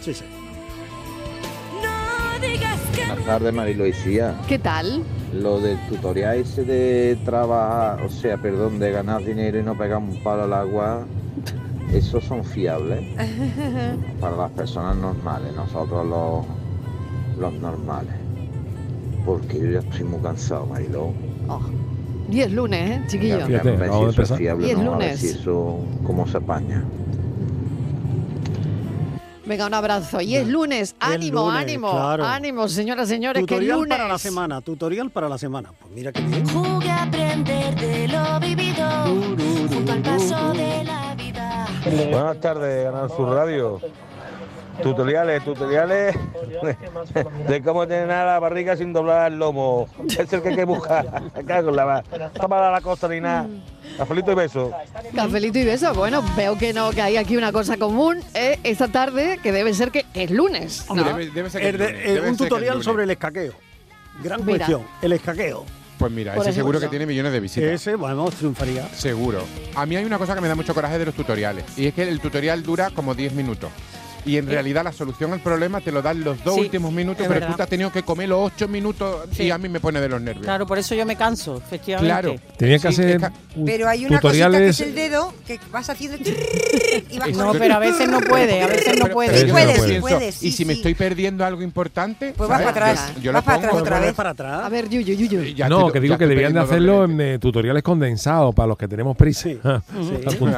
Sí, 0.00 0.14
señora. 0.14 0.34
Buenas 3.06 3.24
tardes, 3.26 3.52
Marilo 3.54 3.86
y 3.86 3.92
Sia. 3.92 4.34
¿Qué 4.48 4.58
tal? 4.58 5.02
Lo 5.32 5.60
del 5.60 5.78
tutorial 5.88 6.36
ese 6.38 6.64
de 6.64 7.18
trabajar, 7.24 8.02
o 8.02 8.08
sea, 8.08 8.36
perdón, 8.38 8.78
de 8.78 8.92
ganar 8.92 9.24
dinero 9.24 9.58
y 9.58 9.62
no 9.62 9.76
pegar 9.76 9.98
un 9.98 10.22
palo 10.22 10.44
al 10.44 10.52
agua, 10.52 11.04
esos 11.92 12.24
son 12.24 12.44
fiables 12.44 13.02
para 14.20 14.36
las 14.36 14.50
personas 14.52 14.96
normales, 14.96 15.52
nosotros 15.54 16.06
los, 16.06 16.46
los 17.38 17.52
normales. 17.60 18.14
Porque 19.24 19.58
yo 19.58 19.70
ya 19.70 19.78
estoy 19.80 20.04
muy 20.04 20.20
cansado, 20.20 20.66
Marilo. 20.66 21.12
Y 22.30 22.40
es 22.40 22.52
lunes, 22.52 22.90
¿eh, 22.90 23.02
chiquillo? 23.06 23.46
Ya, 23.48 23.62
ya 23.62 23.64
no 23.64 24.10
sé 24.12 24.14
si 24.14 24.22
eso 24.22 24.22
es 24.34 24.38
fiable 24.38 24.66
Y 24.66 24.70
es 24.70 24.76
a 24.76 24.80
ver 24.80 24.86
lunes. 24.90 25.20
si 25.20 25.28
eso, 25.28 25.78
cómo 26.06 26.26
se 26.26 26.38
apaña. 26.38 26.82
Venga, 29.46 29.66
un 29.66 29.74
abrazo. 29.74 30.20
Y 30.22 30.36
es 30.36 30.48
lunes. 30.48 30.96
Ánimo, 31.00 31.46
lunes, 31.46 31.60
ánimo, 31.62 31.90
claro. 31.90 32.24
ánimo, 32.24 32.66
señoras, 32.66 33.08
señores, 33.08 33.44
que 33.46 33.54
es 33.54 33.60
Tutorial 33.60 33.76
lunes. 33.78 33.90
para 33.98 34.08
la 34.08 34.18
semana, 34.18 34.60
tutorial 34.62 35.10
para 35.10 35.28
la 35.28 35.36
semana. 35.36 35.70
Pues 35.78 35.92
mira 35.92 36.12
qué 36.12 36.22
bien. 36.22 36.48
Jugué 36.48 36.90
a 36.90 37.02
aprender 37.02 37.74
de 37.76 38.08
lo 38.08 38.40
vivido 38.40 38.86
junto 39.68 39.92
al 39.92 40.00
paso 40.02 40.52
de 40.54 40.84
la 40.84 41.14
vida. 41.14 41.66
Buenas 42.10 42.40
tardes, 42.40 42.86
Canal 42.90 43.10
Sur 43.10 43.28
Radio. 43.34 43.80
Tutoriales, 44.82 45.44
tutoriales 45.44 46.16
de 47.48 47.62
cómo 47.62 47.86
tener 47.86 48.08
la 48.08 48.38
barriga 48.38 48.76
sin 48.76 48.92
doblar 48.92 49.32
el 49.32 49.38
lomo. 49.38 49.88
Es 50.08 50.32
el 50.32 50.42
que 50.42 50.48
hay 50.50 50.56
que 50.56 50.64
buscar. 50.64 51.22
Cago 51.46 51.70
en 51.70 51.76
la 51.76 51.86
mar. 51.86 52.04
Toma 52.40 52.70
la 52.70 52.80
costa 52.80 53.08
ni 53.08 53.20
nada. 53.20 53.46
Cafelito 53.96 54.32
y 54.32 54.34
beso. 54.34 54.72
Cafelito 55.14 55.58
y 55.58 55.64
beso. 55.64 55.94
Bueno, 55.94 56.22
veo 56.36 56.56
que 56.58 56.72
no, 56.72 56.90
que 56.90 57.02
hay 57.02 57.16
aquí 57.16 57.36
una 57.36 57.52
cosa 57.52 57.76
común 57.76 58.18
eh, 58.34 58.58
esta 58.64 58.88
tarde, 58.88 59.38
que 59.42 59.52
debe 59.52 59.74
ser 59.74 59.90
que 59.90 60.04
es 60.14 60.30
lunes. 60.30 60.84
¿no? 60.88 61.04
Debe- 61.04 61.30
debe 61.30 61.50
ser 61.50 61.60
que 61.62 61.68
El 61.68 61.76
lunes, 61.78 61.90
eh, 61.94 62.14
debe 62.14 62.30
un 62.30 62.36
ser 62.38 62.48
tutorial 62.48 62.82
sobre 62.82 63.04
el 63.04 63.10
escaqueo. 63.10 63.52
Gran 64.22 64.44
Mira. 64.44 64.58
cuestión, 64.66 64.82
el 65.02 65.12
escaqueo. 65.12 65.64
Pues 65.98 66.10
mira, 66.10 66.34
Por 66.34 66.42
ese 66.44 66.52
seguro 66.54 66.80
que 66.80 66.88
tiene 66.88 67.06
millones 67.06 67.32
de 67.32 67.40
visitas. 67.40 67.70
Ese, 67.70 67.94
vamos, 67.96 68.34
triunfaría. 68.34 68.86
Seguro. 68.88 69.44
A 69.76 69.86
mí 69.86 69.94
hay 69.96 70.04
una 70.04 70.18
cosa 70.18 70.34
que 70.34 70.40
me 70.40 70.48
da 70.48 70.54
mucho 70.56 70.74
coraje 70.74 70.98
de 70.98 71.06
los 71.06 71.14
tutoriales. 71.14 71.64
Y 71.78 71.86
es 71.86 71.94
que 71.94 72.02
el 72.02 72.20
tutorial 72.20 72.62
dura 72.64 72.90
como 72.90 73.14
10 73.14 73.32
minutos. 73.34 73.70
Y 74.26 74.38
en 74.38 74.46
realidad 74.46 74.82
la 74.84 74.92
solución 74.92 75.32
al 75.34 75.40
problema 75.40 75.80
te 75.80 75.92
lo 75.92 76.00
dan 76.00 76.24
los 76.24 76.42
dos 76.42 76.54
Sí, 76.54 76.60
últimos 76.62 76.92
minutos, 76.92 77.18
pero 77.26 77.34
verdad. 77.40 77.48
tú 77.48 77.56
te 77.56 77.62
has 77.62 77.68
tenido 77.68 77.92
que 77.92 78.02
comer 78.02 78.28
los 78.30 78.52
8 78.54 78.68
minutos 78.68 79.26
y 79.38 79.50
a 79.50 79.58
mí 79.58 79.68
me 79.68 79.80
pone 79.80 80.00
de 80.00 80.08
los 80.08 80.20
nervios. 80.20 80.44
Claro, 80.44 80.66
por 80.66 80.78
eso 80.78 80.94
yo 80.94 81.04
me 81.04 81.14
canso, 81.16 81.58
efectivamente. 81.58 82.10
Claro. 82.10 82.34
Tenía 82.56 82.78
que 82.78 82.92
Sí, 82.92 83.02
hacer 83.02 83.20
ca- 83.20 83.32
Pero 83.66 83.88
hay 83.88 84.06
una 84.06 84.20
cosita 84.20 84.46
que 84.46 84.50
tutoriales. 84.50 84.80
es 84.80 84.86
el 84.86 84.94
dedo 84.94 85.34
que 85.46 85.60
vas 85.70 85.90
haciendo 85.90 86.16
y 87.10 87.18
vas 87.18 87.30
No, 87.36 87.52
pero 87.52 87.74
a 87.74 87.78
veces 87.78 88.08
no 88.08 88.20
puede, 88.20 88.62
a 88.62 88.66
veces 88.66 88.96
no 88.98 89.04
Pero- 89.04 89.14
puede. 89.14 89.28
pero 89.30 89.40
Sí 89.40 89.46
yo 89.46 89.52
puedes, 89.52 89.82
sí 89.82 90.00
puedes, 90.00 90.42
y 90.42 90.52
si 90.52 90.64
me 90.64 90.72
sí. 90.72 90.78
estoy 90.80 90.94
perdiendo 90.94 91.44
algo 91.44 91.60
importante, 91.62 92.32
Pues 92.36 92.48
vas 92.48 92.58
para 92.62 92.70
atrás, 92.70 93.12
Yo, 93.16 93.22
yo 93.24 93.32
vas 93.32 93.42
para 93.44 93.58
atrás 93.58 93.74
otra 93.74 94.00
vez. 94.00 94.14
para 94.14 94.30
atrás. 94.30 94.64
A 94.64 94.68
ver, 94.70 94.88
Yuyu, 94.88 95.14
Yuyu. 95.14 95.42
Ya 95.54 95.68
no, 95.68 95.92
que 95.92 96.00
digo 96.00 96.16
que 96.16 96.26
debían 96.26 96.52
de 96.54 96.60
hacerlo 96.60 97.04
en 97.04 97.20
eh, 97.20 97.38
tutoriales 97.38 97.82
condensados 97.82 98.54
para 98.54 98.68
los 98.68 98.78
que 98.78 98.88
tenemos 98.88 99.16
prisa. 99.16 99.50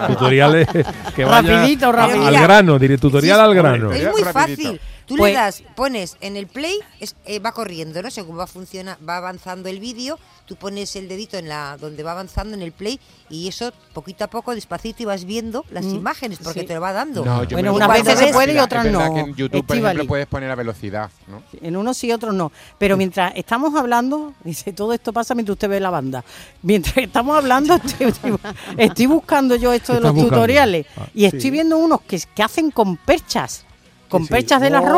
Tutoriales 0.08 0.68
que 1.16 1.24
vayan 1.24 1.46
Rapidito, 1.46 1.86
a- 1.88 1.92
rapidito. 1.92 2.26
al 2.26 2.34
grano, 2.40 2.78
diré 2.78 2.98
tutorial 2.98 3.40
al 3.40 3.48
grano. 3.54 3.55
Es 3.92 4.10
muy 4.12 4.22
fácil. 4.32 4.80
Tú 5.06 5.16
Pues- 5.16 5.32
le 5.32 5.38
das, 5.38 5.62
pones 5.76 6.16
en 6.20 6.36
el 6.36 6.46
play, 6.48 6.78
es- 7.00 7.14
eh, 7.26 7.38
va 7.38 7.52
corriendo, 7.52 8.02
¿no? 8.02 8.10
Según 8.10 8.38
va 8.38 8.46
funciona, 8.46 8.98
va 9.08 9.16
avanzando 9.18 9.68
el 9.68 9.78
vídeo, 9.80 10.18
tú 10.46 10.56
pones 10.56 10.96
el 10.96 11.08
dedito 11.08 11.36
en 11.36 11.48
la 11.48 11.76
donde 11.78 12.02
va 12.02 12.12
avanzando 12.12 12.54
en 12.54 12.62
el 12.62 12.72
play 12.72 12.98
y 13.28 13.48
eso 13.48 13.72
poquito 13.92 14.24
a 14.24 14.28
poco, 14.28 14.54
despacito, 14.54 15.02
y 15.02 15.06
vas 15.06 15.24
viendo 15.24 15.64
las 15.70 15.84
Mm, 15.84 15.94
imágenes 15.96 16.38
porque 16.42 16.60
sí. 16.60 16.66
te 16.66 16.74
lo 16.74 16.80
va 16.80 16.92
dando. 16.92 17.24
No, 17.24 17.44
yo 17.44 17.56
Bueno, 17.56 17.74
unas 17.74 17.88
veces 17.92 18.18
se 18.18 18.32
puede 18.32 18.54
y 18.54 18.58
otras 18.58 18.86
no, 18.86 19.12
que 19.12 19.20
en 19.20 19.34
YouTube, 19.34 19.66
por 19.66 19.76
Estíbaliz. 19.76 19.96
ejemplo, 19.96 20.06
puedes 20.08 20.26
poner 20.28 20.50
a 20.50 20.54
velocidad, 20.54 21.10
¿no? 21.26 21.42
En 21.60 21.76
unos 21.76 21.96
sí, 21.98 22.10
otros 22.12 22.34
no. 22.34 22.52
Pero 22.78 22.96
mientras 22.96 23.32
estamos 23.36 23.74
hablando, 23.74 24.32
dice, 24.44 24.72
todo 24.72 24.92
esto 24.94 25.12
pasa 25.12 25.34
mientras 25.34 25.54
usted 25.54 25.68
ve 25.68 25.80
la 25.80 25.90
banda. 25.90 26.24
Mientras 26.62 26.96
estamos 26.98 27.36
hablando, 27.36 27.74
estoy, 28.78 29.06
buscando 29.06 29.56
yo 29.56 29.72
esto 29.72 29.92
de 29.94 30.00
los 30.00 30.12
buscando. 30.12 30.36
tutoriales. 30.36 30.86
Ah, 30.96 31.08
y 31.14 31.24
estoy 31.26 31.40
sí. 31.40 31.50
viendo 31.50 31.76
unos 31.76 32.00
que, 32.02 32.20
que 32.34 32.42
hacen 32.42 32.70
con 32.70 32.96
perchas. 32.96 33.65
Con 34.08 34.22
Sí, 34.22 34.26
sí. 34.28 34.32
perchas 34.34 34.60
de 34.60 34.70
la 34.70 34.80
Oh, 34.82 34.88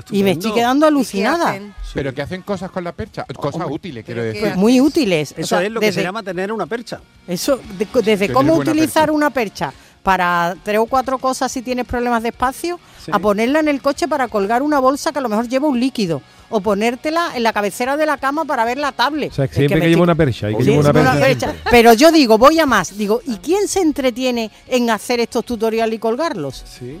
ropa. 0.00 0.04
Y 0.14 0.22
me 0.22 0.32
estoy 0.32 0.52
quedando 0.52 0.86
¿Y 0.86 0.88
qué 0.88 0.94
alucinada. 0.94 1.58
Pero 1.94 2.12
que 2.14 2.22
hacen 2.22 2.42
cosas 2.42 2.70
con 2.70 2.84
la 2.84 2.92
percha, 2.92 3.24
cosas 3.36 3.66
útiles, 3.70 4.04
quiero 4.04 4.22
decir. 4.22 4.42
que- 4.42 4.54
Muy 4.54 4.80
útiles. 4.80 5.32
O 5.36 5.40
Eso 5.40 5.46
sea, 5.56 5.62
es 5.64 5.70
lo 5.72 5.80
que 5.80 5.92
se 5.92 6.02
llama 6.02 6.22
tener 6.22 6.52
una 6.52 6.66
percha. 6.66 7.00
Eso, 7.26 7.56
de- 7.56 7.86
desde 8.02 8.16
Tener 8.26 8.32
cómo 8.32 8.54
utilizar 8.56 9.04
percha. 9.04 9.12
una 9.12 9.30
percha 9.30 9.72
para 10.02 10.54
tres 10.62 10.78
o 10.78 10.86
cuatro 10.86 11.16
cosas 11.18 11.50
si 11.50 11.62
tienes 11.62 11.86
problemas 11.86 12.22
de 12.22 12.28
espacio, 12.28 12.78
Sí. 13.02 13.10
a 13.14 13.18
ponerla 13.18 13.60
en 13.60 13.68
el 13.68 13.80
coche 13.80 14.06
para 14.08 14.28
colgar 14.28 14.62
una 14.62 14.78
bolsa 14.78 15.12
que 15.12 15.18
a 15.18 15.22
lo 15.22 15.28
mejor 15.30 15.48
lleva 15.48 15.66
un 15.68 15.80
líquido, 15.80 16.20
o 16.50 16.60
ponértela 16.60 17.30
en 17.34 17.42
la 17.42 17.52
cabecera 17.54 17.96
de 17.96 18.04
la 18.04 18.18
cama 18.18 18.44
para 18.44 18.64
ver 18.66 18.76
la 18.76 18.92
tablet. 18.92 19.32
O 19.32 19.34
sea, 19.34 19.46
Es 19.46 19.52
siempre 19.52 19.76
que, 19.78 19.84
me 19.84 19.88
lleva 19.88 20.02
una 20.02 20.14
percha. 20.14 20.48
Hay 20.48 20.56
que 20.56 20.64
Sí, 20.64 20.70
llevar 20.70 20.90
una 20.94 21.00
sí, 21.02 21.08
una 21.16 21.20
percha. 21.26 21.46
percha. 21.52 21.70
Pero 21.70 21.92
yo 21.94 22.12
digo, 22.12 22.36
voy 22.36 22.58
a 22.60 22.66
más. 22.66 22.98
Digo, 22.98 23.20
¿y 23.26 23.36
quién 23.38 23.66
se 23.68 23.80
entretiene 23.80 24.50
en 24.68 24.90
hacer 24.90 25.20
estos 25.20 25.44
tutoriales 25.44 25.96
y 25.96 25.98
colgarlos? 25.98 26.62
Sí. 26.66 26.98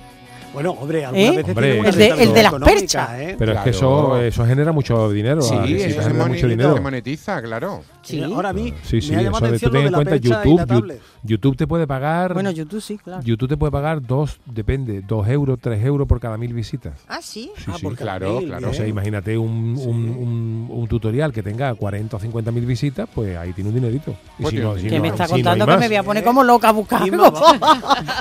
Bueno, 0.54 0.70
hombre, 0.70 1.04
algunas 1.04 1.26
¿Eh? 1.26 1.36
veces 1.36 1.48
hombre. 1.48 1.78
El, 1.80 1.94
de, 1.96 2.08
el 2.08 2.32
de 2.32 2.42
las 2.42 2.54
perchas. 2.54 3.10
¿eh? 3.18 3.36
Pero 3.38 3.52
claro. 3.52 3.58
es 3.58 3.64
que 3.64 3.70
eso, 3.70 4.20
eso 4.20 4.46
genera 4.46 4.72
mucho 4.72 5.10
dinero. 5.10 5.42
Sí, 5.42 5.56
sí 5.66 5.74
eso 5.82 6.02
genera 6.02 6.26
mucho 6.26 6.46
dinero. 6.46 6.74
Se 6.74 6.80
monetiza, 6.80 7.42
claro. 7.42 7.82
Sí. 8.02 8.22
Ahora 8.22 8.50
a 8.50 8.52
mí 8.52 8.72
sí, 8.82 9.00
sí, 9.00 9.12
me 9.12 9.18
ha 9.18 9.22
llamado 9.22 9.46
atención 9.46 9.70
tú 9.70 9.76
ten 9.78 9.86
en 9.86 9.92
cuenta, 9.94 10.16
YouTube, 10.16 11.00
YouTube 11.22 11.56
te 11.56 11.66
puede 11.66 11.86
pagar... 11.86 12.34
Bueno, 12.34 12.50
YouTube 12.50 12.80
sí, 12.80 12.98
claro. 12.98 13.22
YouTube 13.22 13.48
te 13.48 13.56
puede 13.56 13.72
pagar 13.72 14.02
dos, 14.02 14.40
depende, 14.44 15.00
dos 15.00 15.26
euros, 15.26 15.58
tres 15.60 15.82
euros 15.84 16.06
por 16.06 16.20
cada 16.20 16.36
mil 16.36 16.52
visitas. 16.52 16.92
Ah, 17.08 17.20
sí. 17.22 17.50
sí 17.56 17.64
ah, 17.68 17.76
claro, 17.96 18.40
mil, 18.40 18.48
claro. 18.48 18.70
O 18.70 18.74
sea, 18.74 18.86
imagínate 18.86 19.38
un, 19.38 19.76
un, 19.78 20.08
un, 20.10 20.68
un, 20.70 20.88
tutorial 20.88 21.32
que 21.32 21.42
tenga 21.42 21.74
40 21.74 22.16
o 22.16 22.20
50 22.20 22.52
mil 22.52 22.66
visitas, 22.66 23.08
pues 23.12 23.36
ahí 23.36 23.52
tiene 23.54 23.70
un 23.70 23.76
dinerito. 23.76 24.14
Y 24.38 24.42
pues 24.42 24.54
si 24.54 24.60
no, 24.60 24.76
si 24.76 24.86
que 24.86 24.96
no, 24.96 25.02
me 25.02 25.08
está 25.08 25.26
contando 25.26 25.66
que 25.66 25.78
me 25.78 25.88
voy 25.88 25.96
a 25.96 26.02
poner 26.02 26.22
eh, 26.22 26.26
como 26.26 26.44
loca 26.44 26.70
buscando. 26.72 27.32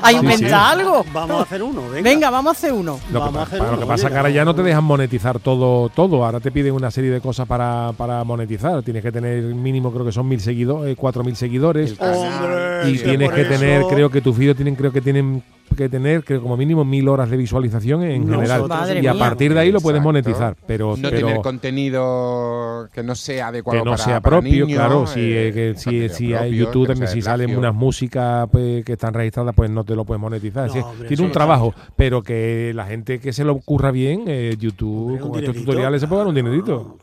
a 0.01 0.11
inventar 0.13 0.79
algo. 0.79 1.05
Vamos 1.13 1.41
a 1.41 1.43
hacer 1.43 1.61
uno, 1.61 1.89
venga. 1.89 2.22
Vamos 2.29 2.49
a 2.49 2.57
hacer 2.57 2.73
uno. 2.73 2.99
Lo 3.11 3.25
que, 3.25 3.31
pasa 3.85 4.07
es 4.07 4.11
que 4.11 4.17
ahora 4.17 4.29
ya 4.29 4.45
no 4.45 4.55
te 4.55 4.63
dejan 4.63 4.83
monetizar 4.83 5.39
todo, 5.39 5.89
todo. 5.89 6.25
Ahora 6.25 6.39
te 6.39 6.51
piden 6.51 6.73
una 6.73 6.91
serie 6.91 7.11
de 7.11 7.21
cosas 7.21 7.47
para, 7.47 7.91
para 7.97 8.23
monetizar. 8.23 8.81
Tienes 8.83 9.03
que 9.03 9.11
tener 9.11 9.43
mínimo, 9.43 9.91
creo 9.91 10.05
que 10.05 10.11
son 10.11 10.27
mil 10.27 10.41
seguidores, 10.41 10.93
eh, 10.93 10.95
cuatro 10.95 11.23
mil 11.23 11.35
seguidores. 11.35 11.95
Y 12.85 12.97
tienes 12.97 13.31
que 13.31 13.45
tener, 13.45 13.83
creo 13.89 14.09
que 14.09 14.21
tus 14.21 14.37
vídeos 14.37 14.55
tienen, 14.55 14.75
creo 14.75 14.91
que 14.91 15.01
tienen 15.01 15.43
que 15.75 15.89
tener 15.89 16.23
que 16.23 16.39
como 16.39 16.57
mínimo 16.57 16.85
mil 16.85 17.07
horas 17.07 17.29
de 17.29 17.37
visualización 17.37 18.03
en 18.03 18.27
general. 18.27 18.67
Y 19.01 19.07
a 19.07 19.13
partir 19.13 19.53
de 19.53 19.59
ahí 19.59 19.71
lo 19.71 19.81
puedes 19.81 20.01
monetizar. 20.01 20.55
Pero, 20.67 20.95
no 20.97 21.09
tener 21.09 21.41
contenido 21.41 22.89
que 22.93 23.03
no 23.03 23.15
sea 23.15 23.47
adecuado. 23.47 23.79
Que 23.79 23.85
no 23.85 23.91
para, 23.91 24.03
sea 24.03 24.21
propio, 24.21 24.65
claro. 24.67 25.07
Si, 25.07 25.19
eh, 25.19 25.51
eh, 25.55 25.73
si, 25.75 26.09
si 26.09 26.33
hay 26.33 26.55
YouTube, 26.55 26.87
también, 26.87 27.07
si 27.07 27.21
salen 27.21 27.57
unas 27.57 27.73
músicas 27.73 28.47
pues, 28.51 28.83
que 28.85 28.93
están 28.93 29.13
registradas, 29.13 29.53
pues 29.55 29.69
no 29.69 29.83
te 29.83 29.95
lo 29.95 30.05
puedes 30.05 30.21
monetizar. 30.21 30.69
Tiene 31.07 31.23
un 31.23 31.31
trabajo, 31.31 31.73
pero 31.95 32.21
que 32.21 32.71
la 32.73 32.85
gente 32.85 33.19
que 33.19 33.33
se 33.33 33.43
lo 33.43 33.53
ocurra 33.53 33.91
bien, 33.91 34.23
eh, 34.27 34.55
YouTube, 34.57 35.19
con 35.19 35.39
estos 35.39 35.55
tutoriales 35.55 36.01
se 36.01 36.07
puede 36.07 36.19
dar 36.19 36.27
un 36.27 36.35
dinerito. 36.35 36.97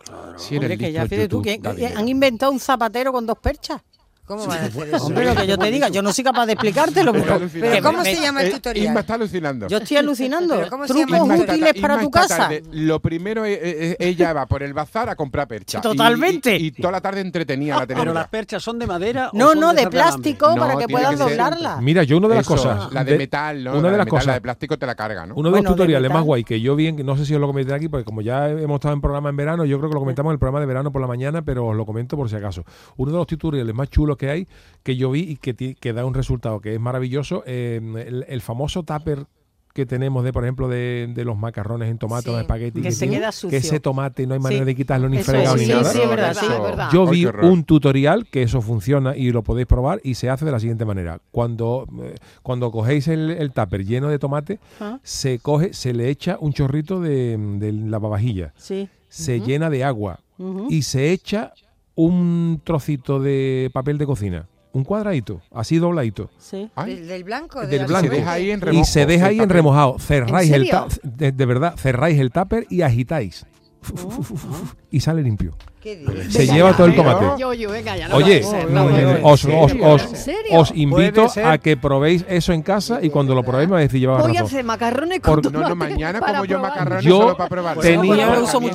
Han 1.97 2.09
inventado 2.09 2.53
un 2.53 2.61
zapatero 2.61 3.13
con 3.13 3.27
dos 3.27 3.39
perchas. 3.39 3.83
¿Cómo 4.31 4.47
va? 4.47 4.59
Hombre, 5.01 5.25
lo 5.25 5.35
que 5.35 5.45
yo 5.45 5.59
te 5.59 5.73
diga, 5.73 5.89
yo 5.89 6.03
no 6.03 6.13
soy 6.13 6.23
capaz 6.23 6.47
de 6.47 6.53
explicártelo. 6.53 7.13
Pero, 7.13 7.35
eh, 7.35 7.51
eh, 7.53 7.59
pero 7.61 7.83
¿cómo 7.83 8.05
se 8.05 8.15
llama 8.15 8.43
el 8.43 8.53
tutorial? 8.53 8.87
Isma 8.87 9.01
está 9.01 9.15
alucinando. 9.15 9.67
Yo 9.67 9.79
estoy 9.79 9.97
alucinando. 9.97 10.69
Trucos 10.87 11.41
útiles 11.41 11.75
para 11.81 11.99
tu 11.99 12.13
casa. 12.13 12.49
Lo 12.71 13.01
primero, 13.01 13.45
eh, 13.45 13.97
ella 13.99 14.33
va 14.33 14.47
por 14.47 14.63
el 14.63 14.73
bazar 14.73 15.09
a 15.09 15.17
comprar 15.17 15.49
perchas. 15.49 15.83
Totalmente. 15.83 16.55
Y, 16.55 16.71
toda 16.71 16.93
la 16.93 17.01
tarde 17.01 17.23
entretenía 17.23 17.75
la 17.75 17.83
ah, 17.83 17.87
¿Pero 17.89 18.15
las 18.15 18.29
perchas 18.29 18.63
son 18.63 18.79
de 18.79 18.87
madera 18.87 19.31
No, 19.33 19.49
o 19.49 19.55
no, 19.57 19.75
de, 19.75 19.89
plástico 19.89 20.55
para 20.55 20.77
que 20.77 20.87
puedas 20.87 21.19
doblarlas. 21.19 21.83
Mira, 21.83 22.05
yo 22.05 22.19
una 22.19 22.29
de 22.29 22.37
las 22.37 22.47
cosas... 22.47 22.93
La 22.93 23.03
de, 23.03 23.19
metal. 23.19 23.67
Una 23.67 23.91
de, 23.91 23.99
las 23.99 24.07
cosas... 24.07 24.27
La 24.29 24.35
de 24.35 24.43
plástico 24.43 24.79
te 24.79 24.87
la 24.87 24.95
carga, 24.95 25.27
¿no? 25.27 25.35
Uno 25.35 25.51
de 25.51 25.61
los 25.61 25.73
tutoriales 25.73 26.09
más 26.09 26.23
guay 26.23 26.45
que 26.45 26.61
yo 26.61 26.77
vi, 26.77 26.93
no 26.93 27.17
sé 27.17 27.27
si 27.27 27.35
os 27.35 27.41
lo 27.41 27.49
comenté 27.49 27.75
aquí, 27.75 27.89
porque 27.89 28.05
como 28.05 28.23
ya 28.23 28.49
hemos 28.49 28.77
estado 28.77 28.95
en 28.95 29.01
programa 29.01 29.31
en 29.31 29.37
verano, 29.37 29.65
yo 29.65 29.79
creo 29.79 29.91
que 29.91 29.95
lo 29.95 30.01
comentamos 30.01 30.31
en 30.31 30.35
el 30.35 30.39
programa 30.39 30.61
de 30.61 30.67
verano 30.67 30.93
por 30.93 31.01
la 31.01 31.09
mañana, 31.09 31.43
pero 31.43 31.67
os 31.67 31.77
lo 31.77 31.85
comento 31.85 32.17
por 32.17 32.31
si 32.31 32.37
acaso. 32.37 32.63
Uno 32.97 33.11
de 33.11 33.19
los 33.19 33.27
tutoriales 33.27 33.75
más 33.75 33.91
chulos 33.91 34.17
que 34.21 34.31
hay, 34.31 34.49
que 34.83 34.97
yo 34.97 35.11
vi 35.11 35.21
y 35.21 35.37
que, 35.37 35.93
da 35.93 36.05
un 36.05 36.15
resultado 36.15 36.61
que 36.61 36.75
es 36.75 36.81
maravilloso. 36.81 37.43
Em, 37.47 37.97
el, 37.97 38.41
famoso 38.43 38.83
tupper 38.83 39.25
que 39.73 39.87
tenemos 39.87 40.25
de, 40.25 40.33
por 40.33 40.45
ejemplo, 40.45 40.69
de, 40.69 41.11
los 41.25 41.39
macarrones 41.39 41.91
en 41.91 41.97
tomate 41.97 42.25
sí, 42.25 42.31
o 42.31 42.39
espagueti. 42.39 42.83
Que, 42.83 42.93
se 42.93 43.09
queda 43.09 43.33
sucio. 43.33 43.49
Que 43.49 43.57
ese 43.57 43.81
tomate 43.81 44.27
no 44.27 44.35
hay 44.35 44.41
manera 44.41 44.67
de 44.67 44.75
quitarlo 44.75 45.09
ni 45.09 45.23
fregado 45.23 45.57
ni 45.57 45.65
sí, 45.65 45.71
nada. 45.71 45.91
Es 45.91 46.09
verdad, 46.09 46.31
es 46.33 46.63
verdad. 46.63 46.91
Yo 46.93 47.07
vi 47.07 47.25
un 47.25 47.65
tutorial 47.65 48.27
que 48.27 48.43
eso 48.43 48.61
funciona 48.61 49.17
y 49.17 49.31
lo 49.31 49.43
podéis 49.43 49.67
probar 49.67 50.01
y 50.05 50.15
se 50.15 50.29
hace 50.29 50.45
de 50.45 50.53
la 50.53 50.61
siguiente 50.61 50.85
manera. 50.85 51.21
Cuando, 51.31 51.87
eh, 52.03 52.17
cuando 52.43 52.71
cogéis 52.71 53.09
el, 53.09 53.53
tupper 53.55 53.87
lleno 53.87 54.09
de 54.09 54.19
tomate, 54.19 54.61
ah. 54.81 54.99
se 55.03 55.39
coge, 55.39 55.73
se 55.73 55.95
le 55.95 56.11
echa 56.11 56.37
un 56.39 56.53
chorrito 56.53 57.01
de, 57.01 57.39
de 57.59 57.73
lavavajilla. 57.73 58.53
Se 58.57 59.41
llena 59.41 59.71
de 59.71 59.83
agua 59.83 60.21
y 60.69 60.83
se 60.83 61.11
echa 61.11 61.55
un 62.07 62.61
trocito 62.65 63.21
de 63.21 63.71
papel 63.73 63.99
de 63.99 64.07
cocina, 64.07 64.49
un 64.73 64.85
cuadradito, 64.85 65.43
así 65.51 65.79
dobladito. 65.79 66.31
Sí. 66.39 66.71
Del, 66.85 67.25
blanco. 67.25 67.67
Del 67.67 67.87
blanco. 67.87 68.15
Y 68.73 68.85
se 68.85 69.07
deja 69.07 69.27
ahí 69.27 69.41
en 69.41 69.49
remojado. 69.49 69.99
Cerráis 69.99 70.51
el 70.51 70.71
de, 71.03 71.33
de, 71.33 71.47
verdad, 71.47 71.75
cerráis 71.77 72.19
el 72.19 72.31
tupper 72.31 72.67
y 72.71 72.83
agitáis. 72.83 73.47
Y 74.91 75.01
sale 75.01 75.23
limpio. 75.23 75.57
Se 76.29 76.47
lleva 76.47 76.77
todo 76.77 76.87
el 76.87 76.95
tomate. 76.95 77.45
Oye, 78.13 78.43
mm, 78.43 79.25
os, 79.25 80.73
invito 80.75 81.27
a 81.43 81.57
que 81.59 81.77
probéis 81.77 82.25
eso 82.29 82.53
en 82.53 82.63
casa 82.63 82.99
y 83.03 83.09
cuando 83.09 83.35
lo 83.35 83.43
probéis 83.43 83.69
me 83.69 83.75
vais 83.75 83.85
a 83.85 83.89
decir 83.89 84.01
llevaba 84.01 84.23
Voy 84.23 84.37
a 84.37 84.43
hacer 84.43 84.63
macarrones 84.65 85.21
con 85.21 85.41
tomate. 85.41 85.75
Mañana 85.75 86.21
como 86.21 86.45
yo 86.45 86.59
macarrones 86.59 87.05
solo 87.05 87.37
para 87.37 87.49
probar. 87.49 87.79
Tenía, 87.79 88.29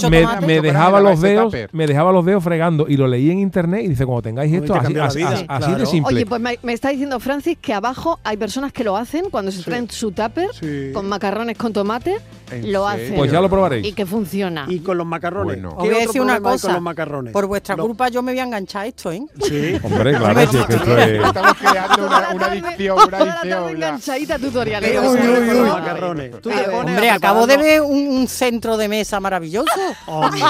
me, 0.09 0.25
me 0.41 0.61
dejaba 0.61 0.99
los 0.99 1.21
dedos, 1.21 1.53
me 1.71 1.85
dejaba 1.85 2.11
los 2.11 2.25
dedos 2.25 2.43
fregando 2.43 2.87
y 2.87 2.97
lo 2.97 3.07
leí 3.07 3.29
en 3.29 3.39
internet 3.39 3.81
y 3.83 3.89
dice, 3.89 4.05
cuando 4.05 4.23
tengáis 4.23 4.53
esto, 4.53 4.73
así, 4.73 5.23
así, 5.47 5.73
de 5.73 5.85
simple. 5.85 6.15
Oye, 6.15 6.25
pues 6.25 6.41
me, 6.41 6.73
está 6.73 6.89
diciendo 6.89 7.19
Francis 7.19 7.57
que 7.61 7.73
abajo 7.73 8.19
hay 8.23 8.37
personas 8.37 8.73
que 8.73 8.83
lo 8.83 8.97
hacen 8.97 9.29
cuando 9.29 9.51
se 9.51 9.63
traen 9.63 9.89
su 9.89 10.11
tupper 10.11 10.49
con 10.93 11.07
macarrones 11.07 11.57
con 11.57 11.71
tomate, 11.71 12.17
lo 12.63 12.87
hacen. 12.87 13.15
Pues 13.15 13.31
ya 13.31 13.41
lo 13.41 13.49
probaréis. 13.49 13.85
Y 13.85 13.93
que 13.93 14.05
funciona. 14.05 14.65
Y 14.67 14.79
con 14.79 14.97
los 14.97 15.05
macarrones. 15.05 15.63
Os 15.63 15.75
voy 15.75 15.95
a 15.95 15.99
decir 15.99 16.21
una 16.21 16.39
cosa 16.39 16.79
macarrones. 16.95 17.33
Por 17.33 17.45
vuestra 17.47 17.75
culpa 17.75 18.07
yo 18.09 18.21
me 18.21 18.31
voy 18.31 18.39
a 18.39 18.43
enganchar 18.43 18.83
a 18.83 18.87
esto, 18.87 19.11
¿eh? 19.11 19.21
Sí. 19.41 19.77
Hombre, 19.83 20.15
claro, 20.17 20.39
es 20.39 20.49
que 20.49 20.57
esto 20.75 20.97
es... 20.97 21.25
Estamos 21.25 21.53
creando 21.55 22.07
una, 22.07 22.29
una 22.29 22.45
adicción, 22.47 22.97
una 23.07 23.17
adicción. 23.17 23.69
enganchadita 23.69 24.35
a 24.35 24.39
tutoriales. 24.39 24.99
Uy, 24.99 25.19
uy, 25.19 25.49
uy, 25.49 25.55
Los 25.59 25.67
macarrones. 25.69 26.41
Tú 26.41 26.49
Hombre, 26.73 27.09
acabo 27.09 27.47
de 27.47 27.57
ver 27.57 27.81
un, 27.81 28.07
un 28.07 28.27
centro 28.27 28.77
de 28.77 28.87
mesa 28.87 29.19
maravilloso 29.19 29.69
Hombre, 30.07 30.41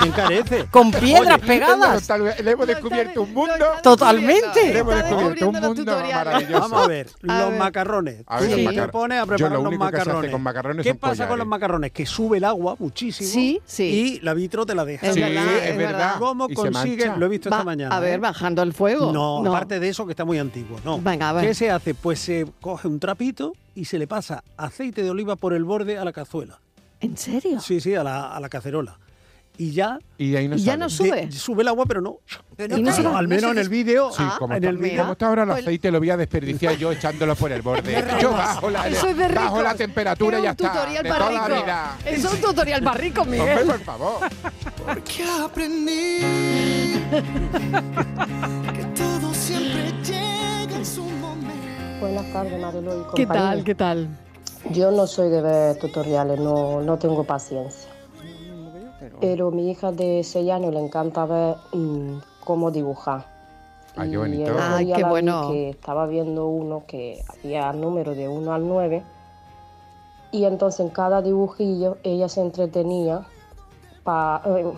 ¿quién 0.00 0.12
carece? 0.12 0.66
con 0.70 0.90
piedras 0.90 1.38
Oye, 1.38 1.46
pegadas. 1.46 2.08
Le 2.42 2.50
hemos 2.50 2.66
descubierto 2.66 3.22
un 3.22 3.32
mundo. 3.34 3.54
Totalmente. 3.82 4.72
Le 4.72 4.78
hemos 4.80 4.94
descubierto 4.94 5.48
un 5.48 5.60
mundo 5.60 5.96
maravilloso. 6.12 6.60
Vamos 6.60 6.84
a 6.84 6.88
ver, 6.88 7.08
A 7.28 7.38
los 7.40 7.50
ver. 7.50 7.58
macarrones. 7.58 8.16
A 8.26 8.40
ver, 8.40 8.58
los 8.58 8.74
te 8.74 8.88
pones 8.88 9.18
a 9.18 9.22
Yo 9.22 9.26
preparar 9.26 9.52
lo 9.58 9.62
los 9.70 9.78
macarrones. 9.78 10.30
con 10.30 10.42
macarrones 10.42 10.84
¿Qué 10.84 10.94
pasa 10.94 11.28
con 11.28 11.38
los 11.38 11.46
macarrones? 11.46 11.92
Que 11.92 12.06
sube 12.06 12.38
el 12.38 12.44
agua 12.44 12.76
muchísimo 12.78 13.28
Sí, 13.30 13.60
sí. 13.64 13.84
y 13.84 14.20
la 14.20 14.34
vitro 14.34 14.64
te 14.66 14.74
la 14.74 14.84
deja. 14.84 15.12
Sí, 15.12 15.22
es 15.22 15.76
verdad 15.76 15.91
verdad. 15.92 16.18
¿Cómo 16.18 16.46
y 16.48 16.54
consiguen? 16.54 17.18
Lo 17.18 17.26
he 17.26 17.28
visto 17.28 17.50
Va, 17.50 17.56
esta 17.56 17.64
mañana. 17.64 17.96
A 17.96 18.00
ver, 18.00 18.14
¿eh? 18.14 18.18
bajando 18.18 18.62
el 18.62 18.72
fuego. 18.72 19.12
No, 19.12 19.42
no, 19.42 19.50
aparte 19.50 19.80
de 19.80 19.88
eso, 19.88 20.06
que 20.06 20.12
está 20.12 20.24
muy 20.24 20.38
antiguo. 20.38 20.78
No. 20.84 21.00
Venga, 21.00 21.30
a 21.30 21.32
ver. 21.32 21.46
¿Qué 21.46 21.54
se 21.54 21.70
hace? 21.70 21.94
Pues 21.94 22.18
se 22.18 22.46
coge 22.60 22.88
un 22.88 22.98
trapito 22.98 23.52
y 23.74 23.84
se 23.84 23.98
le 23.98 24.06
pasa 24.06 24.42
aceite 24.56 25.02
de 25.02 25.10
oliva 25.10 25.36
por 25.36 25.52
el 25.52 25.64
borde 25.64 25.98
a 25.98 26.04
la 26.04 26.12
cazuela. 26.12 26.58
¿En 27.00 27.16
serio? 27.16 27.60
Sí, 27.60 27.80
sí, 27.80 27.94
a 27.94 28.04
la, 28.04 28.32
a 28.34 28.40
la 28.40 28.48
cacerola 28.48 28.98
y 29.58 29.72
ya 29.72 29.98
y 30.16 30.34
ahí 30.34 30.48
no, 30.48 30.56
ya 30.56 30.76
no 30.76 30.88
sube 30.88 31.26
de, 31.26 31.32
sube 31.32 31.62
el 31.62 31.68
agua 31.68 31.84
pero 31.84 32.00
no, 32.00 32.18
pero 32.56 32.78
no, 32.78 33.02
no 33.02 33.16
al 33.16 33.28
menos 33.28 33.50
en 33.50 33.58
el 33.58 33.68
vídeo 33.68 34.10
sí, 34.10 34.22
ah, 34.26 34.36
como, 34.38 34.54
en 34.54 34.64
el 34.64 34.96
como 34.96 35.12
está 35.12 35.26
ahora 35.26 35.42
el 35.42 35.48
pues 35.50 35.62
aceite 35.62 35.90
lo 35.90 35.98
voy 35.98 36.10
a 36.10 36.16
desperdiciar 36.16 36.76
yo 36.76 36.90
echándolo 36.90 37.36
por 37.36 37.52
el 37.52 37.60
borde 37.60 38.02
yo 38.20 38.32
bajo 38.32 38.70
la, 38.70 38.88
Eso 38.88 39.08
es 39.08 39.16
de 39.16 39.28
bajo 39.28 39.62
la 39.62 39.74
temperatura 39.74 40.40
y 40.40 40.42
ya 40.42 40.50
está 40.52 40.86
de 40.86 41.08
toda 41.08 41.30
la 41.30 41.48
vida. 41.48 41.98
Eso 42.04 42.28
es 42.28 42.34
un 42.34 42.40
tutorial 42.40 42.82
para 42.82 42.98
ricos 42.98 43.26
Miguel 43.26 43.58
Hombre, 43.58 43.64
por 43.76 43.80
favor 43.80 44.20
porque 44.94 45.24
aprendí 45.24 46.18
que 48.74 48.84
todo 48.94 49.32
siempre 49.32 49.90
llega 50.04 50.76
en 50.76 50.84
su 50.84 51.02
momento. 51.02 51.98
Buenas 51.98 52.30
tardes, 52.30 52.60
Marilu 52.60 52.90
y 52.90 53.04
compañía. 53.04 53.14
¿Qué 53.14 53.26
tal? 53.26 53.64
¿Qué 53.64 53.74
tal? 53.74 54.08
Yo 54.70 54.90
no 54.90 55.06
soy 55.06 55.30
de 55.30 55.40
ver 55.40 55.78
tutoriales, 55.78 56.38
no, 56.38 56.82
no 56.82 56.98
tengo 56.98 57.24
paciencia. 57.24 57.88
Pero 59.18 59.48
a 59.48 59.50
mi 59.50 59.70
hija 59.70 59.92
de 59.92 60.22
6 60.22 60.50
años 60.50 60.74
le 60.74 60.80
encanta 60.80 61.24
ver 61.24 61.56
mmm, 61.72 62.18
cómo 62.44 62.70
dibujar. 62.70 63.24
Ah, 63.96 64.02
Ay, 64.02 64.10
qué 64.10 64.18
bonito. 64.18 64.52
Ay, 64.60 64.92
qué 64.94 65.04
bueno. 65.04 65.52
Que 65.52 65.70
estaba 65.70 66.06
viendo 66.06 66.48
uno 66.48 66.84
que 66.86 67.22
había 67.28 67.72
número 67.72 68.14
de 68.14 68.28
1 68.28 68.52
al 68.52 68.68
9. 68.68 69.02
Y 70.32 70.44
entonces 70.44 70.80
en 70.80 70.90
cada 70.90 71.22
dibujillo 71.22 71.96
ella 72.02 72.28
se 72.28 72.42
entretenía 72.42 73.26
eh, 74.06 74.72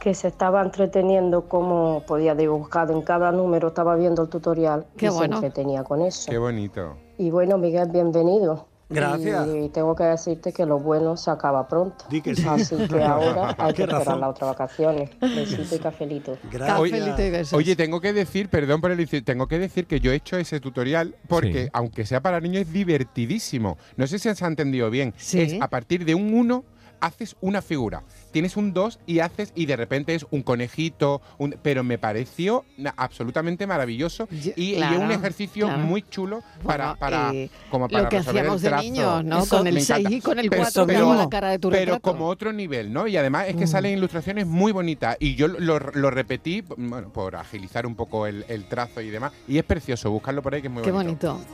que 0.00 0.14
se 0.14 0.26
estaba 0.26 0.62
entreteniendo 0.62 1.48
como 1.48 2.02
podía 2.06 2.34
dibujar 2.34 2.90
en 2.90 3.02
cada 3.02 3.30
número, 3.30 3.68
estaba 3.68 3.94
viendo 3.94 4.22
el 4.22 4.28
tutorial 4.28 4.84
Qué 4.96 5.06
y 5.06 5.08
bueno. 5.10 5.38
se 5.38 5.46
entretenía 5.46 5.84
con 5.84 6.02
eso. 6.02 6.28
Qué 6.28 6.38
bonito. 6.38 6.96
Y 7.18 7.30
bueno, 7.30 7.56
Miguel, 7.56 7.88
bienvenido. 7.88 8.66
Gracias. 8.92 9.48
Y, 9.48 9.68
tengo 9.68 9.94
que 9.94 10.04
decirte 10.04 10.52
que 10.52 10.66
lo 10.66 10.78
bueno 10.78 11.16
se 11.16 11.30
acaba 11.30 11.66
pronto. 11.68 12.04
Así 12.08 12.20
que 12.20 12.32
ahora 13.04 13.54
hay 13.56 13.74
que 13.74 13.82
esperar 13.82 14.18
las 14.18 14.30
otras 14.30 14.50
vacaciones. 14.50 15.10
Besito 15.20 15.76
y 15.76 15.78
cafelito. 15.78 16.36
Gracias. 16.50 17.52
Oye, 17.52 17.76
tengo 17.76 18.00
que 18.00 18.12
decir, 18.12 18.48
perdón 18.48 18.80
por 18.80 18.90
el 18.90 19.24
tengo 19.24 19.46
que 19.46 19.58
decir 19.58 19.86
que 19.86 20.00
yo 20.00 20.12
he 20.12 20.16
hecho 20.16 20.36
ese 20.36 20.60
tutorial 20.60 21.14
porque, 21.28 21.70
aunque 21.72 22.06
sea 22.06 22.20
para 22.20 22.40
niños, 22.40 22.62
es 22.62 22.72
divertidísimo. 22.72 23.78
No 23.96 24.06
sé 24.06 24.18
si 24.18 24.34
se 24.34 24.44
ha 24.44 24.48
entendido 24.48 24.90
bien. 24.90 25.14
Es 25.32 25.60
a 25.60 25.68
partir 25.68 26.04
de 26.04 26.14
un 26.14 26.34
1 26.34 26.64
haces 27.02 27.36
una 27.40 27.60
figura. 27.60 28.02
Tienes 28.30 28.56
un 28.56 28.72
2 28.72 28.98
y 29.06 29.18
haces, 29.18 29.52
y 29.54 29.66
de 29.66 29.76
repente 29.76 30.14
es 30.14 30.24
un 30.30 30.42
conejito, 30.42 31.20
un- 31.36 31.56
pero 31.62 31.82
me 31.84 31.98
pareció 31.98 32.64
absolutamente 32.96 33.66
maravilloso 33.66 34.28
y, 34.30 34.52
y 34.56 34.76
claro, 34.76 35.00
un 35.00 35.10
ejercicio 35.10 35.66
claro. 35.66 35.82
muy 35.82 36.02
chulo 36.02 36.42
para, 36.64 36.84
Bueno, 36.94 36.98
para, 36.98 37.34
eh, 37.34 37.50
como 37.70 37.86
lo 37.86 37.90
para 37.90 38.08
que 38.08 38.18
resolver 38.18 38.40
hacíamos 38.42 38.64
el 38.64 38.70
de 38.70 38.76
niños, 38.78 39.24
¿no? 39.24 39.42
Eso 39.42 39.58
Con 39.58 39.66
el 39.66 39.74
me 39.74 39.80
encanta. 39.80 40.08
6 40.08 40.18
y 40.18 40.20
con 40.22 40.38
el 40.38 40.48
Pero- 40.48 40.62
4 40.62 40.86
pero- 40.86 41.14
la 41.14 41.28
cara 41.28 41.50
de 41.50 41.58
tu 41.58 41.68
Pero 41.70 41.80
retrato. 41.94 42.00
como 42.12 42.28
otro 42.28 42.52
nivel, 42.52 42.92
¿no? 42.92 43.06
Y 43.06 43.16
además 43.16 43.46
es 43.48 43.56
que 43.56 43.66
salen 43.66 43.98
ilustraciones 43.98 44.46
muy 44.46 44.72
bonitas 44.72 45.16
y 45.20 45.34
yo 45.34 45.48
lo, 45.48 45.78
lo 45.78 46.10
repetí, 46.10 46.62
bueno, 46.62 47.12
por 47.12 47.36
agilizar 47.36 47.84
un 47.86 47.96
poco 47.96 48.26
el, 48.26 48.44
el 48.48 48.64
trazo 48.68 49.00
y 49.00 49.10
demás. 49.10 49.32
Y 49.48 49.58
es 49.58 49.64
precioso, 49.64 50.10
buscarlo 50.10 50.40
por 50.42 50.54
ahí 50.54 50.60
que 50.62 50.68
es 50.68 50.72
muy 50.72 50.82
Qué 50.82 50.92
bonito. 50.92 51.34
bonito. 51.34 51.52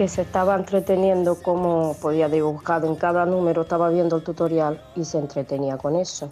Que 0.00 0.08
se 0.08 0.22
estaba 0.22 0.56
entreteniendo 0.56 1.34
como 1.42 1.92
podía 2.00 2.26
dibujar 2.26 2.82
en 2.86 2.94
cada 2.96 3.26
número, 3.26 3.60
estaba 3.60 3.90
viendo 3.90 4.16
el 4.16 4.22
tutorial 4.22 4.80
y 4.96 5.04
se 5.04 5.18
entretenía 5.18 5.76
con 5.76 5.94
eso. 5.94 6.30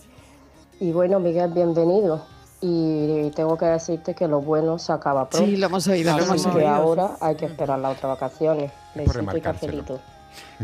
Y 0.80 0.90
bueno, 0.92 1.20
Miguel, 1.20 1.52
bienvenido. 1.52 2.24
Y 2.62 3.28
tengo 3.36 3.58
que 3.58 3.66
decirte 3.66 4.14
que 4.14 4.26
lo 4.26 4.40
bueno 4.40 4.78
se 4.78 4.90
acaba 4.90 5.28
pronto. 5.28 5.46
Sí, 5.46 5.58
lo 5.58 5.66
hemos 5.66 5.86
oído, 5.86 6.16
lo 6.16 6.24
hemos 6.24 6.46
que 6.46 6.56
oído. 6.56 6.68
ahora 6.70 7.10
hay 7.20 7.34
que 7.34 7.44
esperar 7.44 7.78
las 7.78 7.98
otras 7.98 8.18
vacaciones. 8.18 8.72
Besito 8.94 9.36
y 9.36 9.40
cafelito. 9.42 10.00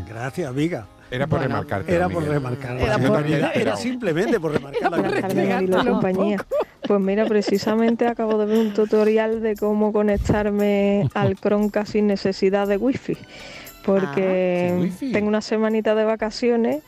Gracias, 0.09 0.48
amiga. 0.48 0.86
Era 1.11 1.26
por 1.26 1.40
Bueno, 1.40 1.57
remarcarte. 1.57 1.94
Era 1.94 2.09
por 2.09 2.24
remarcar. 2.24 2.76
Era 2.78 2.94
Era, 2.94 3.07
por- 3.09 3.26
era- 3.26 3.52
era 3.52 3.76
simplemente 3.76 4.40
por 4.40 4.52
remarcar 4.52 4.90
la 4.90 5.20
tardes, 5.20 5.34
Mariló 5.50 5.82
y 5.82 5.86
compañía. 5.86 6.46
Pues 6.87 7.01
mira, 7.01 7.24
precisamente 7.26 8.07
acabo 8.07 8.37
de 8.39 8.47
ver 8.47 8.59
un 8.59 8.72
tutorial 8.74 9.41
de 9.41 9.57
cómo 9.57 9.93
conectarme 9.93 11.09
al 11.14 11.35
Chromecast 11.41 11.93
sin 11.93 12.07
necesidad 12.07 12.66
de 12.68 12.76
wifi. 12.76 13.16
Porque 13.85 14.70
Ah, 14.74 14.80
wifi. 14.80 15.12
tengo 15.12 15.28
una 15.28 15.41
semanita 15.41 15.95
de 15.95 16.05
vacaciones 16.05 16.82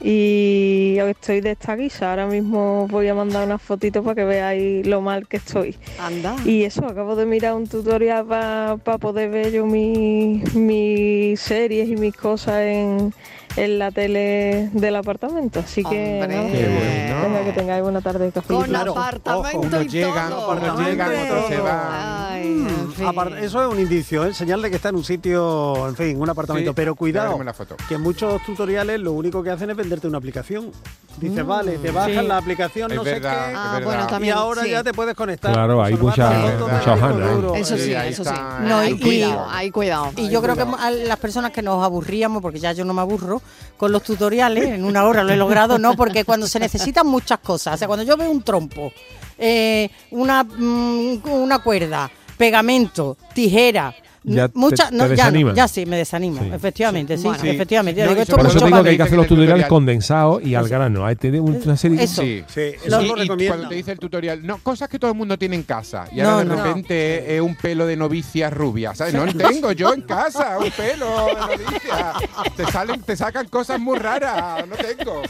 y 0.00 0.96
estoy 1.00 1.40
de 1.40 1.52
esta 1.52 1.74
guisa. 1.76 2.10
Ahora 2.10 2.26
mismo 2.26 2.86
voy 2.88 3.08
a 3.08 3.14
mandar 3.14 3.44
unas 3.46 3.62
fotitos 3.62 4.04
para 4.04 4.14
que 4.14 4.24
veáis 4.24 4.86
lo 4.86 5.00
mal 5.00 5.26
que 5.26 5.38
estoy. 5.38 5.76
Anda. 5.98 6.36
Y 6.44 6.64
eso, 6.64 6.86
acabo 6.86 7.16
de 7.16 7.26
mirar 7.26 7.54
un 7.54 7.66
tutorial 7.66 8.26
para 8.26 8.76
poder 9.00 9.30
ver 9.30 9.52
yo 9.52 9.64
mi- 9.66 10.42
mis 10.54 11.40
series 11.40 11.88
y 11.88 11.96
mis 11.96 12.14
cosas 12.14 12.60
en, 12.62 13.12
en 13.56 13.78
la 13.78 13.90
tele 13.90 14.68
del 14.72 14.96
apartamento. 14.96 15.60
Así 15.60 15.82
que 15.84 16.20
Hombre. 16.22 16.36
nada, 16.36 16.50
Qué 16.50 16.68
bueno. 16.68 17.22
venga, 17.28 17.44
que 17.44 17.52
tengáis 17.52 17.82
buena 17.82 18.00
tarde, 18.00 18.30
café. 18.32 18.54
Con 18.54 18.74
apartamento 18.76 19.58
unos 19.60 19.84
y 19.84 19.88
llegan, 19.88 20.30
todo. 20.30 20.48
otros 20.48 20.80
llegan, 20.86 21.10
otros 21.24 21.46
se 21.48 21.56
van. 21.58 21.80
Ay, 21.90 22.46
en 22.48 22.92
fin. 22.92 23.06
Apar- 23.06 23.36
Eso 23.38 23.62
es 23.62 23.72
un 23.72 23.80
indicio, 23.80 24.24
¿eh? 24.24 24.34
señal 24.34 24.60
de 24.62 24.70
que 24.70 24.76
está 24.76 24.88
en 24.90 24.96
un 24.96 25.04
sitio, 25.04 25.88
en 25.88 25.96
fin, 25.96 26.20
un 26.20 26.28
apartamento. 26.28 26.70
Sí, 26.70 26.74
Pero 26.76 26.94
cuidado, 26.94 27.42
la 27.42 27.52
foto. 27.54 27.76
que 27.88 27.96
muchos 27.98 28.42
tutoriales 28.44 29.00
lo 29.00 29.12
único 29.12 29.42
que 29.42 29.50
hacen 29.50 29.70
es 29.70 29.76
venderte 29.76 30.06
una 30.06 30.18
aplicación. 30.18 30.70
Dices, 31.18 31.44
Mm. 31.44 31.48
vale, 31.48 31.78
te 31.78 31.90
bajas 31.90 32.10
Sí. 32.22 32.26
la 32.28 32.36
aplicación, 32.36 32.90
Es 32.90 32.96
no 32.98 33.02
verdad, 33.04 33.32
sé 33.32 33.38
es 33.38 33.48
qué. 33.48 33.54
Ah, 33.56 33.70
verdad. 33.74 33.86
bueno, 33.86 34.04
y 34.04 34.06
también, 34.10 34.34
ahora 34.34 34.62
sí. 34.64 34.70
ya 34.70 34.84
te 34.84 34.92
puedes 34.92 35.14
conectar. 35.14 35.52
Claro, 35.52 35.82
hay 35.82 35.94
Solo 35.94 36.04
mucha- 36.04 36.30
fotos 36.30 36.60
mucha 36.60 36.76
disco 36.76 36.92
hojana, 36.92 37.24
¿eh? 37.26 37.34
duro. 37.34 37.54
Eso 37.54 37.78
sí, 37.78 37.94
ahí 37.94 38.12
eso 38.12 38.22
sí. 38.24 38.28
está. 38.30 38.58
No, 38.60 38.78
hay 38.78 38.92
y- 38.92 39.00
cuidado, 39.00 39.46
hay 39.50 39.70
cuidado. 39.70 40.10
Y 40.16 40.28
yo 40.28 40.42
creo 40.42 40.54
que 40.56 40.62
a 40.78 40.90
las 40.90 41.18
personas 41.18 41.52
que 41.52 41.62
nos 41.62 41.82
aburríamos, 41.82 42.42
porque 42.42 42.58
ya 42.58 42.72
yo 42.72 42.84
no 42.84 42.92
me 42.92 43.00
aburro, 43.00 43.35
con 43.76 43.92
los 43.92 44.02
tutoriales, 44.02 44.64
en 44.64 44.84
una 44.84 45.04
hora 45.04 45.22
lo 45.22 45.32
he 45.32 45.36
logrado, 45.36 45.78
no, 45.78 45.94
porque 45.94 46.24
cuando 46.24 46.46
se 46.46 46.58
necesitan 46.58 47.06
muchas 47.06 47.38
cosas, 47.40 47.74
o 47.74 47.78
sea, 47.78 47.86
cuando 47.86 48.04
yo 48.04 48.16
veo 48.16 48.30
un 48.30 48.42
trompo, 48.42 48.92
eh, 49.38 49.90
una, 50.10 50.44
mm, 50.44 51.22
una 51.24 51.58
cuerda, 51.58 52.10
pegamento, 52.36 53.16
tijera, 53.34 53.94
Ya 54.34 54.48
te- 54.48 54.58
muchas, 54.58 54.90
te 54.90 54.96
no, 54.96 55.06
ya, 55.14 55.30
no, 55.30 55.54
ya 55.54 55.68
sí, 55.68 55.86
me 55.86 55.96
desanima, 55.96 56.40
Sí. 56.40 56.50
efectivamente, 56.52 57.16
sí, 57.16 57.22
Bueno. 57.24 57.40
Sí. 57.40 57.48
efectivamente. 57.48 58.02
No, 58.02 58.08
Digo, 58.10 58.22
esto 58.22 58.36
Por 58.36 58.46
eso 58.46 58.64
digo 58.66 58.82
que 58.82 58.88
hay 58.90 58.96
que 58.96 59.02
hacer 59.04 59.16
los 59.16 59.26
tutoriales 59.26 59.52
tutorial. 59.54 59.68
condensados 59.68 60.42
y 60.42 60.54
al 60.56 60.68
grano. 60.68 61.06
Hay 61.06 61.14
que 61.14 61.20
tener 61.30 61.40
una 61.40 61.76
serie 61.76 61.96
de... 61.98 62.04
Eso. 62.04 62.22
Sí, 62.22 62.44
Sí, 62.48 62.60
eso 62.84 63.00
y, 63.02 63.06
lo 63.06 63.16
y 63.16 63.20
recomiendo. 63.20 63.54
cuando 63.54 63.68
te 63.68 63.74
dice 63.76 63.92
el 63.92 63.98
tutorial, 64.00 64.44
no, 64.46 64.58
cosas 64.58 64.88
que 64.88 64.98
todo 64.98 65.10
el 65.12 65.16
mundo 65.16 65.38
tiene 65.38 65.54
en 65.56 65.62
casa. 65.62 66.08
Y 66.12 66.20
ahora 66.20 66.32
No, 66.32 66.38
de 66.38 66.44
no. 66.56 66.64
repente 66.64 67.36
es 67.36 67.40
un 67.40 67.54
pelo 67.54 67.86
de 67.86 67.96
novicia 67.96 68.50
rubia, 68.50 68.94
¿sabes? 68.94 69.14
No 69.14 69.26
tengo 69.32 69.70
yo 69.72 69.94
en 69.94 70.02
casa 70.02 70.58
un 70.58 70.70
pelo 70.72 71.06
de 71.26 71.34
novicia. 71.34 72.12
Te 72.56 72.66
salen, 72.66 73.00
te 73.02 73.16
sacan 73.16 73.46
cosas 73.48 73.78
muy 73.78 73.96
raras, 73.98 74.64
no 74.66 74.74
tengo. 74.76 75.22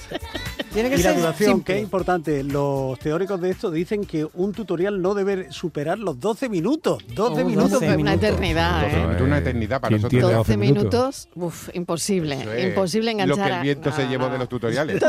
Tiene 0.77 0.91
que 0.91 0.97
Y 0.97 1.03
la 1.03 1.11
ser 1.13 1.21
duración, 1.21 1.51
simple. 1.55 1.65
que 1.65 1.79
es 1.79 1.83
importante. 1.85 2.45
Los 2.45 2.99
teóricos 2.99 3.41
de 3.41 3.49
esto 3.49 3.71
dicen 3.71 4.05
que 4.05 4.29
un 4.35 4.53
tutorial 4.53 5.01
no 5.01 5.15
debe 5.15 5.51
superar 5.51 5.99
los 5.99 6.21
12 6.21 6.51
minutos. 6.51 7.03
12 7.15 7.43
Oh, 7.43 7.47
minutos. 7.47 7.71
12 7.71 7.89
de 7.89 7.97
Una 7.97 8.13
eternidad, 8.13 8.83
Doce 8.83 8.97
¿eh? 8.97 9.01
minutos, 9.01 9.23
una 9.23 9.39
eternidad 9.39 9.81
para 9.81 9.89
¿Quién 9.89 10.03
nosotros. 10.03 10.11
tiene 10.21 10.35
12 10.37 10.37
12 10.53 10.57
minutos, 10.59 11.29
uf, 11.35 11.69
imposible, 11.75 12.47
es 12.59 12.69
imposible 12.69 13.07
Lo 13.15 13.23
enganchar. 13.23 13.49
que 13.51 13.57
el 13.57 13.63
viento 13.63 13.91
se 13.93 14.03
a- 14.03 14.09
llevó 14.11 14.29
de 14.29 14.37
los 14.39 14.49
tutoriales. 14.51 15.03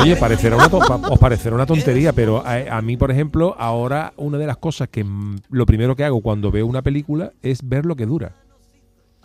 Oye, 0.00 0.14
parecerá 0.14 0.54
una 0.56 0.66
os 1.10 1.18
parecerá 1.18 1.56
una 1.56 1.66
tontería, 1.66 2.12
pero 2.12 2.46
a, 2.46 2.76
a 2.76 2.80
mí, 2.80 2.96
por 2.96 3.10
ejemplo, 3.10 3.56
ahora 3.58 4.12
una 4.16 4.38
de 4.38 4.46
las 4.46 4.56
cosas 4.58 4.88
que 4.88 5.04
lo 5.50 5.66
primero 5.66 5.96
que 5.96 6.04
hago 6.04 6.20
cuando 6.20 6.52
veo 6.52 6.64
una 6.64 6.82
película 6.82 7.32
es 7.42 7.68
ver 7.68 7.86
lo 7.86 7.96
que 7.96 8.06
dura. 8.06 8.36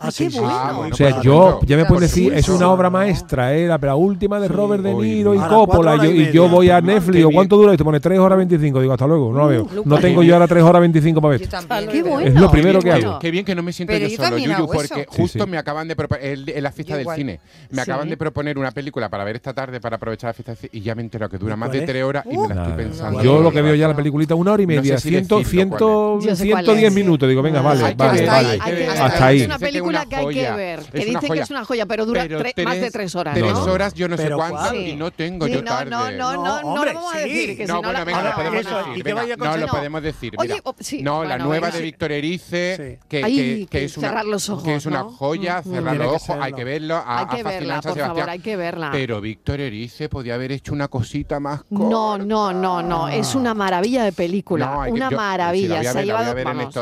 Ah, 0.00 0.10
sí, 0.12 0.30
sí. 0.30 0.38
Ah, 0.40 0.72
bueno, 0.76 0.94
O 0.94 0.96
sea, 0.96 1.20
yo 1.22 1.58
ya 1.66 1.76
me 1.76 1.84
pueden 1.84 2.02
decir, 2.02 2.32
es 2.32 2.48
una 2.48 2.70
obra 2.70 2.88
maestra, 2.88 3.54
¿eh? 3.56 3.66
la, 3.66 3.78
la 3.78 3.96
última 3.96 4.38
de 4.38 4.46
Robert 4.46 4.82
De 4.82 4.94
Niro 4.94 5.34
y 5.34 5.38
Coppola, 5.38 5.96
y 6.06 6.30
yo, 6.32 6.46
y 6.46 6.48
voy 6.48 6.70
a 6.70 6.76
Ah, 6.76 6.80
Netflix, 6.80 7.16
bien. 7.16 7.32
¿cuánto 7.32 7.56
dura? 7.56 7.74
Y 7.74 7.76
te 7.76 7.82
pone 7.82 7.98
3 7.98 8.18
horas 8.20 8.38
25, 8.38 8.80
digo, 8.80 8.92
hasta 8.92 9.06
luego, 9.08 9.32
no 9.32 9.40
la 9.40 9.46
veo. 9.46 9.66
No 9.84 9.98
tengo 9.98 10.22
yo 10.22 10.34
ahora 10.34 10.46
3 10.46 10.62
horas 10.62 10.80
25 10.82 11.20
para 11.20 11.30
ver 11.32 11.42
esto. 11.42 11.56
Qué 11.90 12.02
bueno. 12.04 12.20
Es 12.28 12.34
lo 12.34 12.48
primero 12.50 12.80
que 12.80 12.92
hago. 12.92 13.18
Qué 13.18 13.30
bien 13.32 13.44
que 13.44 13.54
no 13.56 13.62
me 13.64 13.72
siento 13.72 13.96
yo 13.96 14.06
yo 14.06 14.16
solo, 14.24 14.38
Yuyu, 14.38 14.66
porque 14.68 15.06
justo 15.08 15.44
sí. 15.44 15.50
me 15.50 15.58
acaban 15.58 15.88
de 15.88 15.96
proponer 15.96 16.38
en 16.48 16.62
la 16.62 16.70
fiesta 16.70 16.96
del 16.96 17.06
cine. 17.16 17.40
Me 17.70 17.76
Sí. 17.76 17.80
acaban 17.90 18.08
de 18.08 18.16
proponer 18.16 18.56
una 18.58 18.70
película 18.70 19.08
para 19.08 19.24
ver 19.24 19.34
esta 19.36 19.52
tarde 19.52 19.80
para 19.80 19.96
aprovechar 19.96 20.28
la 20.28 20.34
fiesta 20.34 20.52
del 20.52 20.58
cine 20.58 20.70
y 20.72 20.80
ya 20.82 20.94
me 20.94 21.02
he 21.02 21.04
enterado 21.04 21.28
que 21.30 21.38
dura 21.38 21.56
más 21.56 21.72
de 21.72 21.78
es? 21.78 21.86
3 21.86 22.04
horas 22.04 22.24
y 22.30 22.36
me 22.38 22.54
la 22.54 22.62
estoy 22.68 22.84
pensando. 22.84 23.22
Yo 23.22 23.40
lo 23.42 23.50
que 23.50 23.62
veo 23.62 23.74
ya 23.74 23.88
la 23.88 23.96
peliculita, 23.96 24.34
una 24.36 24.52
hora 24.52 24.62
y 24.62 24.66
media, 24.68 24.98
si 24.98 25.08
ciento, 25.08 25.38
decirlo 25.38 25.50
ciento, 25.50 26.20
Yo 26.20 26.36
sé 26.36 26.48
cuál 26.50 26.64
110 26.64 26.88
es. 26.90 26.94
minutos. 26.94 27.28
Digo, 27.28 27.42
venga, 27.42 27.58
Ah, 27.58 27.62
vale, 27.62 27.94
vale, 27.96 28.26
vale. 28.26 28.86
Hasta 28.88 29.26
ahí. 29.26 29.48
Película 29.88 30.06
que 30.08 30.16
hay 30.16 30.34
que 30.34 30.40
joya. 30.40 30.56
ver. 30.56 30.80
Que 30.84 31.04
dicen 31.04 31.32
que 31.32 31.40
es 31.40 31.50
una 31.50 31.64
joya, 31.64 31.86
pero 31.86 32.06
dura 32.06 32.22
Pero 32.22 32.40
tre- 32.40 32.64
más 32.64 32.74
de 32.74 32.80
tres- 32.80 32.92
tres 32.92 33.14
horas, 33.14 33.34
Tres 33.34 33.52
¿no? 33.52 33.62
horas, 33.64 33.94
yo 33.94 34.08
no 34.08 34.16
sé 34.16 34.22
¿Pero 34.24 34.36
cuánto 34.36 34.56
cuál? 34.58 34.76
y 34.76 34.96
no 34.96 35.10
tengo 35.10 35.46
Sí, 35.46 35.52
yo 35.52 35.62
no, 35.62 35.70
tarde. 35.70 35.90
no, 35.90 36.10
no, 36.10 36.32
no, 36.32 36.42
no, 36.44 36.60
lo 36.62 36.68
hombre, 36.68 36.92
vamos 36.94 37.14
a 37.14 37.18
sí. 37.18 37.28
decir. 37.28 37.56
Que 37.56 37.66
si 37.66 37.68
No, 37.72 37.74
no, 37.74 37.80
bueno, 37.82 37.98
la- 37.98 38.04
venga, 38.04 38.22
lo 38.22 38.34
podemos 38.34 38.60
eso, 38.60 38.78
decir. 38.78 39.04
venga. 39.04 39.20
vaya 39.22 39.36
no, 39.36 39.56
lo 39.56 39.66
podemos 39.68 40.02
decir. 40.02 40.32
Oye, 40.38 40.48
mira. 40.48 40.60
oh, 40.64 40.74
sí, 40.80 41.02
no, 41.02 41.22
la 41.22 41.28
bueno, 41.30 41.44
nueva 41.46 41.66
venga. 41.68 41.76
de 41.78 41.82
Víctor 41.84 42.12
Erice, 42.12 42.98
que, 43.08 43.66
que- 43.70 43.84
es 43.84 43.96
una, 43.96 44.08
cerrar 44.08 44.24
los 44.24 44.48
ojos, 44.48 44.64
que 44.64 44.74
es 44.76 44.86
una 44.86 45.04
joya, 45.04 45.62
Mm, 45.64 45.68
mm. 45.68 45.72
cerrar 45.74 45.96
los 45.96 46.06
ojos, 46.28 46.36
hay 46.40 46.52
que 46.52 46.64
verlo. 46.64 46.96
A, 46.96 47.20
Hay 47.20 47.26
que 47.36 47.42
verla, 47.42 47.80
por 47.80 47.98
favor, 47.98 48.30
hay 48.30 48.38
que 48.40 48.56
verla. 48.56 48.90
Pero 48.92 49.20
Víctor 49.20 49.60
Erice 49.60 50.08
podía 50.08 50.34
haber 50.34 50.52
hecho 50.52 50.72
una 50.72 50.88
cosita 50.88 51.40
más 51.40 51.62
corta. 51.62 51.88
No, 51.88 52.18
no, 52.18 52.52
no, 52.52 52.82
no. 52.82 53.08
Es 53.08 53.34
una 53.34 53.54
maravilla 53.54 54.04
de 54.04 54.12
película. 54.12 54.86
Una 54.88 55.10
maravilla. 55.10 55.68
la 55.68 55.74
voy 55.74 55.78
a 55.78 55.82
Se 55.82 55.88
ha 55.88 55.94
la 55.94 56.02
llevado, 56.02 56.24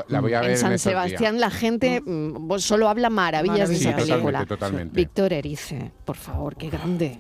la 0.09 0.20
voy 0.20 0.34
a 0.34 0.40
ver 0.40 0.50
en 0.50 0.59
San. 0.59 0.78
Sebastián 0.78 1.40
la 1.40 1.50
gente 1.50 2.00
mm, 2.04 2.46
pues, 2.48 2.62
solo 2.64 2.88
habla 2.97 3.11
maravillas 3.11 3.68
de 3.68 3.74
esa 3.76 3.94
película. 3.94 4.47
totalmente. 4.47 4.94
Víctor 4.97 5.32
Erice, 5.32 5.92
por 6.05 6.16
favor, 6.16 6.57
qué 6.57 6.70
grande. 6.70 7.18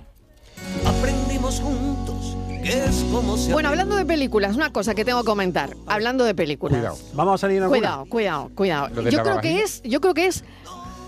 Aprendimos 0.86 1.60
juntos 1.60 2.36
que 2.62 2.84
es 2.84 3.04
como 3.12 3.36
se 3.36 3.52
Bueno, 3.52 3.68
hablando 3.68 3.94
de 3.94 4.06
películas, 4.06 4.56
una 4.56 4.72
cosa 4.72 4.94
que 4.94 5.04
tengo 5.04 5.20
que 5.20 5.26
comentar. 5.26 5.76
Hablando 5.86 6.24
de 6.24 6.34
películas. 6.34 6.78
Cuidado. 6.78 6.98
Vamos 7.14 7.34
a 7.34 7.38
salir 7.38 7.58
en 7.58 7.64
alguna. 7.64 7.78
Cuidado, 7.78 8.06
cuidado, 8.06 8.50
cuidado. 8.88 9.10
Yo 9.10 9.22
creo 9.22 9.40
que 9.40 9.62
es, 9.62 9.82
yo 9.82 10.00
creo 10.00 10.14
que 10.14 10.26
es 10.26 10.44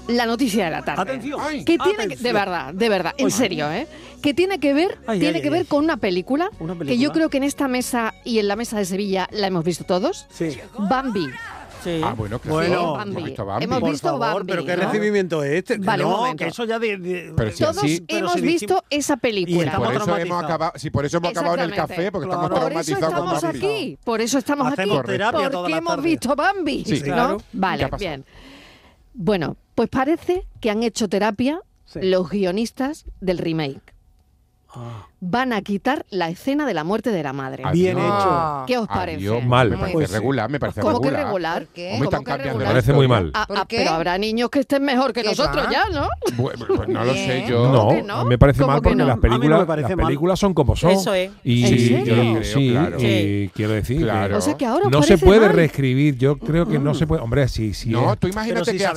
la 0.06 0.26
noticia 0.26 0.66
de 0.66 0.70
la 0.70 0.84
tarde. 0.84 1.02
Atención. 1.02 1.40
Ay, 1.42 1.64
que 1.64 1.78
tiene 1.78 2.08
que- 2.08 2.16
de 2.16 2.32
verdad, 2.32 2.72
de 2.74 2.88
verdad, 2.90 3.14
en 3.18 3.30
serio, 3.30 3.70
¿eh? 3.72 3.86
Que 4.22 4.34
tiene 4.34 4.58
que 4.60 4.72
ver, 4.74 4.98
Ay, 5.06 5.18
tiene 5.18 5.36
ay, 5.36 5.42
que 5.42 5.48
ay, 5.48 5.52
ver 5.52 5.60
ay. 5.62 5.66
con 5.66 5.84
una 5.84 5.96
película, 5.96 6.50
Una 6.60 6.74
que 6.74 6.78
yo 6.80 6.84
película. 6.86 7.12
creo 7.14 7.30
que 7.30 7.36
en 7.38 7.44
esta 7.44 7.68
mesa 7.68 8.14
y 8.24 8.38
en 8.38 8.48
la 8.48 8.56
mesa 8.56 8.78
de 8.78 8.84
Sevilla 8.84 9.28
la 9.32 9.46
hemos 9.46 9.64
visto 9.64 9.84
todos. 9.84 10.26
Sí. 10.30 10.56
Bambi. 10.78 11.26
Ah, 12.04 12.14
bueno, 12.16 12.40
hemos 12.44 13.24
visto 13.24 13.44
Bambi. 13.44 13.64
Hemos 13.64 13.80
Por 13.80 13.98
favor, 13.98 14.46
pero 14.46 14.64
qué 14.64 14.76
recibimiento 14.76 15.42
es 15.42 15.52
este. 15.58 15.78
Vale, 15.78 16.04
no, 16.04 16.34
que 16.36 16.46
eso 16.46 16.64
ya. 16.64 16.78
de- 16.78 17.32
Todos 17.58 17.82
hemos 18.08 18.40
visto 18.40 18.84
esa 18.90 19.16
película. 19.16 19.76
Por 19.76 19.94
eso 19.94 20.16
hemos 20.16 20.44
acabado, 20.44 20.72
si 20.76 20.90
por 20.90 21.04
eso 21.04 21.16
hemos 21.18 21.30
acabado 21.30 21.54
en 21.56 21.60
el 21.60 21.74
café, 21.74 22.12
porque 22.12 22.28
Claro. 22.28 22.42
estamos 22.46 22.72
Por 22.72 22.80
eso 22.80 22.94
estamos 22.94 23.44
aquí. 23.44 23.98
Por 24.04 24.20
eso 24.20 24.38
estamos 24.38 24.72
aquí. 24.78 24.90
Porque 24.90 25.76
hemos 25.76 26.02
visto 26.02 26.36
Bambi. 26.36 26.84
Sí, 26.84 26.98
¿no? 27.00 27.04
claro. 27.04 27.36
Vale, 27.52 27.90
bien. 27.98 28.24
Bueno, 29.14 29.56
pues 29.74 29.88
parece 29.88 30.46
que 30.60 30.70
han 30.70 30.82
hecho 30.82 31.08
terapia 31.08 31.60
los 31.94 32.30
guionistas 32.30 33.04
del 33.20 33.38
remake. 33.38 33.94
Ah 34.70 35.07
van 35.20 35.52
a 35.52 35.62
quitar 35.62 36.06
la 36.10 36.28
escena 36.28 36.66
de 36.66 36.74
la 36.74 36.84
muerte 36.84 37.10
de 37.10 37.22
la 37.22 37.32
madre. 37.32 37.62
Ah, 37.66 37.72
Bien 37.72 37.98
hecho. 37.98 38.64
¿Qué 38.66 38.78
os 38.78 38.86
parece? 38.86 39.28
Pues 39.28 39.46
mal. 39.46 39.70
Me 39.70 39.76
parece 39.76 40.12
regular, 40.12 40.50
me 40.50 40.60
parece 40.60 40.80
¿Cómo 40.80 40.94
regular. 40.94 41.14
que 41.14 41.24
regular? 41.24 41.66
Qué? 41.74 41.98
¿Cómo 41.98 42.24
que 42.24 42.36
regular? 42.36 42.58
Me 42.58 42.64
parece 42.64 42.92
muy 42.92 43.08
mal. 43.08 43.30
Ah, 43.34 43.46
ah, 43.48 43.66
pero 43.68 43.90
habrá 43.90 44.16
niños 44.18 44.50
que 44.50 44.60
estén 44.60 44.84
mejor 44.84 45.12
que 45.12 45.22
nosotros 45.22 45.66
ya, 45.70 45.88
¿no? 45.88 46.08
Bueno, 46.36 46.66
pues, 46.66 46.78
pues 46.78 46.88
no 46.88 47.04
lo 47.04 47.12
sé 47.14 47.44
yo. 47.48 48.02
No, 48.02 48.24
me 48.24 48.38
parece 48.38 48.64
mal 48.64 48.80
porque 48.80 49.04
las 49.04 49.18
películas, 49.18 49.66
películas 49.96 50.38
son 50.38 50.54
como 50.54 50.76
son. 50.76 50.92
Eso 50.92 51.14
es. 51.14 51.30
Y, 51.42 51.64
¿En 51.64 51.78
serio? 51.78 52.40
Y, 52.40 52.44
sí, 52.44 52.70
claro. 52.70 52.96
y 53.00 53.50
quiero 53.54 53.72
decir 53.72 54.02
claro. 54.02 54.38
o 54.38 54.40
sea, 54.40 54.56
que 54.56 54.66
ahora 54.66 54.88
no 54.90 55.02
se 55.02 55.18
puede 55.18 55.48
reescribir. 55.48 56.16
Yo 56.16 56.38
creo 56.38 56.66
que 56.66 56.78
no 56.78 56.92
mm. 56.92 56.94
se 56.94 57.06
puede. 57.06 57.22
Hombre, 57.22 57.48
sí, 57.48 57.74
sí. 57.74 57.90
No, 57.90 58.16
tú 58.16 58.28
imagínate 58.28 58.76
que 58.76 58.88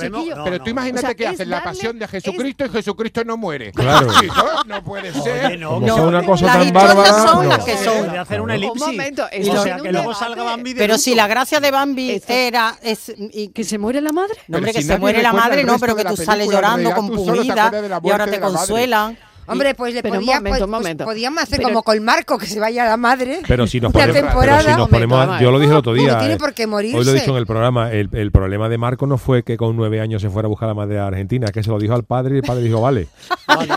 pero 0.44 0.60
tú 0.60 0.70
imagínate 0.70 1.16
que 1.16 1.26
hacen 1.26 1.50
la 1.50 1.62
pasión 1.62 1.98
de 1.98 2.06
Jesucristo 2.06 2.64
y 2.66 2.68
Jesucristo 2.68 3.24
no 3.24 3.36
muere. 3.36 3.72
Claro. 3.72 4.08
No 4.66 4.82
puede 4.82 5.12
ser. 5.12 5.58
No, 5.58 5.80
una 6.12 6.26
cosa 6.26 6.46
las 6.46 6.56
tan 6.58 6.72
bárbara. 6.72 7.12
son 7.12 7.44
no. 7.44 7.48
las 7.48 7.64
que 7.64 7.76
son. 7.76 8.12
De 8.12 8.18
hacer 8.18 8.40
una 8.40 8.54
elipsis. 8.54 8.82
Un 8.82 8.88
momento, 8.88 9.24
o 9.24 9.62
sea, 9.62 9.76
que 9.78 9.92
luego 9.92 10.14
salga 10.14 10.42
Bambi 10.44 10.72
de 10.74 10.78
Pero 10.78 10.98
si 10.98 11.14
la 11.14 11.26
gracia 11.26 11.60
de 11.60 11.70
Bambi 11.70 12.10
esto. 12.12 12.32
era. 12.32 12.76
Es, 12.82 13.12
y, 13.16 13.48
¿Que 13.48 13.64
se 13.64 13.78
muere 13.78 14.00
la 14.00 14.12
madre? 14.12 14.34
No, 14.48 14.58
hombre, 14.58 14.72
si 14.72 14.78
que 14.78 14.84
se 14.84 14.98
muere 14.98 15.22
la 15.22 15.32
madre, 15.32 15.64
no, 15.64 15.78
pero 15.78 15.96
que 15.96 16.04
tú 16.04 16.16
sales 16.16 16.48
llorando, 16.48 16.94
compungida, 16.94 17.70
y 18.02 18.10
ahora 18.10 18.26
te 18.26 18.40
consuelan. 18.40 19.16
Hombre, 19.46 19.74
pues 19.74 19.92
le 19.92 20.02
podía, 20.02 20.18
un 20.18 20.24
momento, 20.24 20.64
un 20.64 20.70
pues, 20.70 20.80
momento. 20.82 21.04
Podíamos 21.04 21.42
hacer 21.42 21.58
pero, 21.58 21.70
como 21.70 21.82
con 21.82 22.02
Marco, 22.04 22.38
que 22.38 22.46
se 22.46 22.60
vaya 22.60 22.84
la 22.84 22.96
madre. 22.96 23.40
Pero 23.46 23.66
si 23.66 23.80
nos 23.80 23.92
ponemos, 23.92 24.34
pero 24.40 24.60
si 24.60 24.68
nos 24.68 24.88
ponemos 24.88 25.28
a, 25.28 25.40
yo 25.40 25.50
lo 25.50 25.58
dije 25.58 25.70
el 25.70 25.76
ah, 25.76 25.80
otro 25.80 25.92
pues 25.92 26.02
día. 26.02 26.12
No 26.12 26.18
tiene 26.18 26.34
eh, 26.34 26.38
por 26.38 26.54
qué 26.54 26.66
morirse. 26.66 26.96
Hoy 26.96 27.04
lo 27.04 27.10
he 27.10 27.14
dicho 27.14 27.30
en 27.32 27.36
el 27.36 27.46
programa. 27.46 27.90
El, 27.90 28.08
el, 28.12 28.30
problema 28.30 28.68
de 28.68 28.78
Marco 28.78 29.06
no 29.06 29.18
fue 29.18 29.42
que 29.42 29.56
con 29.56 29.76
nueve 29.76 30.00
años 30.00 30.22
se 30.22 30.30
fuera 30.30 30.46
a 30.46 30.48
buscar 30.48 30.66
a 30.66 30.70
la 30.70 30.74
madre 30.74 31.00
a 31.00 31.08
Argentina, 31.08 31.48
que 31.48 31.62
se 31.62 31.70
lo 31.70 31.78
dijo 31.78 31.94
al 31.94 32.04
padre 32.04 32.36
y 32.36 32.38
el 32.38 32.44
padre 32.44 32.62
dijo, 32.62 32.80
vale. 32.80 33.08
vale. 33.48 33.74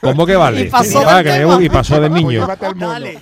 ¿Cómo 0.00 0.26
que 0.26 0.36
vale? 0.36 0.62
Y 0.62 0.64
pasó, 0.68 1.02
y 1.60 1.68
pasó 1.68 2.00
de 2.00 2.10
niño. 2.10 2.46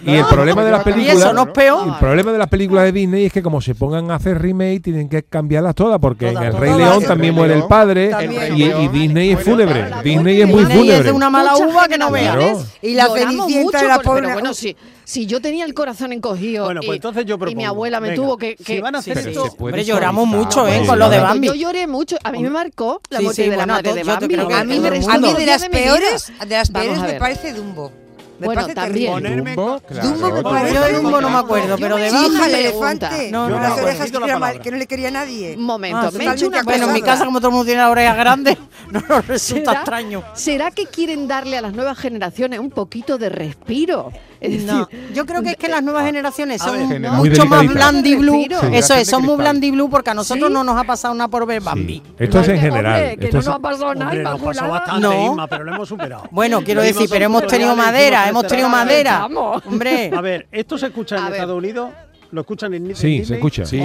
Y 0.05 0.15
el 0.15 0.25
problema 0.27 0.65
de 0.65 0.71
las 0.71 0.83
películas. 0.83 1.17
Eso 1.17 1.33
no 1.33 1.43
es 1.43 1.49
peor. 1.49 1.89
El 1.89 1.95
problema 1.95 2.33
de 2.33 2.39
las 2.39 2.49
películas 2.49 2.85
de 2.85 2.93
Disney 2.93 3.27
es 3.27 3.33
que 3.33 3.43
como 3.43 3.61
se 3.61 3.75
pongan 3.75 4.11
a 4.11 4.17
hacer 4.17 4.41
remake, 4.41 4.81
tienen 4.83 5.09
que 5.09 5.23
cambiarlas 5.23 5.75
todas, 5.75 5.99
porque 5.99 6.31
en 6.31 6.43
El 6.43 6.57
Rey 6.57 6.75
León 6.75 7.05
también 7.05 7.35
muere 7.35 7.55
el 7.55 7.65
padre 7.65 8.11
y, 8.55 8.65
y, 8.65 8.89
Disney 8.89 9.33
es 9.33 9.43
fúnebre. 9.43 9.91
Disney 10.03 10.41
es 10.43 10.49
muy 10.49 10.65
fúnebre. 10.65 10.83
Disney 10.83 10.99
es 10.99 11.05
de 11.05 11.13
una 11.13 11.31
mala 11.31 11.57
uva 11.57 11.89
que 11.89 11.99
no 11.99 12.11
veas. 12.11 12.77
Y 12.83 12.95
la 12.95 13.09
Cenicienta 13.09 13.83
de 13.83 13.89
la 13.89 13.99
pobre. 14.01 14.33
Bueno, 14.33 14.55
sí. 14.55 14.77
Si 15.07 15.27
yo 15.27 15.41
tenía 15.41 15.65
el 15.65 15.73
corazón 15.73 16.13
encogido 16.13 16.69
y, 16.73 17.55
mi 17.55 17.65
abuela 17.65 18.01
me 18.01 18.17
tuvo 18.17 18.37
que... 18.37 18.57
que 18.57 18.65
si 18.65 18.83
a 18.83 18.89
hacer. 18.89 19.39
Hombre, 19.57 19.85
lloramos 19.85 20.27
mucho, 20.27 20.67
¿eh? 20.67 20.83
Con 20.85 20.99
lo 20.99 21.09
de 21.09 21.21
Bambi. 21.21 21.47
Yo 21.47 21.55
lloré 21.55 21.87
mucho. 21.87 22.17
A 22.25 22.33
mí 22.33 22.43
me 22.43 22.51
marcó 22.51 23.01
la 23.11 23.21
muerte 23.21 23.49
de 23.49 23.57
la 23.57 23.67
madre 23.67 23.95
de 23.95 24.03
Bambi. 24.03 24.35
A 24.35 24.65
mí 24.65 24.81
de 24.81 25.47
las 25.47 25.69
peores, 25.69 26.33
de 26.41 26.57
las 26.57 26.71
peores 26.71 27.01
me 27.01 27.15
parece 27.15 27.53
Dumbo. 27.53 28.06
Me 28.39 28.47
bueno, 28.47 28.67
también. 28.69 29.13
Ponerme 29.13 29.55
Dumbo, 29.55 29.81
claro. 29.81 30.09
Dumbo 30.09 30.31
me 30.31 30.43
pareció 30.43 31.01
Dumbo, 31.01 31.21
no 31.21 31.31
me 31.31 31.39
acuerdo, 31.39 31.77
pero 31.79 31.97
de 31.97 32.11
baja 32.11 32.47
el 32.47 32.55
elefante. 32.55 33.31
No, 33.31 33.49
no, 33.49 33.59
las 33.61 33.79
orejas 33.79 34.11
que, 34.11 34.17
era 34.17 34.59
que 34.59 34.71
no 34.71 34.77
le 34.77 34.87
quería 34.87 35.09
a 35.09 35.13
nadie. 35.13 35.57
Momento, 35.57 35.99
ah, 35.99 36.11
me 36.13 36.25
he 36.25 36.33
hecho 36.33 36.49
una 36.49 36.63
Bueno, 36.63 36.87
en 36.87 36.93
mi 36.93 37.03
casa 37.03 37.25
como 37.25 37.39
todo 37.39 37.49
el 37.49 37.55
mundo 37.55 37.67
tiene 37.67 37.81
la 37.81 37.91
oreja 37.91 38.15
grande, 38.15 38.57
no 38.91 39.01
nos 39.09 39.27
resulta 39.27 39.71
¿Será, 39.71 39.81
extraño. 39.81 40.23
¿Será 40.35 40.71
que 40.71 40.87
quieren 40.87 41.29
darle 41.29 41.59
a 41.59 41.63
las 41.63 41.73
nuevas 41.73 41.99
generaciones 41.99 42.61
un 42.61 42.71
poquito 42.71 43.19
de 43.19 43.29
respiro? 43.29 44.13
No, 44.41 44.89
yo 45.15 45.27
creo 45.27 45.43
que 45.43 45.51
es 45.51 45.57
que 45.57 45.69
las 45.69 45.83
nuevas 45.83 46.03
ah, 46.03 46.07
generaciones 46.07 46.61
ah, 46.63 46.67
son 46.67 46.89
ver, 46.89 47.01
¿no? 47.01 47.15
mucho 47.15 47.47
más 47.47 47.67
blandiblue. 47.67 48.45
Sí, 48.45 48.67
Eso 48.73 48.95
es, 48.95 49.09
son 49.09 49.25
muy 49.25 49.37
blandiblue 49.37 49.89
porque 49.89 50.11
a 50.11 50.15
nosotros 50.15 50.49
¿Sí? 50.49 50.55
no 50.55 50.63
nos 50.63 50.77
ha 50.77 50.85
pasado 50.85 51.15
nada 51.15 51.29
por 51.29 51.47
ver 51.47 51.61
Bambi. 51.61 51.95
Sí. 51.95 52.03
Esto 52.19 52.41
es 52.41 52.49
en 52.49 52.61
general. 52.61 53.01
Hombre, 53.01 53.17
que 53.17 53.25
Esto 53.27 53.39
no 53.39 53.45
nos 53.45 53.55
ha 53.55 53.59
pasado 53.59 53.95
nada. 53.95 54.11
Hombre, 54.11 54.23
nos 54.23 54.41
pasó 54.41 54.69
bastante, 54.69 55.01
no. 55.01 55.33
Isma, 55.33 55.47
pero 55.47 55.65
lo 55.65 55.75
hemos 55.75 55.89
superado. 55.89 56.25
Bueno, 56.31 56.63
quiero 56.63 56.83
decir, 56.83 57.09
pero 57.11 57.25
hemos 57.25 57.47
tenido 57.47 57.75
madera, 57.75 58.26
hemos 58.29 58.47
tenido 58.47 58.69
madera. 58.69 59.21
Vamos. 59.21 59.63
Hombre. 59.67 60.11
A 60.15 60.21
ver, 60.21 60.47
¿esto 60.51 60.79
se 60.79 60.87
escucha 60.87 61.17
en 61.17 61.33
Estados 61.33 61.57
Unidos? 61.57 61.91
¿Lo 62.31 62.41
escuchan 62.41 62.75
en, 62.75 62.87
en 62.91 62.97
sí, 62.97 63.25
se 63.25 63.35
escucha. 63.35 63.65
Si, 63.65 63.79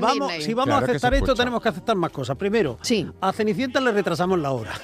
vamos, 0.00 0.32
si 0.40 0.54
vamos 0.54 0.74
a 0.74 0.78
aceptar 0.78 1.14
esto, 1.14 1.34
tenemos 1.34 1.62
que 1.62 1.68
aceptar 1.68 1.96
más 1.96 2.10
cosas. 2.10 2.36
Primero, 2.36 2.78
a 3.20 3.32
Cenicienta 3.32 3.80
le 3.80 3.92
retrasamos 3.92 4.38
la 4.38 4.52
hora. 4.52 4.72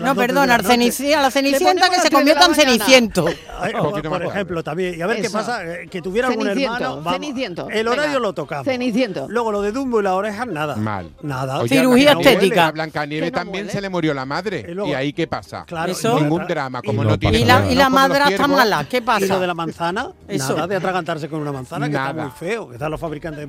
No, 0.00 0.14
perdón, 0.14 0.50
a 0.50 0.58
la 0.58 1.30
Cenicienta 1.30 1.88
que 1.90 2.00
se 2.00 2.10
convierta 2.10 2.46
en 2.46 2.54
Ceniciento. 2.54 3.24
Por 4.08 4.24
ejemplo, 4.24 4.62
también. 4.62 4.98
Y 4.98 5.02
a 5.02 5.06
ver 5.06 5.20
qué 5.20 5.30
pasa, 5.30 5.64
eh, 5.64 5.88
que 5.90 6.00
tuviera 6.02 6.28
algún 6.28 6.46
hermano. 6.46 7.02
Ceniciento. 7.10 7.68
El 7.70 7.88
horario 7.88 8.18
lo 8.18 8.32
tocamos. 8.32 8.64
Ceniciento. 8.64 9.26
Luego 9.28 9.52
lo 9.52 9.62
de 9.62 9.72
Dumbo 9.72 10.00
y 10.00 10.02
las 10.02 10.12
orejas, 10.12 10.46
nada. 10.46 10.76
Mal. 10.76 11.10
Nada. 11.22 11.66
Cirugía 11.66 12.12
estética. 12.12 12.68
A 12.68 12.72
Blancanieves 12.72 13.32
también 13.32 13.70
se 13.70 13.80
le 13.80 13.88
murió 13.88 14.14
la 14.14 14.24
madre. 14.24 14.66
¿Y 14.86 14.92
ahí 14.92 15.12
qué 15.12 15.26
pasa? 15.26 15.64
Claro. 15.66 15.92
Ningún 16.20 16.46
drama, 16.46 16.82
como 16.82 17.04
no 17.04 17.18
tiene. 17.18 17.40
Y 17.40 17.74
la 17.74 17.88
madre 17.90 18.24
está 18.30 18.46
mala, 18.46 18.86
¿qué 18.88 19.02
pasa? 19.02 19.38
De 19.38 19.46
la 19.46 19.54
manzana? 19.54 20.10
Nada 20.28 20.66
de 20.66 20.76
atragantarse 20.76 21.28
con 21.28 21.40
una 21.40 21.52
manzana 21.52 21.75
que 21.80 21.86
está 21.86 22.12
muy 22.12 22.30
feo. 22.30 22.70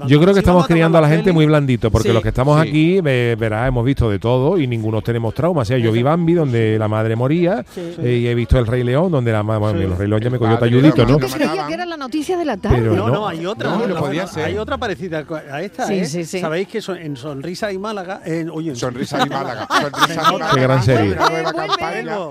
Yo 0.08 0.20
creo 0.22 0.34
que 0.34 0.40
estamos 0.40 0.68
criando 0.68 0.98
a 0.98 1.02
la 1.02 1.10
gente 1.10 1.32
muy 1.32 1.46
blandito, 1.46 1.92
porque 1.92 2.14
los 2.14 2.22
que 2.22 2.30
estamos 2.30 2.60
aquí, 2.60 3.02
verás, 3.02 3.68
hemos 3.68 3.86
visto 3.86 4.10
de 4.10 4.20
todo 4.20 4.58
y 4.58 4.68
ninguno 4.68 5.02
tenemos 5.02 5.34
trauma. 5.34 5.62
O 5.62 5.66
sea, 5.66 5.78
yo 5.78 5.92
vi 5.92 6.04
Bambi, 6.04 6.34
donde 6.34 6.78
la 6.78 6.88
madre 6.88 7.16
moría, 7.16 7.66
eh, 7.76 8.20
y 8.22 8.28
he 8.28 8.36
visto 8.36 8.58
El 8.60 8.68
Rey 8.68 8.84
León, 8.84 9.12
donde 9.12 9.32
la 9.32 9.44
madre. 9.44 9.60
Bueno, 9.60 9.82
el 9.82 9.98
Rey 9.98 10.08
León 10.08 10.22
ya 10.22 10.30
me 10.30 10.40
cogió 10.40 10.58
talludito, 10.58 11.06
¿no? 11.06 11.20
Yo 11.20 11.28
creía 11.28 11.68
que 11.68 11.74
era 11.74 11.86
la 11.86 11.98
noticia 11.98 12.38
de 12.38 12.46
la 12.46 12.58
tarde. 12.58 12.82
No, 12.82 13.10
no, 13.10 13.28
hay 13.28 13.46
otra. 13.46 13.72
No, 13.72 13.88
no, 13.88 13.96
podía 13.96 14.28
ser. 14.28 14.46
Hay 14.46 14.58
otra 14.58 14.78
parecida 14.78 15.26
a 15.52 15.62
esta. 15.62 15.88
Sí, 15.88 16.00
¿eh? 16.00 16.06
sí, 16.06 16.26
sí. 16.26 16.40
Sabéis 16.40 16.68
que 16.68 16.82
son, 16.82 16.98
en 16.98 17.16
Sonrisa 17.16 17.72
y 17.72 17.78
Málaga. 17.78 18.22
Eh, 18.26 18.46
oye, 18.52 18.76
Sonrisa 18.76 19.26
y 19.26 19.30
Málaga. 19.30 19.68
Sonrisa 19.70 20.14
y 20.14 20.32
Málaga. 20.32 20.54
Qué 20.54 20.62
gran 20.62 20.84
serie. 20.84 21.18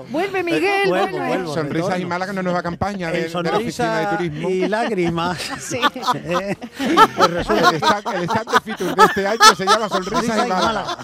Vuelve, 0.09 0.43
Miguel. 0.43 0.87
Vuelve. 0.87 1.45
Sonrisa 1.53 1.99
y 1.99 2.05
Málaga, 2.05 2.31
una 2.31 2.43
nueva 2.43 2.63
campaña 2.63 3.11
de, 3.11 3.23
de 3.23 4.07
turismo. 4.17 4.49
Y 4.49 4.67
lágrimas. 4.67 5.37
Sí. 5.59 5.79
Pues 7.17 7.49
el 7.49 7.75
stand, 7.75 8.51
de 8.51 8.61
Fitur 8.61 8.95
de 8.95 9.05
este 9.05 9.27
año 9.27 9.55
se 9.55 9.65
llama 9.65 9.89
Sonrisas 9.89 10.45
y 10.45 10.49
Málaga. 10.49 10.97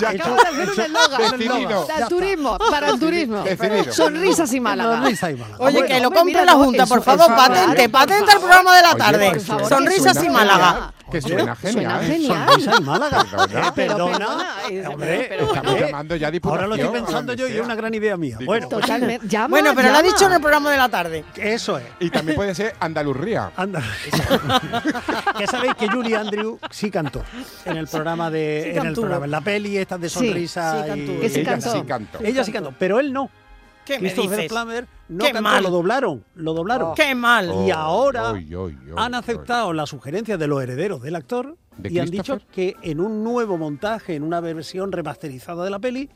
Ya 0.00 0.12
turismo, 2.08 2.58
para 2.70 2.90
el 2.90 2.98
turismo. 2.98 3.44
Sonrisas 3.90 4.52
y 4.52 4.60
Málaga. 4.60 5.02
Oye, 5.58 5.86
que 5.86 6.00
lo 6.00 6.10
compre 6.10 6.44
la 6.44 6.54
Junta, 6.54 6.86
por 6.86 7.02
favor, 7.02 7.26
patente, 7.26 7.88
patente 7.88 8.32
el 8.32 8.38
programa 8.38 8.76
de 8.76 8.82
la 8.82 8.94
tarde. 8.94 9.40
Sonrisas 9.40 10.22
y 10.22 10.28
Málaga. 10.28 10.92
Que 11.10 11.22
suena 11.22 11.56
genial. 11.56 12.04
Suena. 12.04 12.46
Sonrisas 12.46 12.80
y 12.80 12.82
Málaga. 12.82 13.72
Perdona. 13.74 14.28
Estamos 14.68 15.80
llamando 15.80 16.16
ya 16.16 16.30
Ahora 16.42 16.66
lo 16.66 16.74
estoy 16.74 16.90
pensando 16.90 17.34
yo 17.34 17.48
y 17.48 17.52
es 17.52 17.60
una 17.60 17.74
gran 17.74 17.94
idea 17.94 18.16
mía. 18.16 18.38
Bueno. 18.44 18.68
Bueno, 19.48 19.72
pero 19.74 19.90
lo 19.90 19.98
ha 19.98 20.02
dicho 20.02 20.26
en 20.26 20.32
el 20.32 20.40
programa 20.40 20.70
de 20.70 20.76
la 20.76 20.88
tarde. 20.88 21.24
Eso 21.36 21.78
es. 21.78 21.84
Y 22.00 22.10
también 22.10 22.36
puede 22.36 22.54
ser 22.54 22.74
Andalurría. 22.80 23.52
Andalurría. 23.56 23.87
ya 25.40 25.46
sabéis 25.46 25.74
que 25.74 25.88
Julie 25.88 26.16
Andrew 26.16 26.58
sí 26.70 26.90
cantó 26.90 27.22
en 27.64 27.76
el 27.76 27.86
programa 27.86 28.30
de 28.30 28.76
en 28.76 28.86
el 28.86 28.94
programa 28.94 29.24
en 29.24 29.30
la 29.30 29.40
peli 29.40 29.76
estas 29.76 30.00
de 30.00 30.08
sonrisa 30.08 30.84
que 30.86 31.28
sí 31.28 31.40
ella 31.40 31.50
cantó. 31.50 31.72
sí 31.72 31.82
cantó. 31.82 32.18
Ella 32.22 32.44
sí 32.44 32.52
cantó, 32.52 32.74
pero 32.78 33.00
él 33.00 33.12
no. 33.12 33.30
¿Qué 33.84 33.98
me? 33.98 34.10
Plummer 34.48 34.86
no 35.08 35.24
Qué 35.24 35.40
mal. 35.40 35.62
lo 35.62 35.70
doblaron, 35.70 36.22
lo 36.34 36.52
doblaron. 36.52 36.90
Oh. 36.90 36.94
Qué 36.94 37.14
mal. 37.14 37.50
Y 37.66 37.70
ahora 37.70 38.34
han 38.96 39.14
aceptado 39.14 39.72
la 39.72 39.86
sugerencia 39.86 40.36
de 40.36 40.46
los 40.46 40.62
herederos 40.62 41.00
del 41.00 41.16
actor 41.16 41.56
y 41.82 41.98
han 41.98 42.10
dicho 42.10 42.38
que 42.52 42.76
en 42.82 43.00
un 43.00 43.24
nuevo 43.24 43.56
montaje, 43.56 44.14
en 44.14 44.22
una 44.22 44.40
versión 44.40 44.92
remasterizada 44.92 45.64
de 45.64 45.70
la 45.70 45.78
peli, 45.78 46.10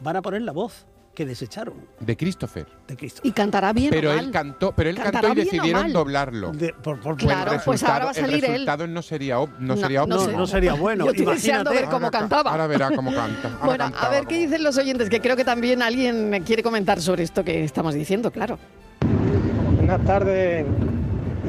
van 0.00 0.16
a 0.16 0.22
poner 0.22 0.42
la 0.42 0.52
voz 0.52 0.86
que 1.16 1.26
desecharon 1.26 1.74
De 1.98 2.16
Christopher. 2.16 2.66
de 2.86 2.94
Cristo. 2.96 3.22
Y 3.24 3.32
cantará 3.32 3.72
bien 3.72 3.90
Pero 3.90 4.10
o 4.10 4.12
él 4.12 4.24
mal. 4.26 4.30
cantó, 4.30 4.72
pero 4.76 4.90
él 4.90 4.96
¿Cantará 4.96 5.28
cantó 5.28 5.40
y 5.40 5.44
decidieron 5.44 5.92
doblarlo. 5.92 6.52
De- 6.52 6.72
por- 6.74 7.00
por- 7.00 7.16
Claro, 7.16 7.54
el 7.54 7.60
pues 7.64 7.82
ahora 7.82 8.04
va 8.04 8.10
a 8.10 8.12
resultado- 8.12 8.26
salir 8.28 8.44
el 8.44 8.44
él. 8.44 8.50
resultado 8.52 8.86
no 8.86 9.02
sería, 9.02 9.38
ob- 9.40 9.58
no 9.58 9.74
No, 9.74 9.76
sería 9.80 10.06
no 10.06 10.18
sé. 10.20 10.32
no 10.32 10.46
sería 10.46 10.74
bueno. 10.74 11.06
Yo 11.06 11.10
estoy 11.12 11.26
deseando 11.26 11.70
ver 11.72 11.86
cómo 11.86 11.94
Ahora- 12.06 12.10
cantaba. 12.10 12.50
Ahora 12.52 12.66
verá 12.68 12.90
cómo 12.94 13.12
canta. 13.12 13.48
Ahora 13.48 13.64
Bueno, 13.66 13.84
a 13.84 13.90
cantaba 13.90 14.10
ver 14.10 14.26
qué 14.26 14.36
dicen 14.38 14.62
los 14.62 14.76
oyentes, 14.78 15.08
que 15.10 15.20
creo 15.20 15.34
que 15.34 15.44
también 15.44 15.82
alguien 15.82 16.42
quiere 16.46 16.62
comentar 16.62 17.00
sobre 17.00 17.24
esto 17.24 17.42
que 17.42 17.64
estamos 17.64 17.94
diciendo, 17.94 18.30
claro. 18.30 18.58
Buenas 19.76 20.04
tardes. 20.04 20.66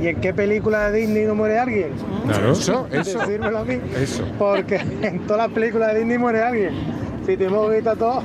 ¿Y 0.02 0.08
en 0.08 0.22
qué 0.22 0.34
película 0.34 0.92
de 0.92 1.00
Disney 1.00 1.26
no 1.26 1.36
muere 1.36 1.58
alguien? 1.60 1.90
Claro. 2.26 2.52
Eso, 2.54 2.88
eso. 2.92 3.20
Decírmelo 3.20 3.58
a 3.58 3.66
mí. 3.66 3.80
Eso. 4.00 4.24
Porque 4.40 4.76
en 5.02 5.20
todas 5.28 5.48
las 5.48 5.52
películas 5.52 5.92
de 5.94 6.00
Disney 6.00 6.18
muere 6.18 6.42
alguien. 6.44 6.74
Si 7.26 7.36
te 7.36 7.46
hemos 7.46 7.70
visto 7.72 7.96
todo. 7.96 8.24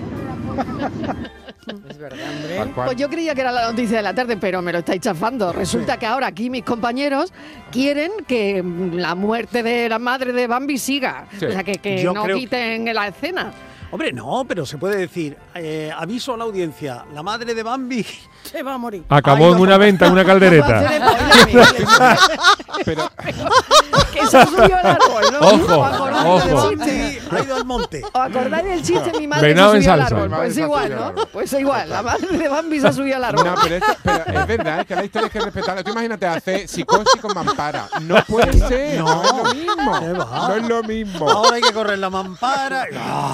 Es 1.89 1.97
verdad, 1.97 2.19
hombre. 2.29 2.73
Pues 2.75 2.97
yo 2.97 3.09
creía 3.09 3.37
que 3.37 3.41
era 3.41 3.53
la 3.53 3.71
noticia 3.71 3.99
de 3.99 4.03
la 4.03 4.13
tarde, 4.13 4.37
pero 4.37 4.61
me 4.63 4.73
lo 4.73 4.79
estáis 4.79 5.01
chafando. 5.01 5.53
Resulta 5.53 5.97
que 5.97 6.07
ahora 6.07 6.27
aquí 6.27 6.51
mis 6.51 6.65
compañeros 6.65 7.33
quieren 7.71 8.11
que 8.27 8.65
la 8.95 9.15
muerte 9.15 9.63
de 9.63 9.89
la 9.89 10.01
madre 10.01 10.33
de 10.33 10.49
Bambi 10.49 10.77
siga. 10.77 11.27
Sí. 11.39 11.47
O 11.47 11.53
sea, 11.53 11.63
que, 11.63 11.75
que 11.75 12.03
Yo 12.03 12.13
no 12.13 12.25
creo- 12.25 12.37
quiten 12.37 12.93
la 12.93 13.07
escena. 13.07 13.53
Hombre, 13.93 14.11
no, 14.11 14.47
pero 14.49 14.65
se 14.65 14.79
puede 14.79 14.97
decir, 14.97 15.37
eh, 15.55 15.93
aviso 15.95 16.33
a 16.33 16.39
la 16.39 16.45
audiencia, 16.45 17.05
la 17.13 17.23
madre 17.23 17.55
de 17.55 17.63
Bambi 17.63 18.07
Se 18.43 18.63
va 18.63 18.75
a 18.75 18.79
morir. 18.79 19.05
Acabó 19.09 19.47
Ay, 19.47 19.53
en 19.53 19.61
una 19.61 19.79
venta, 19.79 20.07
en 20.07 20.13
una 20.13 20.25
caldereta. 20.25 20.83
Pero 22.85 23.09
que 24.13 24.27
se 24.27 24.47
subió 24.47 24.77
al 24.77 24.87
árbol, 24.87 25.25
¿no? 25.33 25.39
Ojo, 25.39 25.81
ojo. 26.27 26.71
chiste. 26.71 27.23
Ha 27.31 27.41
ido 27.41 27.57
al 27.57 27.65
monte. 27.65 28.03
¿Os 28.05 28.11
acordáis 28.15 28.65
del 28.65 28.83
chiste? 28.83 29.13
Mi 29.19 29.27
madre 29.27 29.49
Venado 29.49 29.73
se 29.73 29.77
en 29.77 29.83
subió 29.83 29.93
al 29.93 30.01
árbol. 30.01 30.31
Pues 30.31 30.55
se 30.55 30.61
igual, 30.61 30.89
subió 30.89 31.05
al 31.05 31.15
¿no? 31.15 31.27
Pues 31.27 31.53
igual, 31.53 31.89
la 31.89 32.03
madre 32.03 32.39
de 32.39 32.49
Bambi 32.49 32.81
se 32.81 32.89
ha 32.89 32.93
subido 32.93 33.17
al 33.17 33.25
árbol. 33.25 33.45
No, 33.45 33.55
pero, 33.63 33.77
es 33.77 34.47
verdad, 34.47 34.81
es 34.81 34.87
que 34.87 34.97
la 34.97 35.05
historia 35.05 35.27
hay 35.27 35.31
que 35.31 35.41
respetarla. 35.41 35.85
Tú 35.85 35.91
imagínate 35.93 36.27
hacer 36.27 36.69
psicosis 36.69 37.21
con 37.21 37.35
mampara. 37.35 37.89
No 38.03 38.17
puede 38.27 38.53
ser, 38.53 38.99
no, 38.99 39.23
es 39.23 39.33
lo 39.33 39.55
mismo. 39.55 40.01
No 40.01 40.57
es 40.57 40.69
lo 40.69 40.83
mismo. 40.83 41.31
Ahora 41.31 41.57
hay 41.57 41.63
que 41.63 41.73
correr 41.73 41.99
la 41.99 42.11
mampara. 42.11 42.87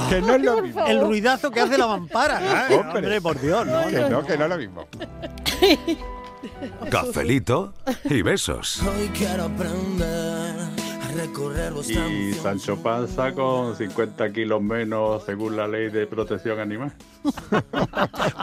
Que 0.08 0.20
no 0.20 0.34
es 0.34 0.42
lo 0.56 0.62
mismo. 0.62 0.86
el 0.86 1.00
ruidazo 1.00 1.50
que 1.50 1.60
hace 1.60 1.78
la 1.78 1.86
mampara. 1.86 2.38
Ay, 2.66 2.74
Hombre. 2.78 2.98
hombre, 2.98 3.20
por 3.20 3.40
Dios, 3.40 3.66
¿no? 3.66 3.86
Que 3.88 4.00
no, 4.08 4.24
que 4.24 4.36
no 4.36 4.44
es 4.44 4.50
lo 4.50 4.56
mismo. 4.58 4.86
Cafelito 6.90 7.74
y 8.04 8.22
besos. 8.22 8.80
Hoy 8.82 9.08
quiero 9.08 9.44
aprender 9.44 10.54
a 11.02 11.08
recorrer 11.16 11.72
los 11.72 11.90
Y 11.90 12.32
Sancho 12.34 12.76
Panza 12.80 13.32
con 13.32 13.76
50 13.76 14.32
kilos 14.32 14.62
menos 14.62 15.24
según 15.24 15.56
la 15.56 15.66
ley 15.66 15.90
de 15.90 16.06
protección 16.06 16.60
animal. 16.60 16.92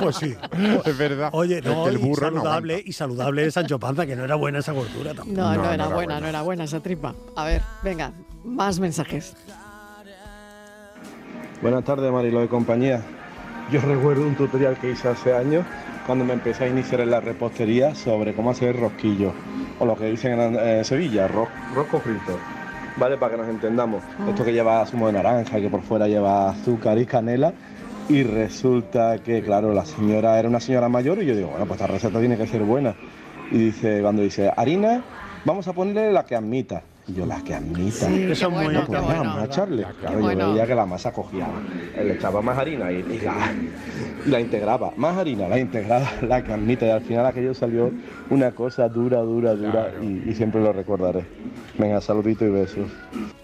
Pues 0.01 0.17
sí. 0.17 0.35
Es 0.83 0.97
verdad. 0.97 1.29
Oye, 1.31 1.61
no, 1.61 1.87
el 1.87 1.95
y 1.95 1.97
burro 1.97 2.29
no 2.29 2.41
saludable, 2.41 2.83
y 2.85 2.91
saludable 2.91 3.45
es 3.45 3.53
Sancho 3.53 3.79
Panza, 3.79 4.05
que 4.05 4.15
no 4.15 4.25
era 4.25 4.35
buena 4.35 4.59
esa 4.59 4.73
gordura 4.73 5.13
tampoco. 5.13 5.37
No, 5.39 5.55
no, 5.55 5.71
era 5.71 5.87
buena, 5.87 6.19
no 6.19 6.27
era 6.27 6.41
buena 6.41 6.65
esa 6.65 6.81
tripa. 6.81 7.15
A 7.35 7.45
ver, 7.45 7.61
venga, 7.81 8.11
más 8.43 8.79
mensajes. 8.79 9.35
Buenas 11.61 11.83
tardes, 11.83 12.11
Marilo 12.11 12.41
de 12.41 12.47
compañía. 12.47 13.01
Yo 13.71 13.81
recuerdo 13.81 14.27
un 14.27 14.35
tutorial 14.35 14.77
que 14.77 14.91
hice 14.91 15.07
hace 15.07 15.33
años 15.33 15.65
cuando 16.05 16.23
me 16.23 16.33
empecé 16.33 16.65
a 16.65 16.67
iniciar 16.67 17.01
en 17.01 17.09
la 17.09 17.19
repostería 17.19 17.95
sobre 17.95 18.33
cómo 18.33 18.51
hacer 18.51 18.79
rosquillo, 18.79 19.31
o 19.79 19.85
lo 19.85 19.95
que 19.95 20.05
dicen 20.05 20.39
en 20.39 20.55
eh, 20.59 20.83
Sevilla, 20.83 21.27
ro- 21.27 21.47
rosco 21.73 21.99
frito. 21.99 22.37
¿Vale? 22.97 23.17
Para 23.17 23.31
que 23.33 23.37
nos 23.41 23.49
entendamos. 23.49 24.03
Esto 24.29 24.45
que 24.45 24.53
lleva 24.53 24.85
zumo 24.85 25.07
de 25.07 25.13
naranja, 25.13 25.59
que 25.59 25.67
por 25.69 25.81
fuera 25.81 26.07
lleva 26.07 26.49
azúcar 26.49 26.97
y 26.97 27.05
canela. 27.05 27.53
Y 28.07 28.21
resulta 28.23 29.17
que, 29.17 29.41
claro, 29.41 29.73
la 29.73 29.83
señora 29.83 30.37
era 30.39 30.47
una 30.47 30.59
señora 30.59 30.87
mayor 30.87 31.21
y 31.21 31.25
yo 31.25 31.35
digo, 31.35 31.49
bueno, 31.49 31.65
pues 31.65 31.81
esta 31.81 31.91
receta 31.91 32.19
tiene 32.19 32.37
que 32.37 32.45
ser 32.47 32.61
buena. 32.61 32.93
Y 33.51 33.57
dice, 33.57 33.99
cuando 34.01 34.21
dice, 34.21 34.49
harina, 34.55 35.01
vamos 35.43 35.67
a 35.67 35.73
ponerle 35.73 36.13
la 36.13 36.23
que 36.23 36.35
admita. 36.35 36.83
Y 37.07 37.13
yo, 37.13 37.25
la 37.25 37.43
que 37.43 37.53
admita. 37.53 38.07
Sí, 38.07 38.23
Eso 38.23 38.31
es 38.33 38.39
qué 38.39 38.47
muy- 38.47 38.63
bueno, 38.63 38.83
pues 38.87 39.01
bueno. 39.03 39.23
vamos 39.23 39.37
a 39.37 39.45
echarle. 39.45 39.85
Claro, 39.99 40.19
bueno. 40.19 40.39
yo 40.47 40.53
veía 40.53 40.65
que 40.65 40.75
la 40.75 40.85
masa 40.87 41.13
cogía, 41.13 41.47
le 41.95 42.13
echaba 42.13 42.41
más 42.41 42.57
harina 42.57 42.91
y, 42.91 42.95
y 42.95 43.19
la, 43.21 43.53
y 44.25 44.29
la 44.29 44.39
integraba. 44.39 44.91
Más 44.97 45.15
harina, 45.15 45.47
la 45.47 45.59
integraba, 45.59 46.11
la 46.23 46.43
que 46.43 46.51
admite. 46.53 46.87
Y 46.87 46.89
al 46.89 47.01
final 47.01 47.25
aquello 47.27 47.53
salió 47.53 47.91
una 48.31 48.53
cosa 48.53 48.89
dura, 48.89 49.19
dura, 49.21 49.53
dura 49.53 49.91
y, 50.01 50.23
y 50.29 50.33
siempre 50.33 50.61
lo 50.61 50.73
recordaré. 50.73 51.25
Venga, 51.77 52.01
saludito 52.01 52.43
y 52.43 52.49
besos. 52.49 52.89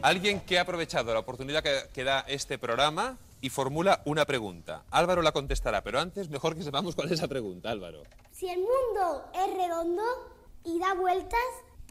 Alguien 0.01 0.39
que 0.41 0.57
ha 0.57 0.61
aprovechado 0.63 1.13
la 1.13 1.19
oportunidad 1.19 1.61
que, 1.61 1.71
que 1.93 2.03
da 2.03 2.21
este 2.27 2.57
programa 2.57 3.17
y 3.41 3.49
formula 3.49 4.01
una 4.05 4.25
pregunta. 4.25 4.83
Álvaro 4.89 5.21
la 5.21 5.31
contestará, 5.33 5.83
pero 5.83 5.99
antes 5.99 6.29
mejor 6.29 6.55
que 6.55 6.63
sepamos 6.63 6.95
cuál 6.95 7.07
es 7.07 7.13
esa 7.13 7.27
pregunta, 7.27 7.69
Álvaro. 7.69 8.01
Si 8.31 8.47
el 8.49 8.57
mundo 8.59 9.25
es 9.35 9.55
redondo 9.55 10.01
y 10.63 10.79
da 10.79 10.93
vueltas, 10.95 11.39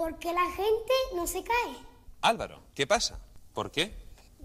¿por 0.00 0.16
qué 0.16 0.32
la 0.32 0.46
gente 0.46 0.94
no 1.14 1.26
se 1.26 1.42
cae? 1.42 1.76
Álvaro, 2.22 2.62
¿qué 2.74 2.86
pasa? 2.86 3.18
¿Por 3.52 3.70
qué? 3.70 3.92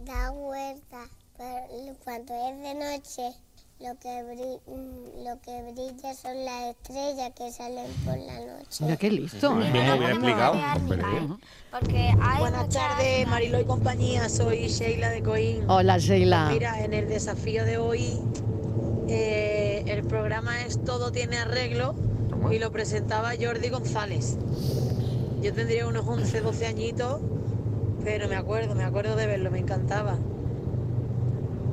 Da 0.03 0.29
vueltas, 0.31 1.09
pero 1.37 1.95
cuando 2.03 2.33
es 2.33 2.59
de 2.61 2.73
noche, 2.73 3.31
lo 3.79 3.97
que, 3.97 4.59
mm, 4.67 5.23
lo 5.23 5.39
que 5.39 5.71
brilla 5.71 6.13
son 6.13 6.43
las 6.43 6.75
estrellas 6.75 7.31
que 7.37 7.53
salen 7.53 7.89
por 8.03 8.17
la 8.17 8.37
noche. 8.41 8.83
Mira 8.83 8.97
qué 8.97 9.09
listo. 9.09 9.55
Muy 9.55 9.71
bien 9.71 9.85
explicado. 9.85 10.55
Porque 11.71 12.13
hay 12.21 12.39
Buenas 12.39 12.67
tardes, 12.67 13.25
Marilo 13.25 13.57
y 13.57 13.63
compañía. 13.63 14.27
Soy 14.27 14.67
Sheila 14.67 15.09
de 15.09 15.23
Coín. 15.23 15.69
Hola, 15.69 15.99
Sheila. 15.99 16.49
Mira, 16.51 16.83
en 16.83 16.93
el 16.93 17.07
desafío 17.07 17.63
de 17.63 17.77
hoy, 17.77 18.19
eh, 19.07 19.85
el 19.87 20.05
programa 20.05 20.63
es 20.63 20.83
Todo 20.83 21.13
tiene 21.13 21.37
arreglo 21.37 21.95
y 22.51 22.59
lo 22.59 22.73
presentaba 22.73 23.31
Jordi 23.39 23.69
González. 23.69 24.37
Yo 25.41 25.53
tendría 25.53 25.87
unos 25.87 26.07
11, 26.07 26.41
12 26.41 26.65
añitos, 26.65 27.21
pero 28.03 28.27
me 28.27 28.35
acuerdo, 28.35 28.75
me 28.75 28.83
acuerdo 28.83 29.15
de 29.15 29.27
verlo, 29.27 29.51
me 29.51 29.59
encantaba. 29.59 30.15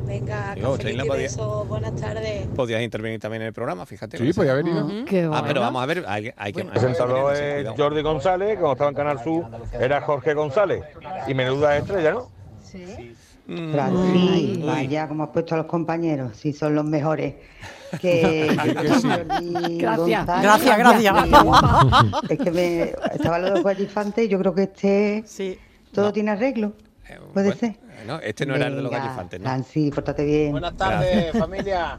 Venga, 0.07 0.55
Digo, 0.55 0.77
Sheila 0.77 1.05
podía- 1.05 1.23
besos, 1.23 1.69
buenas 1.69 1.95
tardes. 1.97 2.47
Podías 2.55 2.83
intervenir 2.83 3.19
también 3.21 3.43
en 3.43 3.49
el 3.49 3.55
programa, 3.55 3.87
fíjate. 3.87 4.19
Sí, 4.19 4.33
podía 4.33 4.53
haber 4.53 4.67
ido. 4.67 4.85
Ujú. 4.85 5.05
Qué 5.07 5.23
Ah, 5.25 5.29
bueno. 5.29 5.45
pero 5.47 5.61
vamos 5.63 5.83
a 5.83 5.87
ver, 5.87 6.05
hay, 6.07 6.33
hay 6.37 6.53
que... 6.53 6.61
El 6.63 6.67
presentador 6.69 7.35
es. 7.35 7.69
Jordi 7.77 8.03
González, 8.03 8.59
cuando 8.59 8.73
estaba 8.73 8.91
en 8.91 8.97
Canal 8.97 9.23
Sur 9.23 9.47
era 9.81 10.01
Jorge 10.03 10.35
González. 10.35 10.83
Y 11.29 11.35
menuda 11.35 11.77
estrella, 11.79 12.13
¿no? 12.13 12.29
Mm. 13.47 13.73
Francis, 13.73 14.65
vaya 14.67 15.09
como 15.09 15.25
has 15.25 15.31
puesto 15.31 15.55
a 15.55 15.59
los 15.59 15.67
compañeros, 15.67 16.37
si 16.37 16.53
son 16.53 16.75
los 16.75 16.85
mejores. 16.85 17.35
Que, 18.01 18.57
Que 18.81 18.89
sí. 18.95 19.79
Gracias. 19.79 20.27
González, 20.27 20.43
Gracias, 20.43 20.79
gracias. 20.79 21.15
Es 22.29 22.39
que 22.39 22.51
me, 22.51 22.83
estaba 23.13 23.39
lo 23.39 23.55
de 23.55 23.61
Guayifantes 23.61 24.25
y 24.25 24.29
yo 24.29 24.39
creo 24.39 24.55
que 24.55 24.63
este 24.63 25.59
todo 25.93 26.13
tiene 26.13 26.31
arreglo. 26.31 26.73
Puede 27.33 27.55
ser. 27.55 27.71
Eh, 27.71 28.05
no, 28.07 28.19
este 28.21 28.47
no 28.47 28.55
era 28.55 28.67
el 28.67 28.77
de 28.77 28.83
los 28.83 28.91
Venga, 28.91 29.05
gallifantes, 29.05 29.41
¿no? 29.41 29.47
Francis, 29.47 29.95
pórtate 29.95 30.25
bien. 30.25 30.53
Buenas 30.53 30.77
tardes, 30.77 31.37
familia. 31.39 31.99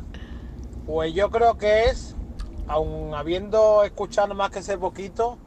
Pues 0.86 1.14
yo 1.14 1.30
creo 1.30 1.58
que 1.58 1.86
es, 1.86 2.16
aun 2.68 3.14
habiendo 3.14 3.84
escuchado 3.84 4.34
más 4.34 4.50
que 4.50 4.60
ese 4.60 4.78
poquito, 4.78 5.38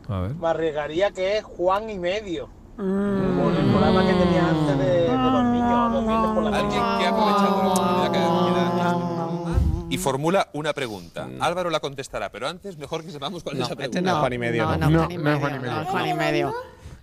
me 0.40 0.49
arriesgaría 0.49 1.11
que 1.11 1.38
es 1.38 1.44
Juan 1.44 1.90
y 1.90 1.99
medio. 1.99 2.49
Por 2.76 2.84
el 2.84 3.70
programa 3.70 4.07
que 4.07 4.12
tenía 4.12 4.49
antes 4.49 4.78
de, 4.78 4.84
de 4.84 5.09
los 5.09 5.44
niños, 5.44 5.92
los 5.92 6.03
niños 6.05 6.34
por 6.34 6.42
la 6.44 6.59
Alguien 6.59 6.82
que 6.99 7.07
ha 7.07 7.09
aprovechado 7.09 7.62
la 7.62 7.68
oportunidad 7.72 8.12
que, 8.12 9.15
y 9.91 9.99
formula 9.99 10.49
una 10.53 10.72
pregunta. 10.72 11.28
Álvaro 11.41 11.70
la 11.70 11.80
contestará, 11.80 12.30
pero 12.30 12.49
antes 12.49 12.76
mejor 12.78 13.05
que 13.05 13.11
sepamos 13.11 13.43
cuál 13.43 13.57
es 13.57 13.62
esa 13.66 13.76
pregunta. 13.76 13.99
este 13.99 14.03
no 14.03 14.12
es 14.14 14.18
Juan 14.18 14.32
y 14.32 14.39
medio, 14.39 14.64
No, 14.64 14.76
¿no? 14.76 14.91
no, 14.91 14.91
No, 14.91 14.99
Juan 14.99 15.12
y 15.12 15.16
no 15.18 15.22
medio, 15.22 15.84
no 15.84 15.84
Juan 15.87 16.07
y. 16.07 16.43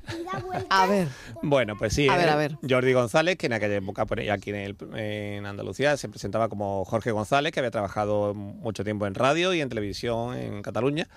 A 0.69 0.85
ver, 0.85 1.07
Bueno, 1.41 1.77
pues 1.77 1.93
sí. 1.93 2.09
A 2.09 2.17
ver, 2.17 2.27
eh, 2.27 2.31
a 2.31 2.35
ver. 2.35 2.57
Jordi 2.69 2.91
González, 2.91 3.37
que 3.37 3.45
en 3.45 3.53
aquella 3.53 3.75
época 3.75 4.05
aquí 4.33 4.49
en, 4.49 4.55
el- 4.57 4.77
en 4.97 5.45
Andalucía 5.45 5.95
se 5.95 6.09
presentaba 6.09 6.49
como 6.49 6.83
Jorge 6.83 7.11
González, 7.11 7.53
que 7.53 7.61
había 7.61 7.71
trabajado 7.71 8.33
mucho 8.33 8.83
tiempo 8.83 9.07
en 9.07 9.15
radio 9.15 9.53
y 9.53 9.61
en 9.61 9.69
televisión 9.69 10.35
en 10.35 10.61
Cataluña. 10.61 11.07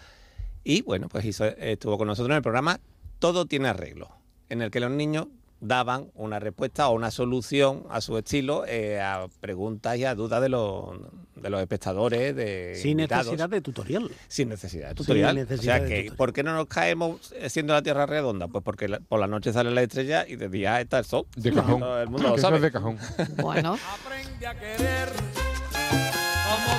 Y 0.62 0.82
bueno, 0.82 1.08
pues 1.08 1.24
hizo- 1.24 1.46
estuvo 1.46 1.98
con 1.98 2.06
nosotros 2.06 2.30
en 2.30 2.36
el 2.36 2.42
programa 2.42 2.78
Todo 3.18 3.46
tiene 3.46 3.68
arreglo, 3.68 4.10
en 4.50 4.62
el 4.62 4.70
que 4.70 4.78
los 4.78 4.90
niños 4.92 5.26
daban 5.60 6.10
una 6.14 6.38
respuesta 6.38 6.88
o 6.88 6.94
una 6.94 7.10
solución 7.10 7.84
a 7.90 8.00
su 8.00 8.16
estilo 8.18 8.64
eh, 8.66 9.00
a 9.00 9.26
preguntas 9.40 9.96
y 9.96 10.04
a 10.04 10.14
dudas 10.14 10.40
de 10.42 10.48
los, 10.50 10.98
de 11.34 11.50
los 11.50 11.60
espectadores, 11.60 12.36
de 12.36 12.74
Sin 12.76 12.92
invitados. 12.92 13.26
necesidad 13.26 13.48
de 13.48 13.60
tutorial. 13.60 14.10
Sin 14.28 14.48
necesidad 14.50 14.84
de 14.84 14.88
Sin 14.90 14.96
tutorial. 14.96 15.34
necesidad 15.36 15.76
o 15.76 15.78
sea 15.78 15.82
de 15.82 15.88
que, 15.88 15.94
tutorial. 15.96 16.16
¿por 16.16 16.32
qué 16.32 16.42
no 16.42 16.54
nos 16.54 16.66
caemos 16.66 17.32
siendo 17.48 17.72
la 17.74 17.82
Tierra 17.82 18.06
redonda? 18.06 18.48
Pues 18.48 18.62
porque 18.62 18.88
la- 18.88 19.00
por 19.00 19.18
la 19.18 19.26
noche 19.26 19.52
sale 19.52 19.70
la 19.70 19.82
estrella 19.82 20.26
y 20.28 20.36
de 20.36 20.48
día 20.48 20.80
está 20.80 20.98
el 20.98 21.04
sol. 21.04 21.26
De 21.36 21.52
cajón. 21.52 21.80
Todo 21.80 22.02
el 22.02 22.08
mundo 22.08 22.28
lo 22.28 22.38
sabe. 22.38 22.56
es 22.56 22.62
de 22.62 22.70
cajón. 22.72 22.98
bueno. 23.42 23.78
Como 23.78 25.45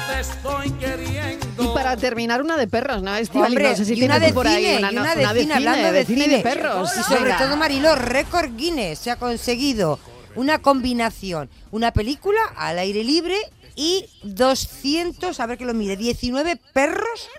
te 0.08 0.20
estoy 0.20 0.72
queriendo. 0.72 1.64
Y 1.64 1.68
para 1.74 1.98
terminar, 1.98 2.42
una 2.42 2.58
de 2.58 2.68
perros, 2.68 3.02
¿no? 3.02 3.16
Estivali, 3.16 3.56
Hombre, 3.56 3.70
no 3.72 3.76
sé 3.76 3.86
si 3.86 3.94
y 3.96 4.04
una 4.04 4.20
de 4.20 4.34
por 4.34 4.48
ahí 4.48 4.66
cine, 4.66 4.78
una, 4.80 4.92
y 4.92 4.98
una 4.98 5.16
de 5.16 5.42
cine, 5.42 5.54
hablando 5.54 5.92
de 5.92 6.06
cine 6.06 6.20
y 6.20 6.24
cine. 6.24 6.38
de 6.38 6.44
perros. 6.44 6.92
Y 6.98 7.04
sobre 7.04 7.24
Venga. 7.24 7.38
todo, 7.38 7.58
Mariló, 7.58 7.96
récord 7.96 8.56
Guinness 8.56 9.00
se 9.00 9.12
ha 9.12 9.16
conseguido 9.16 10.00
una 10.36 10.60
combinación, 10.60 11.50
una 11.72 11.92
película 11.92 12.40
al 12.56 12.78
aire 12.80 13.04
libre 13.04 13.36
y 13.80 14.06
200, 14.24 15.40
a 15.40 15.46
ver 15.46 15.58
que 15.60 15.64
lo 15.66 15.74
mire, 15.76 15.96
19 15.96 16.60
perros 16.74 17.30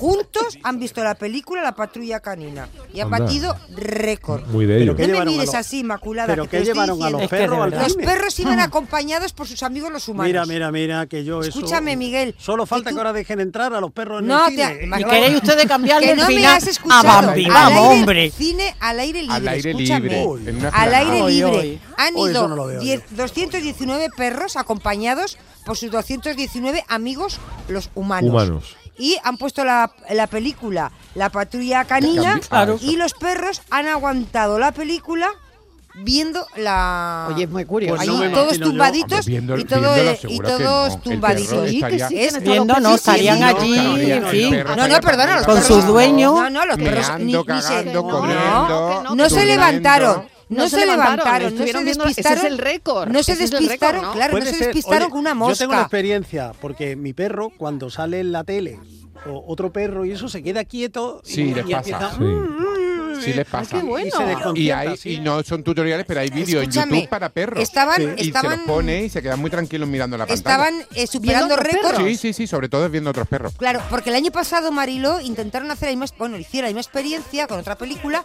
juntos 0.00 0.56
han 0.62 0.78
visto 0.78 1.02
la 1.02 1.16
película 1.16 1.60
La 1.60 1.74
Patrulla 1.74 2.20
Canina 2.20 2.68
y 2.94 3.00
han 3.00 3.06
Anda. 3.12 3.18
batido 3.24 3.56
récord. 3.74 4.46
Muy 4.46 4.64
de 4.66 4.80
ello. 4.82 4.94
No 4.96 5.06
me 5.08 5.24
mires 5.24 5.54
así, 5.54 5.80
Inmaculada. 5.80 6.28
¿Pero 6.28 6.44
que 6.48 6.58
qué 6.58 6.64
llevaron 6.66 7.02
a 7.02 7.10
los 7.10 7.26
perros 7.28 7.58
al 7.60 7.70
Los 7.72 7.96
perros 7.96 8.38
iban 8.38 8.60
acompañados 8.60 9.32
por 9.32 9.48
sus 9.48 9.62
amigos 9.64 9.90
los 9.92 10.06
humanos. 10.08 10.28
Mira, 10.28 10.46
mira, 10.46 10.70
mira, 10.70 11.06
que 11.06 11.24
yo 11.24 11.40
eso... 11.40 11.48
Escúchame, 11.48 11.96
Miguel. 11.96 12.34
Solo 12.38 12.64
falta 12.64 12.90
que 12.92 12.96
ahora 12.98 13.12
dejen 13.12 13.40
entrar 13.40 13.74
a 13.74 13.80
los 13.80 13.90
perros 13.92 14.20
en 14.22 14.28
No, 14.28 14.46
el 14.48 14.54
te- 14.56 14.62
cine. 14.68 14.84
Imagínate- 14.84 15.10
queréis 15.20 15.36
ustedes 15.42 15.66
cambiarle 15.66 16.06
que 16.06 16.12
el 16.12 16.18
no 16.18 16.28
me 16.28 16.34
final 16.36 16.56
has 16.56 16.66
escuchado. 16.68 17.08
a 17.08 17.20
Bambi? 17.22 17.44
Al 17.46 17.50
Vamos, 17.50 17.78
aire- 17.88 17.98
hombre. 18.00 18.30
Cine 18.30 18.76
al 18.78 19.00
aire 19.00 19.22
libre. 19.22 19.36
Al 19.36 19.48
aire 19.48 19.70
escúchame. 19.70 20.08
libre, 20.08 20.50
en 20.50 20.56
una 20.58 20.68
al 20.68 20.94
aire 20.94 21.28
libre. 21.28 21.78
Han 21.96 22.16
ido 22.18 22.48
no 22.48 22.54
lo 22.56 22.66
veo 22.66 22.80
10 22.80 23.02
219 23.16 24.10
perros 24.16 24.56
acompañados 24.56 25.38
por 25.64 25.76
sus 25.76 25.90
219 25.90 26.84
amigos, 26.88 27.38
los 27.68 27.90
humanos. 27.94 28.30
Humanos. 28.30 28.76
Y 28.98 29.16
han 29.24 29.36
puesto 29.38 29.64
la, 29.64 29.90
la 30.10 30.26
película 30.26 30.92
La 31.14 31.30
Patrulla 31.30 31.84
Canina 31.86 32.38
Claro. 32.46 32.78
y 32.80 32.96
los 32.96 33.14
perros 33.14 33.62
han 33.70 33.88
aguantado 33.88 34.58
la 34.58 34.72
película 34.72 35.28
viendo 35.94 36.46
la... 36.56 37.28
Oye, 37.30 37.44
es 37.44 37.50
muy 37.50 37.64
curioso. 37.64 38.00
Ahí 38.00 38.08
Pues 38.08 38.18
no 38.18 38.24
me 38.24 38.30
todos 38.30 38.58
yo. 38.58 38.64
tumbaditos 38.66 39.26
Hombre, 39.26 39.60
y, 39.60 39.64
todo, 39.64 39.96
y 40.28 40.38
todos 40.38 40.94
no. 40.96 41.00
Tumbaditos. 41.02 41.68
Sí, 41.68 41.80
que 41.82 41.98
sí, 42.08 42.14
que 42.32 42.40
Viendo, 42.40 42.80
no, 42.80 42.94
estarían 42.94 43.38
sí, 43.38 43.44
allí, 43.44 43.76
no, 43.76 43.96
en 43.98 44.22
no, 44.22 44.28
fin. 44.28 44.50
perro 44.50 44.76
No, 44.76 44.88
no, 44.88 45.00
perdona, 45.00 45.36
los 45.36 45.44
Con 45.46 45.56
perros- 45.56 45.66
sus 45.66 45.86
dueños. 45.86 46.34
No, 46.34 46.50
no, 46.50 46.66
los 46.66 46.76
perros 46.78 47.06
ni, 47.18 47.32
se, 47.32 47.84
no, 47.92 49.14
no 49.14 49.28
se 49.30 49.44
levantaron. 49.46 50.31
No, 50.48 50.64
No 50.64 50.68
se, 50.68 50.76
se 50.80 50.86
levantaron, 50.86 51.16
levantaron, 51.16 51.42
no 51.52 51.58
se 51.58 51.72
viendo- 51.72 51.90
ese 51.90 51.90
es 51.92 52.16
despistaron. 52.16 52.46
el 52.46 52.58
récord, 52.58 53.08
No 53.10 53.22
se 53.22 53.34
récord, 53.34 53.50
despistaron, 53.60 54.02
¿no? 54.02 54.12
claro, 54.12 54.38
no 54.38 54.44
se 54.44 54.56
despistaron 54.56 55.02
oye, 55.04 55.10
con 55.10 55.20
una 55.20 55.30
Yo 55.30 55.34
tengo 55.34 55.44
una 55.46 55.56
mosca. 55.56 55.80
experiencia, 55.82 56.52
porque 56.60 56.96
mi 56.96 57.12
perro, 57.12 57.50
cuando 57.56 57.90
sale 57.90 58.20
en 58.20 58.32
la 58.32 58.44
tele, 58.44 58.78
o 59.26 59.44
otro 59.46 59.72
perro 59.72 60.04
y 60.04 60.10
eso, 60.12 60.28
se 60.28 60.42
queda 60.42 60.64
quieto 60.64 61.22
y, 61.24 61.30
Sí, 61.30 61.44
les 61.54 61.66
y 61.66 61.72
pasa. 61.72 61.76
empieza, 61.78 62.10
Sí. 62.16 62.22
"Mm, 62.22 63.20
Sí 63.22 63.32
les 63.34 63.46
pasa. 63.46 63.76
qué 63.76 63.82
bueno. 63.84 64.08
Y 64.08 64.10
se 64.10 64.22
Y, 64.22 64.26
desconcierta, 64.26 64.80
hay, 64.80 64.96
sí. 64.96 65.10
y 65.12 65.20
no 65.20 65.42
son 65.44 65.62
tutoriales, 65.62 66.04
pero 66.08 66.20
hay 66.20 66.30
vídeos 66.30 66.64
en 66.64 66.70
YouTube 66.72 67.08
para 67.08 67.28
perros. 67.28 67.62
estaban- 67.62 68.18
y 68.18 68.24
se 68.32 68.42
los 68.42 68.58
pone 68.66 69.04
y 69.04 69.08
se 69.10 69.22
quedan 69.22 69.38
muy 69.38 69.48
tranquilos 69.48 69.88
mirando 69.88 70.16
la 70.18 70.26
pantalla. 70.26 70.34
Estaban 70.34 70.84
eh, 70.96 71.06
superando 71.06 71.54
récords. 71.56 71.98
Sí, 71.98 72.16
sí, 72.16 72.32
sí, 72.32 72.46
sobre 72.48 72.68
todo 72.68 72.88
viendo 72.90 73.10
otros 73.10 73.28
perros. 73.28 73.52
Claro, 73.56 73.80
porque 73.90 74.10
el 74.10 74.16
año 74.16 74.32
pasado, 74.32 74.72
Marilo, 74.72 75.20
intentaron 75.20 75.70
hacer 75.70 75.90
la 75.90 75.96
misma, 75.96 76.16
bueno, 76.18 76.36
hicieron 76.36 76.70
la 76.70 76.70
misma 76.70 76.80
experiencia 76.80 77.46
con 77.46 77.60
otra 77.60 77.76
película 77.76 78.22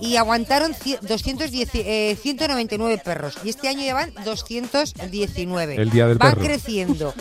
y 0.00 0.16
aguantaron 0.16 0.72
cie- 0.74 0.98
210, 1.00 1.68
eh, 1.74 2.16
199 2.20 2.98
perros. 3.04 3.36
Y 3.44 3.50
este 3.50 3.68
año 3.68 3.80
llevan 3.80 4.12
219. 4.24 5.76
El 5.76 5.90
Día 5.90 6.06
del 6.06 6.20
Va 6.20 6.30
Perro. 6.30 6.42
creciendo. 6.42 7.14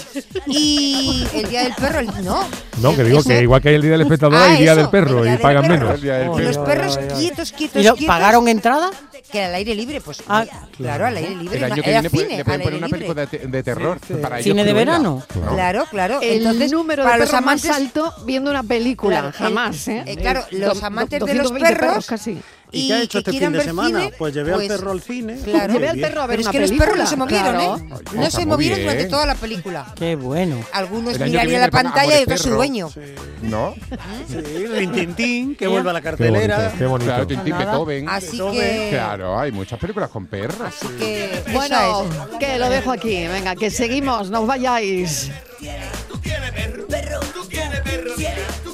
Y 0.48 1.26
el 1.34 1.50
Día 1.50 1.64
del 1.64 1.74
Perro, 1.76 2.00
el- 2.00 2.24
no. 2.24 2.48
No, 2.82 2.96
que 2.96 3.04
digo 3.04 3.20
Eso- 3.20 3.30
que 3.30 3.42
igual 3.42 3.62
que 3.62 3.70
hay 3.70 3.76
el 3.76 3.82
Día 3.82 3.92
del 3.92 4.02
Espectador, 4.02 4.36
Ah, 4.38 4.52
hay 4.52 4.62
Día 4.62 4.72
eso, 4.72 4.82
del 4.82 4.90
Perro 4.90 5.18
el 5.20 5.24
Día 5.24 5.26
y 5.26 5.32
del 5.34 5.42
pagan 5.42 5.68
Perro. 5.68 5.98
menos. 5.98 6.40
Y 6.40 6.44
los 6.44 6.58
perros 6.60 6.98
quietos, 7.18 7.52
quietos, 7.52 7.82
¿Y 7.82 7.86
lo- 7.86 7.96
quietos. 7.96 8.08
pagaron 8.16 8.48
entrada? 8.48 8.90
Que 9.32 9.44
al 9.44 9.54
aire 9.54 9.76
libre, 9.76 10.02
pues. 10.02 10.24
Ah, 10.28 10.46
claro, 10.76 11.06
al 11.06 11.16
aire 11.18 11.36
libre. 11.36 11.58
El 11.58 11.64
año 11.66 11.84
que 11.84 11.90
era 11.92 12.00
viene 12.02 12.10
puede- 12.10 12.26
cine, 12.26 12.38
le 12.38 12.46
pueden 12.46 12.62
poner 12.62 12.78
una 12.80 12.88
película 12.90 13.26
de, 13.28 13.38
de 13.40 13.64
terror. 13.64 14.00
Para 14.22 14.38
ellos 14.38 14.44
¿Cine 14.46 14.64
de 14.64 14.74
verano? 14.74 15.24
Claro, 15.54 15.86
claro. 15.92 16.20
El 16.22 16.38
Entonces, 16.40 16.72
número 16.72 17.04
de 17.04 17.08
para 17.10 17.18
los 17.20 17.30
perros 17.30 17.46
más 17.46 17.64
amantes 17.66 17.70
alto 17.72 18.14
viendo 18.26 18.50
una 18.50 18.64
película, 18.64 19.20
Claro, 19.22 19.38
jamás, 19.38 19.88
el- 19.88 19.98
¿eh? 19.98 20.04
eh, 20.08 20.16
claro, 20.18 20.46
Do- 20.50 20.58
los 20.58 20.80
do- 20.80 20.86
amantes 20.86 21.20
de 21.20 21.34
los 21.36 21.44
220 21.50 21.76
perros 21.80 22.06
casi. 22.08 22.40
¿Y 22.72 22.88
qué 22.88 22.94
ha 22.94 23.02
hecho 23.02 23.18
este 23.20 23.32
fin 23.32 23.52
de 23.52 23.64
semana? 23.64 24.00
cine, 24.02 24.14
pues 24.18 24.34
llevé 24.34 24.54
pues, 24.54 24.70
al 24.70 24.78
perro 24.78 24.92
al 24.92 25.02
cine. 25.02 25.38
Claro. 25.44 25.74
Llevé 25.74 25.90
al 25.90 26.00
perro 26.00 26.22
a 26.22 26.28
ver 26.28 26.38
Pero 26.38 26.50
es 26.50 26.52
que 26.54 26.60
los 26.60 26.70
película. 26.70 26.86
perros 26.92 27.04
no 27.04 27.10
se 27.10 27.16
movieron, 27.18 27.52
claro. 27.56 27.78
¿eh? 27.78 27.90
Ay, 28.12 28.20
No 28.20 28.32
se 28.32 28.46
movieron 28.46 28.80
durante 28.82 29.06
toda 29.06 29.26
la 29.26 29.36
película. 29.36 29.94
Qué 29.96 30.16
bueno. 30.16 30.58
Algunos 30.72 31.20
mirarían 31.20 31.62
la 31.62 31.70
pantalla 31.72 32.20
y 32.20 32.24
otros 32.24 32.40
su 32.40 32.46
Perro. 32.46 32.56
dueño. 32.58 32.90
¿No? 33.42 33.74
Sí, 34.28 34.68
Rintintín, 34.68 35.56
que 35.56 35.68
vuelva 35.68 35.92
a 35.92 35.94
la 35.94 36.02
Qué 36.02 36.06
cartelera. 36.10 36.58
bonito, 36.58 36.78
qué 36.78 36.86
bonito. 36.86 37.10
Claro, 37.12 37.28
Tintín. 37.28 37.58
Beethoven. 37.58 38.10
Así 38.10 38.38
que. 38.52 38.88
Claro, 38.92 39.40
hay 39.40 39.52
muchas 39.52 39.80
películas 39.80 40.10
con 40.10 40.28
perros. 40.28 40.62
Así 40.62 40.88
que. 41.00 41.44
Bueno, 41.54 42.04
es. 42.32 42.38
que 42.40 42.60
lo 42.60 42.70
dejo 42.70 42.92
aquí. 42.92 43.28
Venga, 43.28 43.56
que 43.56 43.72
seguimos, 43.72 44.30
no 44.30 44.42
os 44.42 44.48
vayáis. 44.48 45.32
Niña, 45.60 45.90
que 46.22 46.30
es 46.30 46.42
verdad, 46.42 46.60
¿eh? 48.30 48.69